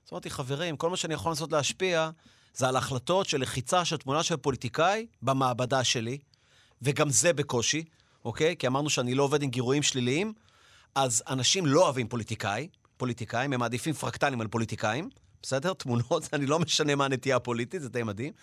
אז 0.05 0.13
אמרתי, 0.13 0.29
חברים, 0.29 0.77
כל 0.77 0.89
מה 0.89 0.97
שאני 0.97 1.13
יכול 1.13 1.31
לנסות 1.31 1.51
להשפיע 1.51 2.09
זה 2.53 2.67
על 2.67 2.75
החלטות 2.75 3.29
של 3.29 3.41
לחיצה 3.41 3.85
של 3.85 3.97
תמונה 3.97 4.23
של 4.23 4.37
פוליטיקאי 4.37 5.07
במעבדה 5.21 5.83
שלי, 5.83 6.17
וגם 6.81 7.09
זה 7.09 7.33
בקושי, 7.33 7.83
אוקיי? 8.25 8.55
כי 8.57 8.67
אמרנו 8.67 8.89
שאני 8.89 9.15
לא 9.15 9.23
עובד 9.23 9.43
עם 9.43 9.49
גירויים 9.49 9.83
שליליים, 9.83 10.33
אז 10.95 11.23
אנשים 11.27 11.65
לא 11.65 11.83
אוהבים 11.83 12.07
פוליטיקאי, 12.07 12.67
פוליטיקאים, 12.97 13.53
הם 13.53 13.59
מעדיפים 13.59 13.93
פרקטלים 13.93 14.41
על 14.41 14.47
פוליטיקאים, 14.47 15.09
בסדר? 15.41 15.73
תמונות, 15.73 16.29
אני 16.33 16.45
לא 16.45 16.59
משנה 16.59 16.95
מה 16.95 17.05
הנטייה 17.05 17.35
הפוליטית, 17.35 17.81
זה 17.81 17.89
די 17.89 18.03
מדהים. 18.03 18.33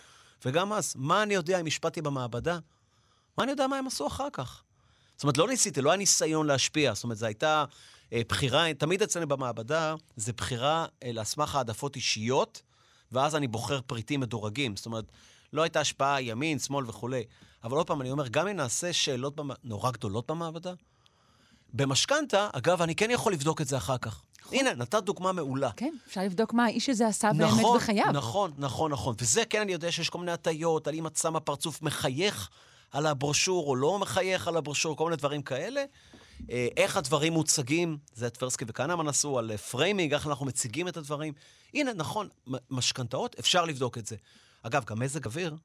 וגם 0.44 0.72
אז, 0.72 0.94
מה 0.96 1.22
אני 1.22 1.34
יודע 1.34 1.60
אם 1.60 1.66
השפעתי 1.66 2.02
במעבדה? 2.02 2.58
מה 3.38 3.44
אני 3.44 3.50
יודע 3.50 3.66
מה 3.66 3.76
הם 3.76 3.86
עשו 3.86 4.06
אחר 4.06 4.28
כך? 4.32 4.62
זאת 5.18 5.22
אומרת, 5.22 5.38
לא 5.38 5.48
ניסיתי, 5.48 5.82
לא 5.82 5.90
היה 5.90 5.96
ניסיון 5.96 6.46
להשפיע. 6.46 6.94
זאת 6.94 7.04
אומרת, 7.04 7.18
זו 7.18 7.26
הייתה 7.26 7.64
אה, 8.12 8.20
בחירה, 8.28 8.74
תמיד 8.78 9.02
אצלנו 9.02 9.28
במעבדה, 9.28 9.94
זה 10.16 10.32
בחירה 10.32 10.86
אה, 11.02 11.24
סמך 11.24 11.54
העדפות 11.54 11.96
אישיות, 11.96 12.62
ואז 13.12 13.36
אני 13.36 13.48
בוחר 13.48 13.80
פריטים 13.86 14.20
מדורגים. 14.20 14.76
זאת 14.76 14.86
אומרת, 14.86 15.04
לא 15.52 15.62
הייתה 15.62 15.80
השפעה 15.80 16.22
ימין, 16.22 16.58
שמאל 16.58 16.84
וכולי. 16.88 17.24
אבל 17.64 17.76
עוד 17.76 17.86
פעם, 17.86 18.00
אני 18.00 18.10
אומר, 18.10 18.28
גם 18.28 18.48
אם 18.48 18.56
נעשה 18.56 18.92
שאלות 18.92 19.36
במ... 19.36 19.48
נורא 19.64 19.90
גדולות 19.90 20.30
במעבדה, 20.30 20.72
במשכנתה, 21.74 22.48
אגב, 22.52 22.82
אני 22.82 22.94
כן 22.94 23.10
יכול 23.10 23.32
לבדוק 23.32 23.60
את 23.60 23.68
זה 23.68 23.76
אחר 23.76 23.98
כך. 23.98 24.22
הנה, 24.52 24.74
נתת 24.74 25.02
דוגמה 25.02 25.32
מעולה. 25.32 25.70
כן, 25.76 25.94
אפשר 26.08 26.20
לבדוק 26.20 26.52
מה 26.52 26.64
האיש 26.64 26.88
הזה 26.88 27.06
עשה 27.06 27.32
באמת 27.32 27.52
נכון, 27.52 27.76
בחייו. 27.76 28.12
נכון, 28.12 28.52
נכון, 28.58 28.92
נכון. 28.92 29.14
וזה 29.20 29.44
כן, 29.44 29.60
אני 29.60 29.72
יודע 29.72 29.92
שיש 29.92 30.10
כל 30.10 30.18
מיני 30.18 30.32
הטיות, 30.32 30.86
על 30.88 30.94
אם 30.94 31.06
את 31.06 31.16
שמה 31.16 31.40
פרצוף 31.40 31.82
מחייך 31.82 32.50
על 32.90 33.06
הברושור 33.06 33.66
או 33.66 33.76
לא 33.76 33.98
מחייך 33.98 34.48
על 34.48 34.56
הברושור, 34.56 34.96
כל 34.96 35.04
מיני 35.04 35.16
דברים 35.16 35.42
כאלה. 35.42 35.84
אה, 36.50 36.68
איך 36.76 36.96
הדברים 36.96 37.32
מוצגים, 37.32 37.98
זה 38.14 38.30
טברסקי 38.30 38.64
וכהנמן 38.68 39.08
עשו, 39.08 39.38
על 39.38 39.56
framing, 39.56 40.14
איך 40.14 40.26
אנחנו 40.26 40.46
מציגים 40.46 40.88
את 40.88 40.96
הדברים. 40.96 41.32
הנה, 41.74 41.92
נכון, 41.92 42.28
משכנתאות, 42.70 43.36
אפשר 43.38 43.64
לבדוק 43.64 43.98
את 43.98 44.06
זה. 44.06 44.16
אגב, 44.62 44.84
גם 44.84 44.98
מזג 44.98 45.26
אוויר, 45.26 45.56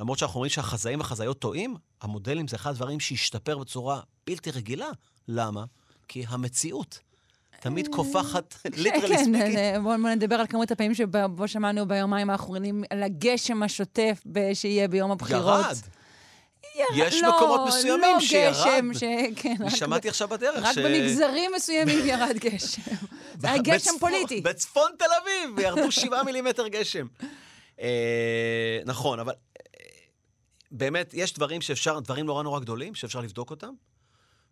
למרות 0.00 0.18
שאנחנו 0.18 0.34
אומרים 0.34 0.50
שהחזאים 0.50 0.98
והחזאיות 0.98 1.38
טועים, 1.38 1.76
המודלים 2.00 2.48
זה 2.48 2.56
אחד 2.56 2.70
הדברים 2.70 3.00
שהשתפר 3.00 3.58
בצורה 3.58 4.00
בלתי 4.26 4.50
רגילה. 4.50 4.88
למה? 5.28 5.64
כי 6.08 6.24
המציאות 6.28 6.98
תמיד 7.60 7.88
טופחת, 7.88 8.54
literally 8.76 9.16
כן, 9.16 9.24
speaking. 9.24 9.56
אה, 9.56 9.80
בואו 9.82 10.00
בוא 10.00 10.10
נדבר 10.10 10.34
על 10.34 10.46
כמות 10.46 10.70
הפעמים 10.70 10.94
שבו 10.94 11.48
שמענו 11.48 11.88
ביומיים 11.88 12.30
האחרונים 12.30 12.84
על 12.90 13.02
הגשם 13.02 13.62
השוטף 13.62 14.22
שיהיה 14.54 14.88
ביום 14.88 15.10
הבחירות. 15.10 15.64
ירד. 15.64 15.76
ירד. 16.78 17.08
יש 17.08 17.22
לא, 17.22 17.36
מקומות 17.36 17.60
מסוימים 17.68 18.14
לא 18.14 18.20
שירד. 18.20 18.52
גשם, 18.52 18.94
ש... 18.94 18.98
כן, 19.36 19.54
אני 19.60 19.66
רק 19.68 19.74
שמעתי 19.76 20.08
ב- 20.08 20.10
עכשיו 20.10 20.28
בדרך 20.28 20.64
רק 20.64 20.78
במגזרים 20.78 21.50
מסוימים 21.56 22.06
ירד 22.06 22.36
גשם. 22.38 22.82
זה 23.40 23.50
היה 23.50 23.62
גשם 23.62 23.74
בצפון- 23.90 23.98
פוליטי. 24.00 24.40
בצפון 24.40 24.90
תל 24.98 25.04
אביב 25.22 25.58
ירדו 25.58 25.92
שבעה 25.92 26.24
מילימטר 26.24 26.68
גשם. 26.68 27.06
אה, 27.80 28.78
נכון, 28.84 29.20
אבל 29.20 29.32
אה, 29.32 29.86
באמת, 30.70 31.10
יש 31.14 31.32
דברים 31.34 31.60
שאפשר, 31.60 32.00
דברים 32.00 32.26
נורא 32.26 32.42
נורא 32.42 32.60
גדולים, 32.60 32.94
שאפשר 32.94 33.20
לבדוק 33.20 33.50
אותם, 33.50 33.70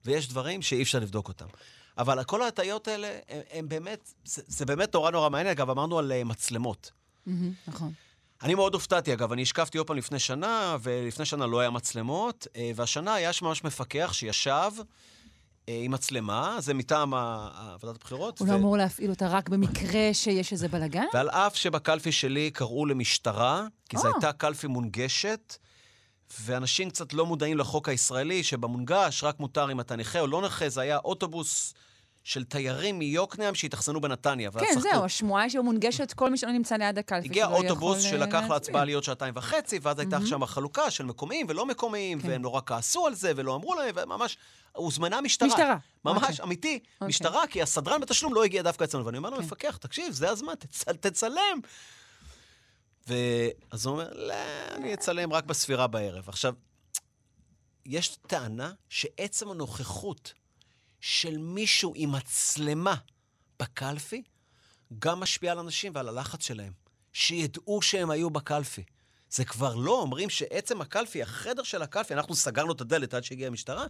ויש 0.04 0.28
דברים 0.28 0.62
שאי 0.62 0.82
אפשר 0.82 0.98
לבדוק 0.98 1.28
אותם. 1.28 1.46
אבל 1.98 2.24
כל 2.24 2.42
ההטיות 2.42 2.88
האלה, 2.88 3.18
הם, 3.28 3.40
הם 3.50 3.68
באמת, 3.68 4.12
זה, 4.24 4.42
זה 4.46 4.66
באמת 4.66 4.94
נורא 4.94 5.10
נורא 5.10 5.28
מעניין. 5.30 5.50
אגב, 5.52 5.70
אמרנו 5.70 5.98
על 5.98 6.12
אה, 6.12 6.24
מצלמות. 6.24 6.90
מהמם, 7.26 7.52
נכון. 7.68 7.92
אני 8.42 8.54
מאוד 8.54 8.74
הופתעתי, 8.74 9.12
אגב, 9.12 9.32
אני 9.32 9.42
השקפתי 9.42 9.78
עוד 9.78 9.86
פעם 9.86 9.96
לפני 9.96 10.18
שנה, 10.18 10.76
ולפני 10.82 11.24
שנה 11.24 11.46
לא 11.46 11.60
היה 11.60 11.70
מצלמות, 11.70 12.46
אה, 12.56 12.70
והשנה 12.74 13.14
היה 13.14 13.32
שם 13.32 13.46
ממש 13.46 13.64
מפקח 13.64 14.12
שישב 14.12 14.70
אה, 15.68 15.80
עם 15.82 15.90
מצלמה, 15.90 16.56
זה 16.60 16.74
מטעם 16.74 17.12
ועדת 17.12 17.96
הבחירות. 17.96 18.38
הוא 18.38 18.48
ו- 18.48 18.50
לא 18.50 18.56
אמור 18.56 18.76
להפעיל 18.76 19.10
אותה 19.10 19.28
רק 19.28 19.48
במקרה 19.48 20.10
שיש 20.12 20.52
איזה 20.52 20.68
בלאגן? 20.68 21.04
ועל 21.14 21.28
אף 21.28 21.56
שבקלפי 21.56 22.12
שלי 22.12 22.50
קראו 22.50 22.86
למשטרה, 22.86 23.66
כי 23.88 23.96
זו 23.96 24.08
אה. 24.08 24.12
הייתה 24.14 24.32
קלפי 24.32 24.66
מונגשת, 24.66 25.56
ואנשים 26.40 26.90
קצת 26.90 27.12
לא 27.12 27.26
מודעים 27.26 27.58
לחוק 27.58 27.88
הישראלי, 27.88 28.42
שבמונגש 28.42 29.24
רק 29.24 29.40
מותר 29.40 29.72
אם 29.72 29.80
אתה 29.80 29.96
נכה 29.96 30.20
או 30.20 30.26
לא 30.26 30.42
נכה, 30.42 30.68
זה 30.68 30.80
היה 30.80 30.98
אוטובוס 30.98 31.74
של 32.26 32.44
תיירים 32.44 32.98
מיוקנעם 32.98 33.54
שהתאכסנו 33.54 34.00
בנתניה. 34.00 34.50
כן. 34.50 34.80
זהו, 34.80 35.04
השמועה 35.04 35.42
היא 35.42 35.50
שמונגשת, 35.50 36.12
כל 36.12 36.30
מי 36.30 36.38
שלא 36.38 36.52
נמצא 36.52 36.76
ליד 36.76 36.98
הקלפי 36.98 37.28
הגיע 37.28 37.44
יכול 37.44 37.56
אוטובוס 37.56 38.04
אה, 38.04 38.10
שלקח. 38.10 38.42
להצבעה 38.50 38.84
להיות 38.84 39.04
שעתיים 39.04 39.34
וחצי, 39.36 39.78
ואז 39.82 39.98
הייתה 39.98 40.18
שם 40.26 40.46
חלוקה 40.46 40.90
של 40.90 41.04
מקומיים 41.04 41.46
ולא 41.48 41.66
מקומיים, 41.66 42.20
כן. 42.20 42.28
והם 42.28 42.42
נורא 42.42 42.60
כעסו 42.66 43.06
על 43.06 43.14
זה, 43.14 43.32
ולא 43.36 43.54
אמרו 43.54 43.74
להם, 43.74 43.94
וממש, 43.96 44.38
הוזמנה 44.72 45.20
משטרה. 45.20 45.48
משטרה. 45.48 45.76
ממש, 46.04 46.22
אוקיי. 46.22 46.44
אמיתי, 46.44 46.78
אוקיי. 46.94 47.08
משטרה, 47.08 47.46
כי 47.46 47.62
הסדרן 47.62 48.00
בתשלום 48.00 48.34
לא 48.34 48.44
הגיע 48.44 48.62
דווקא 48.62 48.84
אצלנו. 48.84 49.06
ואני 49.06 49.18
אומר 49.18 49.30
כן. 49.30 49.36
למפקח, 49.36 49.76
תקשיב, 49.76 50.12
זה 50.12 50.30
הזמן, 50.30 50.52
תצ- 50.52 50.92
תצלם. 51.00 51.60
ואז 53.08 53.86
הוא 53.86 53.92
אומר, 53.92 54.12
לא, 54.14 54.34
אני 54.74 54.94
אצלם 54.94 55.32
רק 55.32 55.44
בספירה 55.44 55.86
בערב. 55.86 56.28
עכשיו, 56.28 56.54
יש 57.86 58.16
טענה 58.26 58.72
שעצם 58.88 59.50
הנוכחות 59.50 60.32
של 61.06 61.38
מישהו 61.38 61.92
עם 61.96 62.12
מצלמה 62.12 62.94
בקלפי, 63.60 64.22
גם 64.98 65.20
משפיע 65.20 65.52
על 65.52 65.58
אנשים 65.58 65.92
ועל 65.94 66.08
הלחץ 66.08 66.42
שלהם. 66.42 66.72
שידעו 67.12 67.82
שהם 67.82 68.10
היו 68.10 68.30
בקלפי. 68.30 68.84
זה 69.30 69.44
כבר 69.44 69.74
לא 69.74 70.00
אומרים 70.00 70.30
שעצם 70.30 70.80
הקלפי, 70.80 71.22
החדר 71.22 71.62
של 71.62 71.82
הקלפי, 71.82 72.14
אנחנו 72.14 72.34
סגרנו 72.34 72.72
את 72.72 72.80
הדלת 72.80 73.14
עד 73.14 73.24
שהגיעה 73.24 73.48
המשטרה, 73.48 73.86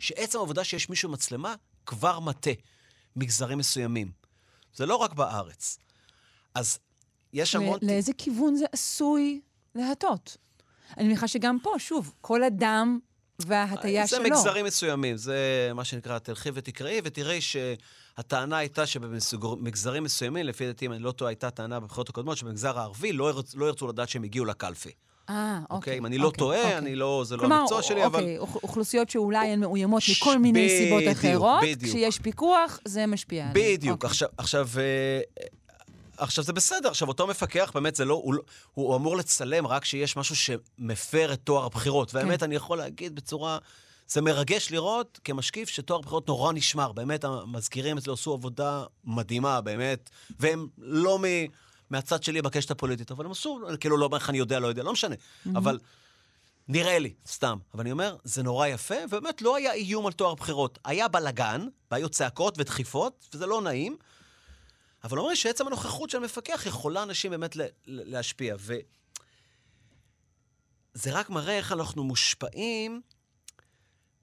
שעצם 0.00 0.38
העובדה 0.38 0.64
שיש 0.64 0.88
מישהו 0.88 1.08
עם 1.08 1.12
מצלמה 1.12 1.54
כבר 1.86 2.20
מטה 2.20 2.50
מגזרים 3.16 3.58
מסוימים. 3.58 4.12
זה 4.74 4.86
לא 4.86 4.96
רק 4.96 5.12
בארץ. 5.12 5.78
אז 6.54 6.78
יש 7.32 7.54
המון... 7.54 7.78
ל- 7.82 7.86
לאיזה 7.86 8.12
כיוון 8.18 8.56
זה 8.56 8.64
עשוי 8.72 9.40
להטות? 9.74 10.36
אני 10.96 11.08
מניחה 11.08 11.28
שגם 11.28 11.58
פה, 11.62 11.74
שוב, 11.78 12.14
כל 12.20 12.44
אדם 12.44 12.98
וההטייה 13.46 14.06
זה 14.06 14.16
שלו. 14.16 14.24
מגזרים 14.24 14.64
מסוימים, 14.64 15.16
זה 15.16 15.36
מה 15.74 15.84
שנקרא, 15.84 16.18
תלכי 16.18 16.48
ותקראי, 16.54 17.00
ותראי 17.04 17.38
שהטענה 17.40 18.56
הייתה 18.58 18.86
שבמגזרים 18.86 20.04
מסוימים, 20.04 20.46
לפי 20.46 20.66
דעתי, 20.66 20.86
אם 20.86 20.92
אני 20.92 21.02
לא 21.02 21.12
טועה, 21.12 21.30
הייתה 21.30 21.50
טענה 21.50 21.80
בבחירות 21.80 22.08
הקודמות, 22.08 22.36
שבמגזר 22.36 22.78
הערבי 22.78 23.12
לא, 23.12 23.30
ירצ, 23.30 23.54
לא 23.54 23.66
ירצו 23.66 23.88
לדעת 23.88 24.08
שהם 24.08 24.22
הגיעו 24.22 24.44
לקלפי. 24.44 24.90
אה, 25.30 25.58
אוקיי? 25.58 25.76
אוקיי. 25.76 25.98
אם 25.98 26.06
אני 26.06 26.18
לא 26.18 26.24
אוקיי, 26.26 26.38
טועה, 26.38 26.58
אוקיי. 26.62 26.78
אני 26.78 26.96
לא, 26.96 27.22
זה 27.26 27.36
לא 27.36 27.40
כלומר, 27.40 27.56
המקצוע 27.56 27.82
שלי, 27.82 28.06
אבל... 28.06 28.20
אוקיי, 28.20 28.38
אוכ- 28.38 28.62
אוכלוסיות 28.62 29.10
שאולי 29.10 29.48
הן 29.48 29.60
מאוימות 29.60 30.02
מכל 30.10 30.38
מיני 30.38 30.68
סיבות 30.68 31.02
אחרות. 31.12 31.60
כשיש 31.82 32.18
פיקוח, 32.18 32.78
זה 32.84 33.06
משפיע 33.06 33.50
עליהם. 33.50 33.74
בדיוק. 33.76 34.04
עכשיו, 34.38 34.68
עכשיו, 36.20 36.44
זה 36.44 36.52
בסדר. 36.52 36.88
עכשיו, 36.88 37.08
אותו 37.08 37.26
מפקח, 37.26 37.70
באמת, 37.74 37.96
זה 37.96 38.04
לא... 38.04 38.14
הוא, 38.14 38.34
לא- 38.34 38.42
הוא 38.74 38.96
אמור 38.96 39.16
לצלם 39.16 39.66
רק 39.66 39.82
כשיש 39.82 40.16
משהו 40.16 40.36
שמפר 40.36 41.32
את 41.32 41.40
טוהר 41.44 41.64
הבחירות. 41.64 42.14
והאמת, 42.14 42.42
אני 42.42 42.54
יכול 42.54 42.78
להגיד 42.78 43.14
בצורה... 43.14 43.58
זה 44.08 44.20
מרגש 44.20 44.70
לראות 44.70 45.20
כמשקיף 45.24 45.68
שטוהר 45.68 46.00
הבחירות 46.00 46.28
נורא 46.28 46.52
נשמר. 46.52 46.92
באמת, 46.92 47.24
המזכירים 47.24 47.98
אצלו 47.98 48.12
עשו 48.12 48.32
עבודה 48.32 48.84
מדהימה, 49.04 49.60
באמת. 49.60 50.10
והם 50.40 50.66
לא 50.78 51.18
מ... 51.18 51.24
מהצד 51.90 52.22
שלי 52.22 52.42
בקשת 52.42 52.70
הפוליטית, 52.70 53.10
אבל 53.10 53.24
הם 53.24 53.30
עשו, 53.30 53.60
כאילו, 53.80 53.96
לא 53.96 54.04
אומר 54.04 54.16
איך 54.16 54.30
אני 54.30 54.38
יודע, 54.38 54.58
לא 54.58 54.66
יודע, 54.66 54.82
לא 54.82 54.92
משנה. 54.92 55.14
אבל 55.54 55.78
נראה 56.68 56.98
לי, 56.98 57.14
סתם. 57.26 57.58
אבל 57.74 57.80
אני 57.80 57.92
אומר, 57.92 58.16
זה 58.24 58.42
נורא 58.42 58.66
יפה, 58.66 58.94
ובאמת 59.08 59.42
לא 59.42 59.56
היה 59.56 59.72
איום 59.72 60.06
על 60.06 60.12
טוהר 60.12 60.34
בחירות. 60.34 60.78
היה 60.84 61.08
בלאגן, 61.08 61.66
והיו 61.90 62.08
צעקות 62.08 62.54
ודחיפות, 62.58 63.28
וזה 63.34 63.46
לא 63.46 63.62
נעים, 63.62 63.96
אבל 65.04 65.18
אומרים 65.18 65.36
שעצם 65.36 65.66
הנוכחות 65.66 66.10
של 66.10 66.18
המפקח 66.18 66.62
יכולה 66.66 67.02
אנשים 67.02 67.30
באמת 67.30 67.56
להשפיע. 67.86 68.56
וזה 68.58 68.80
רק 71.12 71.30
מראה 71.30 71.56
איך 71.56 71.72
אנחנו 71.72 72.04
מושפעים 72.04 73.00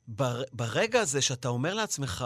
בר... 0.07 0.43
ברגע 0.53 1.01
הזה 1.01 1.21
שאתה 1.21 1.47
אומר 1.47 1.73
לעצמך, 1.73 2.25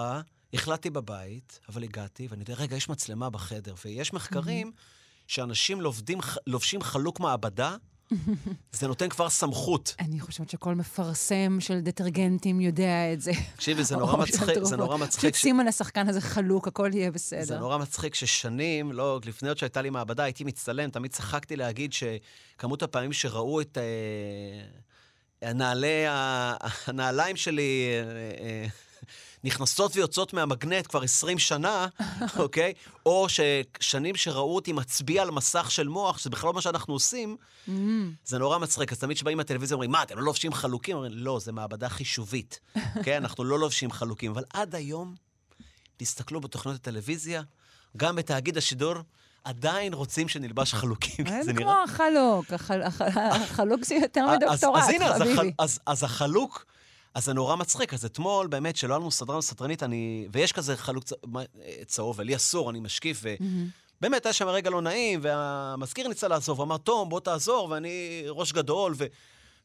החלטתי 0.53 0.89
בבית, 0.89 1.59
אבל 1.69 1.83
הגעתי, 1.83 2.27
ואני 2.27 2.41
יודע, 2.41 2.53
רגע, 2.53 2.75
יש 2.75 2.89
מצלמה 2.89 3.29
בחדר, 3.29 3.73
ויש 3.85 4.13
מחקרים 4.13 4.71
שאנשים 5.27 5.81
לובדים, 5.81 6.19
לובשים 6.47 6.81
חלוק 6.81 7.19
מעבדה, 7.19 7.75
זה 8.79 8.87
נותן 8.87 9.09
כבר 9.09 9.29
סמכות. 9.29 9.95
אני 9.99 10.19
חושבת 10.19 10.49
שכל 10.49 10.75
מפרסם 10.75 11.57
של 11.59 11.79
דטרגנטים 11.79 12.61
יודע 12.61 13.13
את 13.13 13.21
זה. 13.21 13.31
תקשיבי, 13.55 13.83
זה 13.83 13.97
נורא 14.01 14.17
מצחיק, 14.17 14.63
זה. 14.63 14.77
נורא 14.77 14.97
מצחיק. 14.97 15.33
פשוט 15.33 15.41
שים 15.41 15.59
על 15.59 15.67
השחקן 15.67 16.09
הזה 16.09 16.21
חלוק, 16.21 16.67
הכל 16.67 16.89
יהיה 16.93 17.11
בסדר. 17.11 17.43
זה 17.43 17.59
נורא 17.59 17.77
מצחיק 17.77 18.15
ששנים, 18.15 18.91
לא, 18.91 19.19
לפני 19.25 19.49
עוד 19.49 19.57
שהייתה 19.57 19.81
לי 19.81 19.89
מעבדה, 19.89 20.23
הייתי 20.23 20.43
מצטלם, 20.43 20.89
תמיד 20.89 21.11
צחקתי 21.11 21.55
להגיד 21.55 21.93
שכמות 21.93 22.83
הפעמים 22.83 23.13
שראו 23.13 23.61
את 23.61 23.77
אה, 23.77 25.49
הנעלי, 25.49 26.03
הנעליים 26.87 27.35
שלי 27.35 27.87
אה, 27.91 28.03
אה, 28.43 28.67
נכנסות 29.43 29.95
ויוצאות 29.95 30.33
מהמגנט 30.33 30.87
כבר 30.87 31.01
20 31.03 31.39
שנה, 31.39 31.87
אוקיי? 32.37 32.73
או 33.05 33.27
ששנים 33.29 34.15
שראו 34.15 34.55
אותי 34.55 34.71
מצביע 34.73 35.21
על 35.21 35.31
מסך 35.31 35.71
של 35.71 35.87
מוח, 35.87 36.17
שזה 36.17 36.29
בכלל 36.29 36.47
לא 36.47 36.53
מה 36.53 36.61
שאנחנו 36.61 36.93
עושים, 36.93 37.37
Mm, 37.67 37.71
זה 38.25 38.37
נורא 38.39 38.57
מצחיק. 38.57 38.91
אז 38.91 38.99
תמיד 38.99 39.17
כשבאים 39.17 39.37
מהטלוויזיה 39.37 39.75
אומרים, 39.75 39.91
מה, 39.91 40.03
אתם 40.03 40.17
לא 40.17 40.23
לובשים 40.23 40.53
חלוקים? 40.53 40.95
אומרים, 40.95 41.11
לא, 41.15 41.39
זה 41.39 41.51
מעבדה 41.51 41.89
חישובית. 41.89 42.59
כן, 43.05 43.21
אנחנו 43.23 43.43
לא 43.43 43.59
לובשים 43.59 43.91
חלוקים. 43.91 44.31
אבל 44.31 44.43
עד 44.53 44.75
היום, 44.75 45.15
תסתכלו 45.97 46.41
בתוכניות 46.41 46.75
הטלוויזיה, 46.79 47.41
גם 47.97 48.15
בתאגיד 48.15 48.57
השידור, 48.57 48.93
עדיין 49.43 49.93
רוצים 49.93 50.27
שנלבש 50.29 50.73
חלוקים. 50.73 51.25
אין 51.27 51.43
זה 51.43 51.53
כמו 51.53 51.73
החלוק, 51.83 52.53
החל- 52.53 52.81
החל- 52.81 53.05
החלוק 53.17 53.83
זה 53.85 53.95
יותר 53.95 54.25
מדוקטורט, 54.27 54.83
אז 54.83 54.89
הנה, 54.89 55.13
חביבי. 55.19 55.51
אז, 55.59 55.79
אז 55.85 56.03
החלוק, 56.03 56.65
אז 57.13 57.25
זה 57.25 57.33
נורא 57.33 57.55
מצחיק. 57.55 57.93
אז 57.93 58.05
אתמול, 58.05 58.47
באמת, 58.47 58.75
שלא 58.75 58.93
היה 58.93 58.99
לנו 58.99 59.11
סדרן 59.11 59.35
או 59.35 59.41
סדרנית, 59.41 59.83
אני... 59.83 60.27
ויש 60.31 60.51
כזה 60.51 60.77
חלוק 60.77 61.03
צ... 61.03 61.13
צהוב, 61.85 62.19
ולי 62.19 62.35
אסור, 62.35 62.69
אני 62.69 62.79
משקיף, 62.79 63.23
ובאמת 63.99 64.25
היה 64.25 64.33
שם 64.33 64.47
רגע 64.47 64.69
לא 64.69 64.81
נעים, 64.81 65.19
והמזכיר 65.23 66.07
ניסה 66.07 66.27
לעזור, 66.27 66.59
ואמר, 66.59 66.77
תום, 66.77 67.09
בוא 67.09 67.19
תעזור, 67.19 67.67
ואני 67.71 68.23
ראש 68.27 68.51
גדול, 68.51 68.93
ו... 68.97 69.05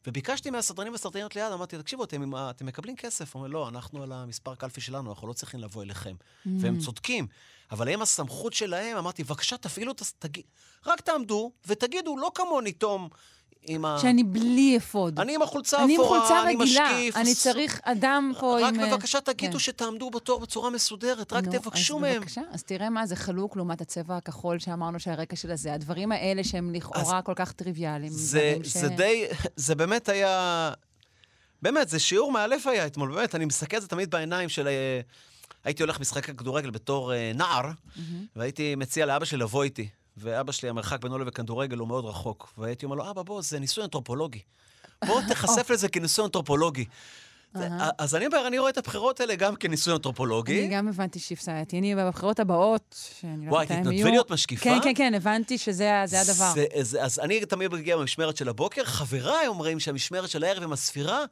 וביקשתי 0.07 0.49
מהסדרנים 0.49 0.91
והסדרניות 0.91 1.35
ליד, 1.35 1.51
אמרתי, 1.51 1.77
תקשיבו, 1.77 2.03
אתם, 2.03 2.35
אתם 2.35 2.65
מקבלים 2.65 2.95
כסף? 2.95 3.35
הוא 3.35 3.39
אומר, 3.39 3.53
לא, 3.53 3.67
אנחנו 3.67 4.03
על 4.03 4.11
המספר 4.11 4.55
קלפי 4.55 4.81
שלנו, 4.81 5.09
אנחנו 5.09 5.27
לא 5.27 5.33
צריכים 5.33 5.59
לבוא 5.59 5.83
אליכם. 5.83 6.15
והם 6.59 6.79
צודקים. 6.79 7.27
אבל 7.71 7.89
הם 7.89 8.01
הסמכות 8.01 8.53
שלהם, 8.53 8.97
אמרתי, 8.97 9.23
בבקשה, 9.23 9.57
תפעילו 9.57 9.91
את... 9.91 10.01
הס- 10.01 10.13
תגיד... 10.19 10.43
רק 10.85 11.01
תעמדו 11.01 11.51
ותגידו, 11.65 12.17
לא 12.17 12.31
כמוני, 12.35 12.71
תום, 12.71 13.09
עם 13.67 13.85
ה... 13.85 13.97
שאני 14.01 14.23
בלי 14.23 14.77
אפוד. 14.77 15.19
אני 15.19 15.35
עם 15.35 15.41
החולצה 15.41 15.83
אני 15.83 15.93
עם 15.95 15.99
האפורה, 16.01 16.19
חולצה 16.19 16.43
אני 16.43 16.55
רגילה, 16.55 16.89
משקיף. 16.91 17.17
אני 17.17 17.35
צריך 17.35 17.81
אדם 17.83 18.31
פה 18.39 18.57
רק 18.61 18.73
עם... 18.73 18.79
אה, 18.79 18.91
בבקשה 18.91 19.21
תגידו 19.21 19.53
כן. 19.53 19.59
שתעמדו 19.59 20.09
בתור 20.09 20.39
בצורה 20.39 20.69
מסודרת, 20.69 21.33
רק 21.33 21.43
נו, 21.43 21.51
תבקשו 21.51 21.95
אז 21.95 22.01
מהם. 22.01 22.21
בבקשה, 22.21 22.41
אז 22.51 22.63
תראה 22.63 22.89
מה 22.89 23.05
זה 23.05 23.15
חלוק 23.15 23.55
לעומת 23.55 23.81
הצבע 23.81 24.17
הכחול 24.17 24.59
שאמרנו 24.59 24.99
שהרקע 24.99 25.35
של 25.35 25.51
הזה. 25.51 25.73
הדברים 25.73 26.11
האלה 26.11 26.43
שהם 26.43 26.73
לכאורה 26.73 27.21
כל 27.21 27.33
כך 27.35 27.51
טריוויאליים. 27.51 28.11
זה, 28.11 28.39
דברים 28.39 28.63
ש- 28.63 28.77
זה 28.77 28.87
די, 28.87 29.25
זה 29.55 29.75
באמת 29.75 30.09
היה 30.09 30.71
באמת, 31.61 31.89
זה 31.89 31.99
שיעור 31.99 32.31
מאלף 32.31 32.67
היה 32.67 32.85
אתמול, 32.85 33.15
באמת, 33.15 33.35
אני 33.35 33.45
מסתכל 33.45 33.75
על 33.75 33.81
זה 33.81 33.87
תמיד 33.87 34.11
בעיניים 34.11 34.49
של... 34.49 34.67
אה, 34.67 35.01
הייתי 35.63 35.83
הולך 35.83 35.99
משחק 35.99 36.25
כדורגל 36.25 36.69
בתור 36.69 37.13
אה, 37.13 37.31
נער, 37.35 37.65
והייתי 38.35 38.75
מציע 38.75 39.05
לאבא 39.05 39.25
שלי 39.25 39.39
לבוא 39.39 39.63
איתי. 39.63 39.87
ואבא 40.17 40.51
שלי, 40.51 40.69
המרחק 40.69 41.01
בינו 41.01 41.17
לבין 41.17 41.33
כדורגל 41.33 41.77
הוא 41.77 41.87
מאוד 41.87 42.05
רחוק. 42.05 42.53
והייתי 42.57 42.85
אומר 42.85 42.95
לו, 42.95 43.09
אבא, 43.09 43.21
בוא, 43.21 43.41
זה 43.41 43.59
ניסוי 43.59 43.83
אנתרופולוגי. 43.83 44.39
בוא 45.05 45.21
תיחשף 45.27 45.69
לזה 45.73 45.89
כניסוי 45.89 46.25
אנתרופולוגי. 46.25 46.85
אז 47.97 48.15
אני 48.15 48.25
אומר, 48.27 48.47
אני 48.47 48.59
רואה 48.59 48.69
את 48.69 48.77
הבחירות 48.77 49.19
האלה 49.19 49.35
גם 49.35 49.55
כניסוי 49.55 49.93
אנתרופולוגי. 49.93 50.59
אני 50.59 50.75
גם 50.75 50.87
הבנתי 50.87 51.19
שהפסדתי. 51.19 51.79
אני 51.79 51.95
בבחירות 51.95 52.39
הבאות, 52.39 52.95
שאני 53.19 53.45
לא 53.45 53.51
וואי, 53.51 53.63
יודעת 53.63 53.77
אם 53.77 53.83
תתנדבי 53.83 53.95
יהיו... 53.95 54.07
להיות 54.07 54.31
משקיפה? 54.31 54.63
כן, 54.63 54.79
כן, 54.83 54.93
כן, 54.95 55.13
הבנתי 55.13 55.57
שזה 55.57 56.01
הדבר. 56.01 56.53
אז 57.01 57.19
אני 57.19 57.45
תמיד 57.45 57.73
מגיע 57.73 57.97
במשמרת 57.97 58.37
של 58.37 58.49
הבוקר, 58.49 58.85
חבריי 58.85 59.47
אומרים 59.47 59.79
שהמשמרת 59.79 60.29
של 60.29 60.43
הערב 60.43 60.63
עם 60.63 60.73
הספירה, 60.73 61.23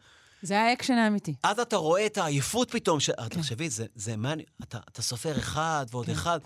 זה 0.42 0.62
האקשן 0.62 0.94
האמיתי. 0.94 1.34
אז 1.44 1.60
אתה 1.60 1.76
רואה 1.76 2.06
את 2.06 2.18
העייפות 2.18 2.72
פתאום. 2.72 3.00
כן. 3.00 3.28
תחשבי, 3.30 3.70
זה, 3.70 4.18
מעניין, 4.18 4.48
אתה, 4.64 4.78
אתה 4.92 5.02
סופר 5.02 5.38
אחד 5.38 5.86
ועוד 5.92 6.10
אחד. 6.10 6.40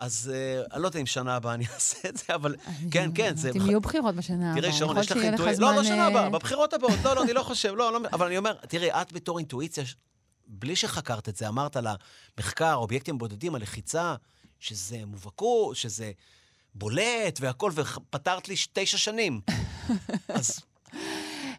אז 0.00 0.32
uh, 0.32 0.74
אני 0.74 0.82
לא 0.82 0.88
יודע 0.88 1.00
אם 1.00 1.06
שנה 1.06 1.36
הבאה 1.36 1.54
אני 1.54 1.64
אעשה 1.74 2.08
את 2.08 2.16
זה, 2.16 2.34
אבל 2.34 2.56
כן, 2.90 3.10
כן, 3.14 3.36
זה... 3.36 3.50
אם 3.56 3.66
יהיו 3.66 3.80
בחירות 3.80 4.14
בשנה 4.14 4.50
הבאה, 4.50 4.62
תראי, 4.62 4.72
שרון, 4.72 4.90
יכול 4.90 5.02
יש 5.02 5.10
לך 5.10 5.18
שיהיה 5.18 5.32
לך 5.32 5.40
אינטואיציה. 5.40 5.64
לא, 5.64 5.76
לא 5.76 5.84
שנה 5.84 6.06
הבאה, 6.06 6.24
אה, 6.24 6.30
בבחירות 6.30 6.72
הבאות. 6.72 6.98
לא, 7.04 7.14
לא, 7.14 7.22
אני 7.22 7.32
לא 7.32 7.42
חושב, 7.42 7.74
לא, 7.76 7.92
לא, 7.92 8.00
אבל 8.12 8.26
אני 8.26 8.38
אומר, 8.38 8.52
תראי, 8.52 8.90
את 8.90 9.12
בתור 9.12 9.38
אינטואיציה, 9.38 9.84
בלי 10.46 10.76
שחקרת 10.76 11.28
את 11.28 11.36
זה, 11.36 11.48
אמרת 11.48 11.76
על 11.76 11.86
המחקר, 12.38 12.74
אובייקטים 12.74 13.18
בודדים, 13.18 13.54
הלחיצה, 13.54 14.14
שזה 14.58 14.98
מובהקות, 15.06 15.76
שזה 15.76 16.12
בולט 16.74 17.38
והכול, 17.40 17.72
ופתרת 17.74 18.48
לי 18.48 18.54
תשע 18.72 18.98
שנים. 18.98 19.40
אז 20.28 20.60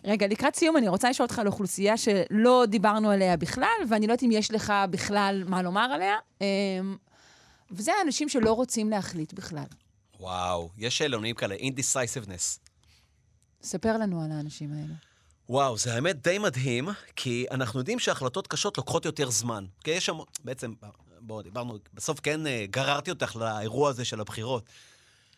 רגע, 0.03 0.27
לקראת 0.27 0.55
סיום 0.55 0.77
אני 0.77 0.87
רוצה 0.87 1.09
לשאול 1.09 1.25
אותך 1.25 1.39
על 1.39 1.47
אוכלוסייה 1.47 1.97
שלא 1.97 2.63
דיברנו 2.67 3.09
עליה 3.09 3.37
בכלל, 3.37 3.67
ואני 3.89 4.07
לא 4.07 4.11
יודעת 4.11 4.23
אם 4.23 4.31
יש 4.31 4.51
לך 4.51 4.73
בכלל 4.89 5.43
מה 5.47 5.61
לומר 5.61 5.91
עליה, 5.93 6.15
אמ, 6.41 6.45
וזה 7.71 7.91
האנשים 7.99 8.29
שלא 8.29 8.53
רוצים 8.53 8.89
להחליט 8.89 9.33
בכלל. 9.33 9.63
וואו, 10.19 10.69
יש 10.77 10.97
שאלונים 10.97 11.35
כאלה, 11.35 11.55
indecisiveness. 11.55 12.59
ספר 13.63 13.97
לנו 13.97 14.23
על 14.23 14.31
האנשים 14.31 14.73
האלה. 14.73 14.93
וואו, 15.49 15.77
זה 15.77 15.93
האמת 15.93 16.23
די 16.23 16.37
מדהים, 16.37 16.89
כי 17.15 17.45
אנחנו 17.51 17.79
יודעים 17.79 17.99
שהחלטות 17.99 18.47
קשות 18.47 18.77
לוקחות 18.77 19.05
יותר 19.05 19.29
זמן. 19.29 19.65
כי 19.83 19.91
יש 19.91 20.05
שם, 20.05 20.17
בעצם, 20.43 20.73
בואו, 21.19 21.41
דיברנו, 21.41 21.77
בסוף 21.93 22.19
כן 22.19 22.47
אה, 22.47 22.65
גררתי 22.69 23.11
אותך 23.11 23.35
לאירוע 23.35 23.89
הזה 23.89 24.05
של 24.05 24.21
הבחירות. 24.21 24.63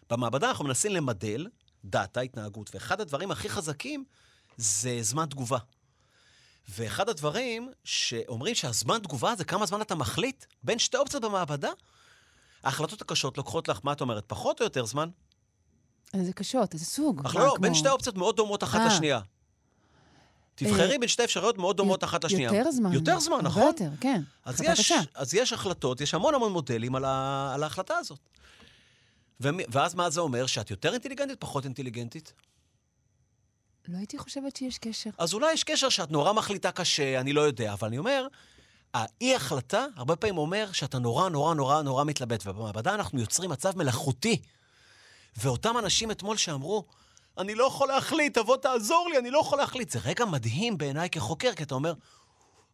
במעבדה 0.10 0.50
אנחנו 0.50 0.66
מנסים 0.66 0.92
למדל 0.92 1.48
דאטה, 1.86 2.22
התנהגות, 2.22 2.70
ואחד 2.74 3.02
הדברים 3.02 3.32
הכי 3.32 3.50
חזקים 3.50 4.04
זה 4.58 4.98
זמן 5.02 5.26
תגובה. 5.26 5.58
ואחד 6.70 7.10
הדברים 7.10 7.72
שאומרים 7.84 8.56
שהזמן 8.56 9.00
תגובה 9.00 9.36
זה 9.36 9.46
כמה 9.46 9.66
זמן 9.66 9.82
אתה 9.82 9.96
מחליט 9.96 10.46
בין 10.64 10.80
שתי 10.80 10.98
אופציות 10.98 11.24
במעבדה. 11.24 11.70
ההחלטות 12.64 13.02
הקשות 13.02 13.38
לוקחות 13.38 13.68
לך, 13.68 13.80
מה 13.84 13.92
את 13.94 14.02
אומרת, 14.02 14.24
פחות 14.28 14.60
או 14.60 14.66
יותר 14.66 14.86
זמן? 14.86 15.10
איזה 16.14 16.34
קשות, 16.34 16.74
איזה 16.74 16.86
סוג. 16.86 17.22
אך 17.26 17.36
לא, 17.36 17.42
כמו- 17.42 17.62
בין 17.62 17.74
שתי 17.74 17.90
אופציות 17.90 18.18
מאוד 18.18 18.36
דומות 18.38 18.64
אחת 18.64 18.80
אה. 18.80 18.88
לשנייה. 18.88 19.20
תבחרי 20.56 20.98
בין 20.98 21.10
שתי 21.10 21.24
אפשרויות 21.24 21.58
מאוד 21.58 21.78
דומות 21.78 22.04
אחת 22.04 22.24
לשנייה. 22.24 22.54
יותר 22.54 22.72
זמן. 22.72 22.94
יותר 22.94 23.20
זמן, 23.20 23.40
נכון? 23.44 23.64
יותר, 23.64 23.90
כן. 24.02 24.22
אז 24.46 24.62
יש. 24.62 24.92
אז 25.16 25.34
יש 25.34 25.54
החלטות, 25.54 26.02
יש 26.02 26.14
המון 26.14 26.36
המון 26.36 26.52
מודלים 26.52 26.96
על, 26.96 27.06
ה, 27.06 27.52
על 27.56 27.64
ההחלטה 27.64 27.98
הזאת. 27.98 28.20
ומ- 29.40 29.60
ואז 29.70 29.96
מה 29.96 30.10
זה 30.10 30.20
אומר? 30.22 30.46
שאת 30.46 30.72
יותר 30.72 30.94
אינטליגנטית, 30.94 31.40
פחות 31.40 31.64
אינטליגנטית? 31.66 32.34
לא 33.88 33.98
הייתי 33.98 34.18
חושבת 34.18 34.56
שיש 34.56 34.78
קשר. 34.78 35.10
אז 35.18 35.34
אולי 35.34 35.54
יש 35.54 35.64
קשר 35.64 35.90
שאת 35.90 36.12
נורא 36.12 36.34
מחליטה 36.34 36.72
קשה, 36.72 37.20
אני 37.20 37.34
לא 37.34 37.42
יודע, 37.42 37.74
אבל 37.74 37.88
אני 37.88 37.98
אומר, 37.98 38.28
האי-החלטה 38.94 39.86
הרבה 39.96 40.16
פעמים 40.16 40.38
אומר 40.38 40.72
שאתה 40.72 41.00
נורא 41.00 41.30
נורא 41.30 41.54
נורא 41.54 41.82
נורא 41.82 42.04
מתלבט, 42.04 42.48
ובמעבדה 42.48 42.94
אנחנו 42.94 43.20
יוצרים 43.20 43.50
מצב 43.50 43.78
מלאכותי. 43.78 44.42
ואותם 45.38 45.78
אנשים 45.78 46.12
אתמול 46.12 46.38
שאמרו, 46.38 46.86
אני 47.38 47.56
לא 47.56 47.64
יכול 47.64 47.88
להחליט, 47.88 48.38
תבוא 48.38 48.58
תעזור 48.58 49.10
לי, 49.10 49.18
אני 49.18 49.32
לא 49.32 49.40
יכול 49.40 49.58
להחליט. 49.58 49.90
זה 49.90 50.00
רגע 50.06 50.26
מדהים 50.26 50.78
בעיניי 50.78 51.10
כחוקר, 51.10 51.54
כי 51.54 51.64
אתה 51.64 51.76
אומר, 51.76 51.94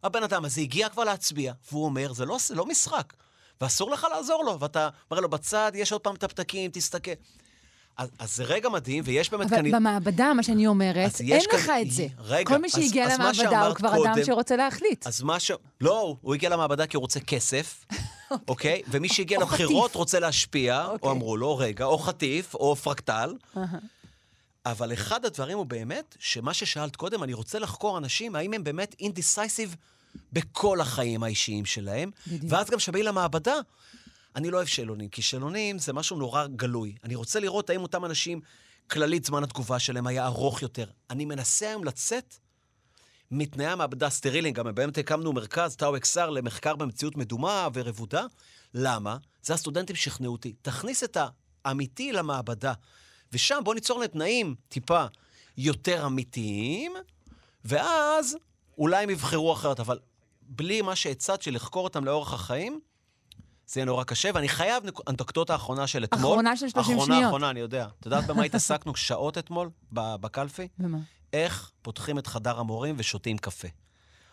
הבן 0.02 0.22
אדם 0.22 0.44
הזה 0.44 0.60
הגיע 0.60 0.88
כבר 0.88 1.04
להצביע, 1.04 1.52
והוא 1.70 1.84
אומר, 1.84 2.12
זה 2.12 2.24
לא, 2.24 2.36
זה 2.40 2.54
לא 2.54 2.66
משחק, 2.66 3.12
ואסור 3.60 3.90
לך 3.90 4.06
לעזור 4.14 4.44
לו, 4.44 4.60
ואתה 4.60 4.88
אומר 5.10 5.20
לו, 5.20 5.28
בצד 5.28 5.72
יש 5.74 5.92
עוד 5.92 6.00
פעם 6.00 6.14
את 6.14 6.24
הפתקים, 6.24 6.70
תסתכל. 6.70 7.10
אז, 8.00 8.08
אז 8.18 8.36
זה 8.36 8.44
רגע 8.44 8.68
מדהים, 8.68 9.02
ויש 9.06 9.30
באמת 9.30 9.46
אבל 9.46 9.56
כנראה... 9.56 9.78
במעבדה, 9.80 10.32
מה 10.34 10.42
שאני 10.42 10.66
אומרת, 10.66 11.06
אז 11.14 11.20
אין 11.20 11.28
יש 11.32 11.46
לך 11.54 11.66
כאן- 11.66 11.80
את 11.82 11.90
זה. 11.90 12.06
רגע, 12.18 12.48
כל 12.48 12.58
מי 12.58 12.66
אז- 12.66 12.72
שהגיע 12.72 13.04
אז 13.06 13.12
למעבדה 13.12 13.28
הוא 13.42 13.50
שאמרת 13.50 13.76
כבר 13.76 13.88
אדם 14.04 14.12
קודם- 14.14 14.24
שרוצה 14.26 14.56
להחליט. 14.56 15.06
אז 15.06 15.22
מה 15.22 15.40
ש... 15.40 15.50
לא, 15.80 16.00
הוא- 16.00 16.16
הוא 16.20 16.34
הגיע 16.34 16.48
למעבדה 16.50 16.86
כי 16.86 16.96
הוא 16.96 17.00
רוצה 17.00 17.20
כסף, 17.20 17.84
אוקיי? 18.48 18.82
ומי 18.90 19.08
שהגיע 19.08 19.38
לבחירות. 19.40 19.94
רוצה 19.94 20.20
להשפיע, 20.20 20.84
אוקיי. 20.86 20.98
או 21.08 21.12
אמרו 21.14 21.36
לו, 21.36 21.56
רגע, 21.56 21.84
או 21.84 21.98
חטיף, 21.98 22.54
או 22.54 22.76
פרקטל. 22.76 23.34
אבל 24.66 24.92
אחד 24.92 25.24
הדברים 25.24 25.58
הוא 25.58 25.66
באמת, 25.66 26.16
שמה 26.18 26.54
ששאלת 26.54 26.96
קודם, 26.96 27.22
אני 27.22 27.32
רוצה 27.32 27.58
לחקור 27.58 27.98
אנשים, 27.98 28.36
האם 28.36 28.52
הם 28.52 28.64
באמת 28.64 28.94
אינדיסייסיב 29.00 29.76
בכל 30.32 30.80
החיים 30.80 31.22
האישיים 31.22 31.64
שלהם, 31.66 32.10
בדיוק. 32.26 32.52
ואז 32.52 32.70
גם 32.70 32.78
כשבאים 32.78 33.04
למעבדה, 33.04 33.54
אני 34.36 34.50
לא 34.50 34.56
אוהב 34.56 34.66
שאלונים, 34.66 35.08
כי 35.08 35.22
שאלונים 35.22 35.78
זה 35.78 35.92
משהו 35.92 36.16
נורא 36.16 36.46
גלוי. 36.46 36.94
אני 37.04 37.14
רוצה 37.14 37.40
לראות 37.40 37.70
האם 37.70 37.82
אותם 37.82 38.04
אנשים, 38.04 38.40
כללית 38.90 39.24
זמן 39.24 39.44
התגובה 39.44 39.78
שלהם 39.78 40.06
היה 40.06 40.26
ארוך 40.26 40.62
יותר. 40.62 40.86
אני 41.10 41.24
מנסה 41.24 41.68
היום 41.68 41.84
לצאת 41.84 42.34
מתנאי 43.30 43.66
המעבדה 43.66 44.06
הסטריליים, 44.06 44.54
גם 44.54 44.74
באמת 44.74 44.98
הקמנו 44.98 45.32
מרכז, 45.32 45.76
טאו 45.76 45.96
אקסר, 45.96 46.30
למחקר 46.30 46.76
במציאות 46.76 47.16
מדומה 47.16 47.68
ורבודה. 47.74 48.26
למה? 48.74 49.16
זה 49.42 49.54
הסטודנטים 49.54 49.96
שכנעו 49.96 50.32
אותי. 50.32 50.54
תכניס 50.62 51.04
את 51.04 51.16
האמיתי 51.64 52.12
למעבדה, 52.12 52.72
ושם 53.32 53.60
בוא 53.64 53.74
ניצור 53.74 53.98
להם 53.98 54.08
תנאים 54.08 54.54
טיפה 54.68 55.04
יותר 55.56 56.06
אמיתיים, 56.06 56.92
ואז 57.64 58.36
אולי 58.78 59.02
הם 59.02 59.10
יבחרו 59.10 59.52
אחרת, 59.52 59.80
אבל 59.80 59.98
בלי 60.42 60.82
מה 60.82 60.96
שהצעת 60.96 61.42
של 61.42 61.54
לחקור 61.54 61.84
אותם 61.84 62.04
לאורך 62.04 62.32
החיים, 62.32 62.80
זה 63.72 63.80
יהיה 63.80 63.84
נורא 63.84 64.04
קשה, 64.04 64.30
ואני 64.34 64.48
חייב 64.48 64.82
אנקדוטה 65.08 65.52
האחרונה 65.52 65.86
של 65.86 66.04
אתמול. 66.04 66.32
אחרונה 66.32 66.56
של 66.56 66.68
30 66.68 66.80
אחרונה, 66.80 67.14
שניות. 67.14 67.28
אחרונה, 67.28 67.50
אני 67.50 67.60
יודע. 67.60 67.86
את 68.00 68.06
יודעת 68.06 68.26
במה 68.26 68.42
התעסקנו 68.42 68.96
שעות 69.06 69.38
אתמול 69.38 69.70
בקלפי? 69.92 70.68
ומה? 70.78 70.98
איך 71.32 71.70
פותחים 71.82 72.18
את 72.18 72.26
חדר 72.26 72.60
המורים 72.60 72.94
ושותים 72.98 73.38
קפה. 73.38 73.68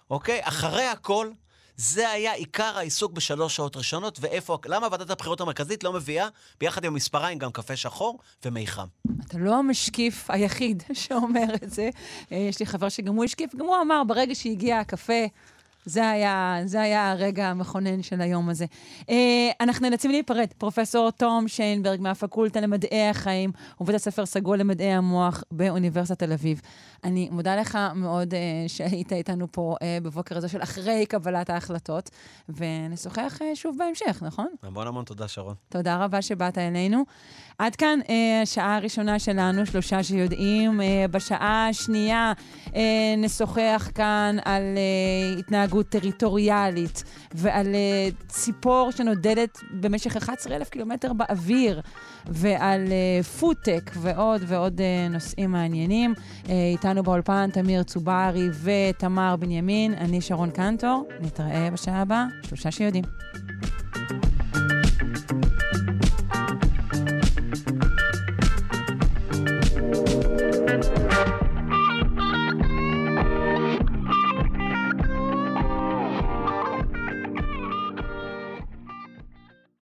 אוקיי? 0.09 0.39
אחרי 0.43 0.85
הכל, 0.85 1.31
זה 1.77 2.09
היה 2.09 2.33
עיקר 2.33 2.77
העיסוק 2.77 3.11
בשלוש 3.11 3.55
שעות 3.55 3.77
ראשונות, 3.77 4.17
ואיפה, 4.21 4.57
למה 4.65 4.87
ועדת 4.91 5.09
הבחירות 5.09 5.41
המרכזית 5.41 5.83
לא 5.83 5.93
מביאה 5.93 6.27
ביחד 6.59 6.85
עם 6.85 6.93
מספריים 6.93 7.37
גם 7.37 7.51
קפה 7.51 7.75
שחור 7.75 8.19
ומי 8.45 8.67
חם? 8.67 8.87
אתה 9.27 9.37
לא 9.37 9.55
המשקיף 9.55 10.29
היחיד 10.29 10.83
שאומר 10.93 11.53
את 11.63 11.71
זה. 11.71 11.89
אה, 12.31 12.37
יש 12.37 12.59
לי 12.59 12.65
חבר 12.65 12.89
שגם 12.89 13.15
הוא 13.15 13.25
השקיף, 13.25 13.55
גם 13.55 13.65
הוא 13.65 13.75
אמר, 13.81 14.01
ברגע 14.07 14.35
שהגיע 14.35 14.79
הקפה, 14.79 15.23
זה 15.87 16.09
היה, 16.09 16.59
זה 16.65 16.81
היה 16.81 17.11
הרגע 17.11 17.47
המכונן 17.47 18.01
של 18.01 18.21
היום 18.21 18.49
הזה. 18.49 18.65
אה, 19.09 19.15
אנחנו 19.61 19.89
נאלצים 19.89 20.11
להיפרד. 20.11 20.47
פרופסור 20.57 21.11
תום 21.11 21.47
שיינברג 21.47 22.01
מהפקולטה 22.01 22.61
למדעי 22.61 23.09
החיים 23.09 23.51
ובית 23.81 23.95
הספר 23.95 24.25
סגול 24.25 24.57
למדעי 24.57 24.93
המוח 24.93 25.43
באוניברסיטת 25.51 26.19
תל 26.19 26.33
אביב. 26.33 26.61
אני 27.03 27.29
מודה 27.31 27.55
לך 27.55 27.77
מאוד 27.95 28.33
אה, 28.33 28.39
שהיית 28.67 29.13
איתנו 29.13 29.47
פה 29.51 29.75
אה, 29.81 29.97
בבוקר 30.03 30.37
הזה 30.37 30.47
של 30.47 30.63
אחרי 30.63 31.05
קבלת 31.05 31.49
ההחלטות, 31.49 32.09
ונשוחח 32.49 33.39
שוב 33.53 33.77
בהמשך, 33.77 34.23
נכון? 34.25 34.47
המון 34.63 34.87
המון 34.87 35.05
תודה, 35.05 35.27
שרון. 35.27 35.55
תודה 35.69 36.03
רבה 36.03 36.21
שבאת 36.21 36.57
אלינו. 36.57 37.03
עד 37.57 37.75
כאן 37.75 37.99
השעה 38.43 38.75
הראשונה 38.75 39.19
שלנו, 39.19 39.65
שלושה 39.65 40.03
שיודעים. 40.03 40.81
בשעה 41.11 41.67
השנייה 41.69 42.33
נשוחח 43.17 43.89
כאן 43.95 44.37
על 44.45 44.63
אה, 44.77 45.39
התנהגות 45.79 45.89
טריטוריאלית 45.89 47.03
ועל 47.33 47.75
אה, 47.75 48.09
ציפור 48.27 48.91
שנודדת 48.91 49.57
במשך 49.71 50.17
11,000 50.17 50.69
קילומטר 50.69 51.13
באוויר, 51.13 51.81
ועל 52.27 52.87
אה, 52.91 53.23
פודטק 53.23 53.91
ועוד 53.95 54.41
ועוד 54.47 54.81
אה, 54.81 55.07
נושאים 55.09 55.51
מעניינים. 55.51 56.13
אה, 56.49 56.53
איתנו 56.71 57.03
באולפן 57.03 57.49
תמיר 57.53 57.83
צוברי 57.83 58.47
ותמר 58.63 59.35
בנימין, 59.39 59.93
אני 59.93 60.21
שרון 60.21 60.49
קנטור. 60.49 61.07
נתראה 61.21 61.69
בשעה 61.73 62.01
הבאה, 62.01 62.25
שלושה 62.43 62.71
שיודעים. 62.71 63.03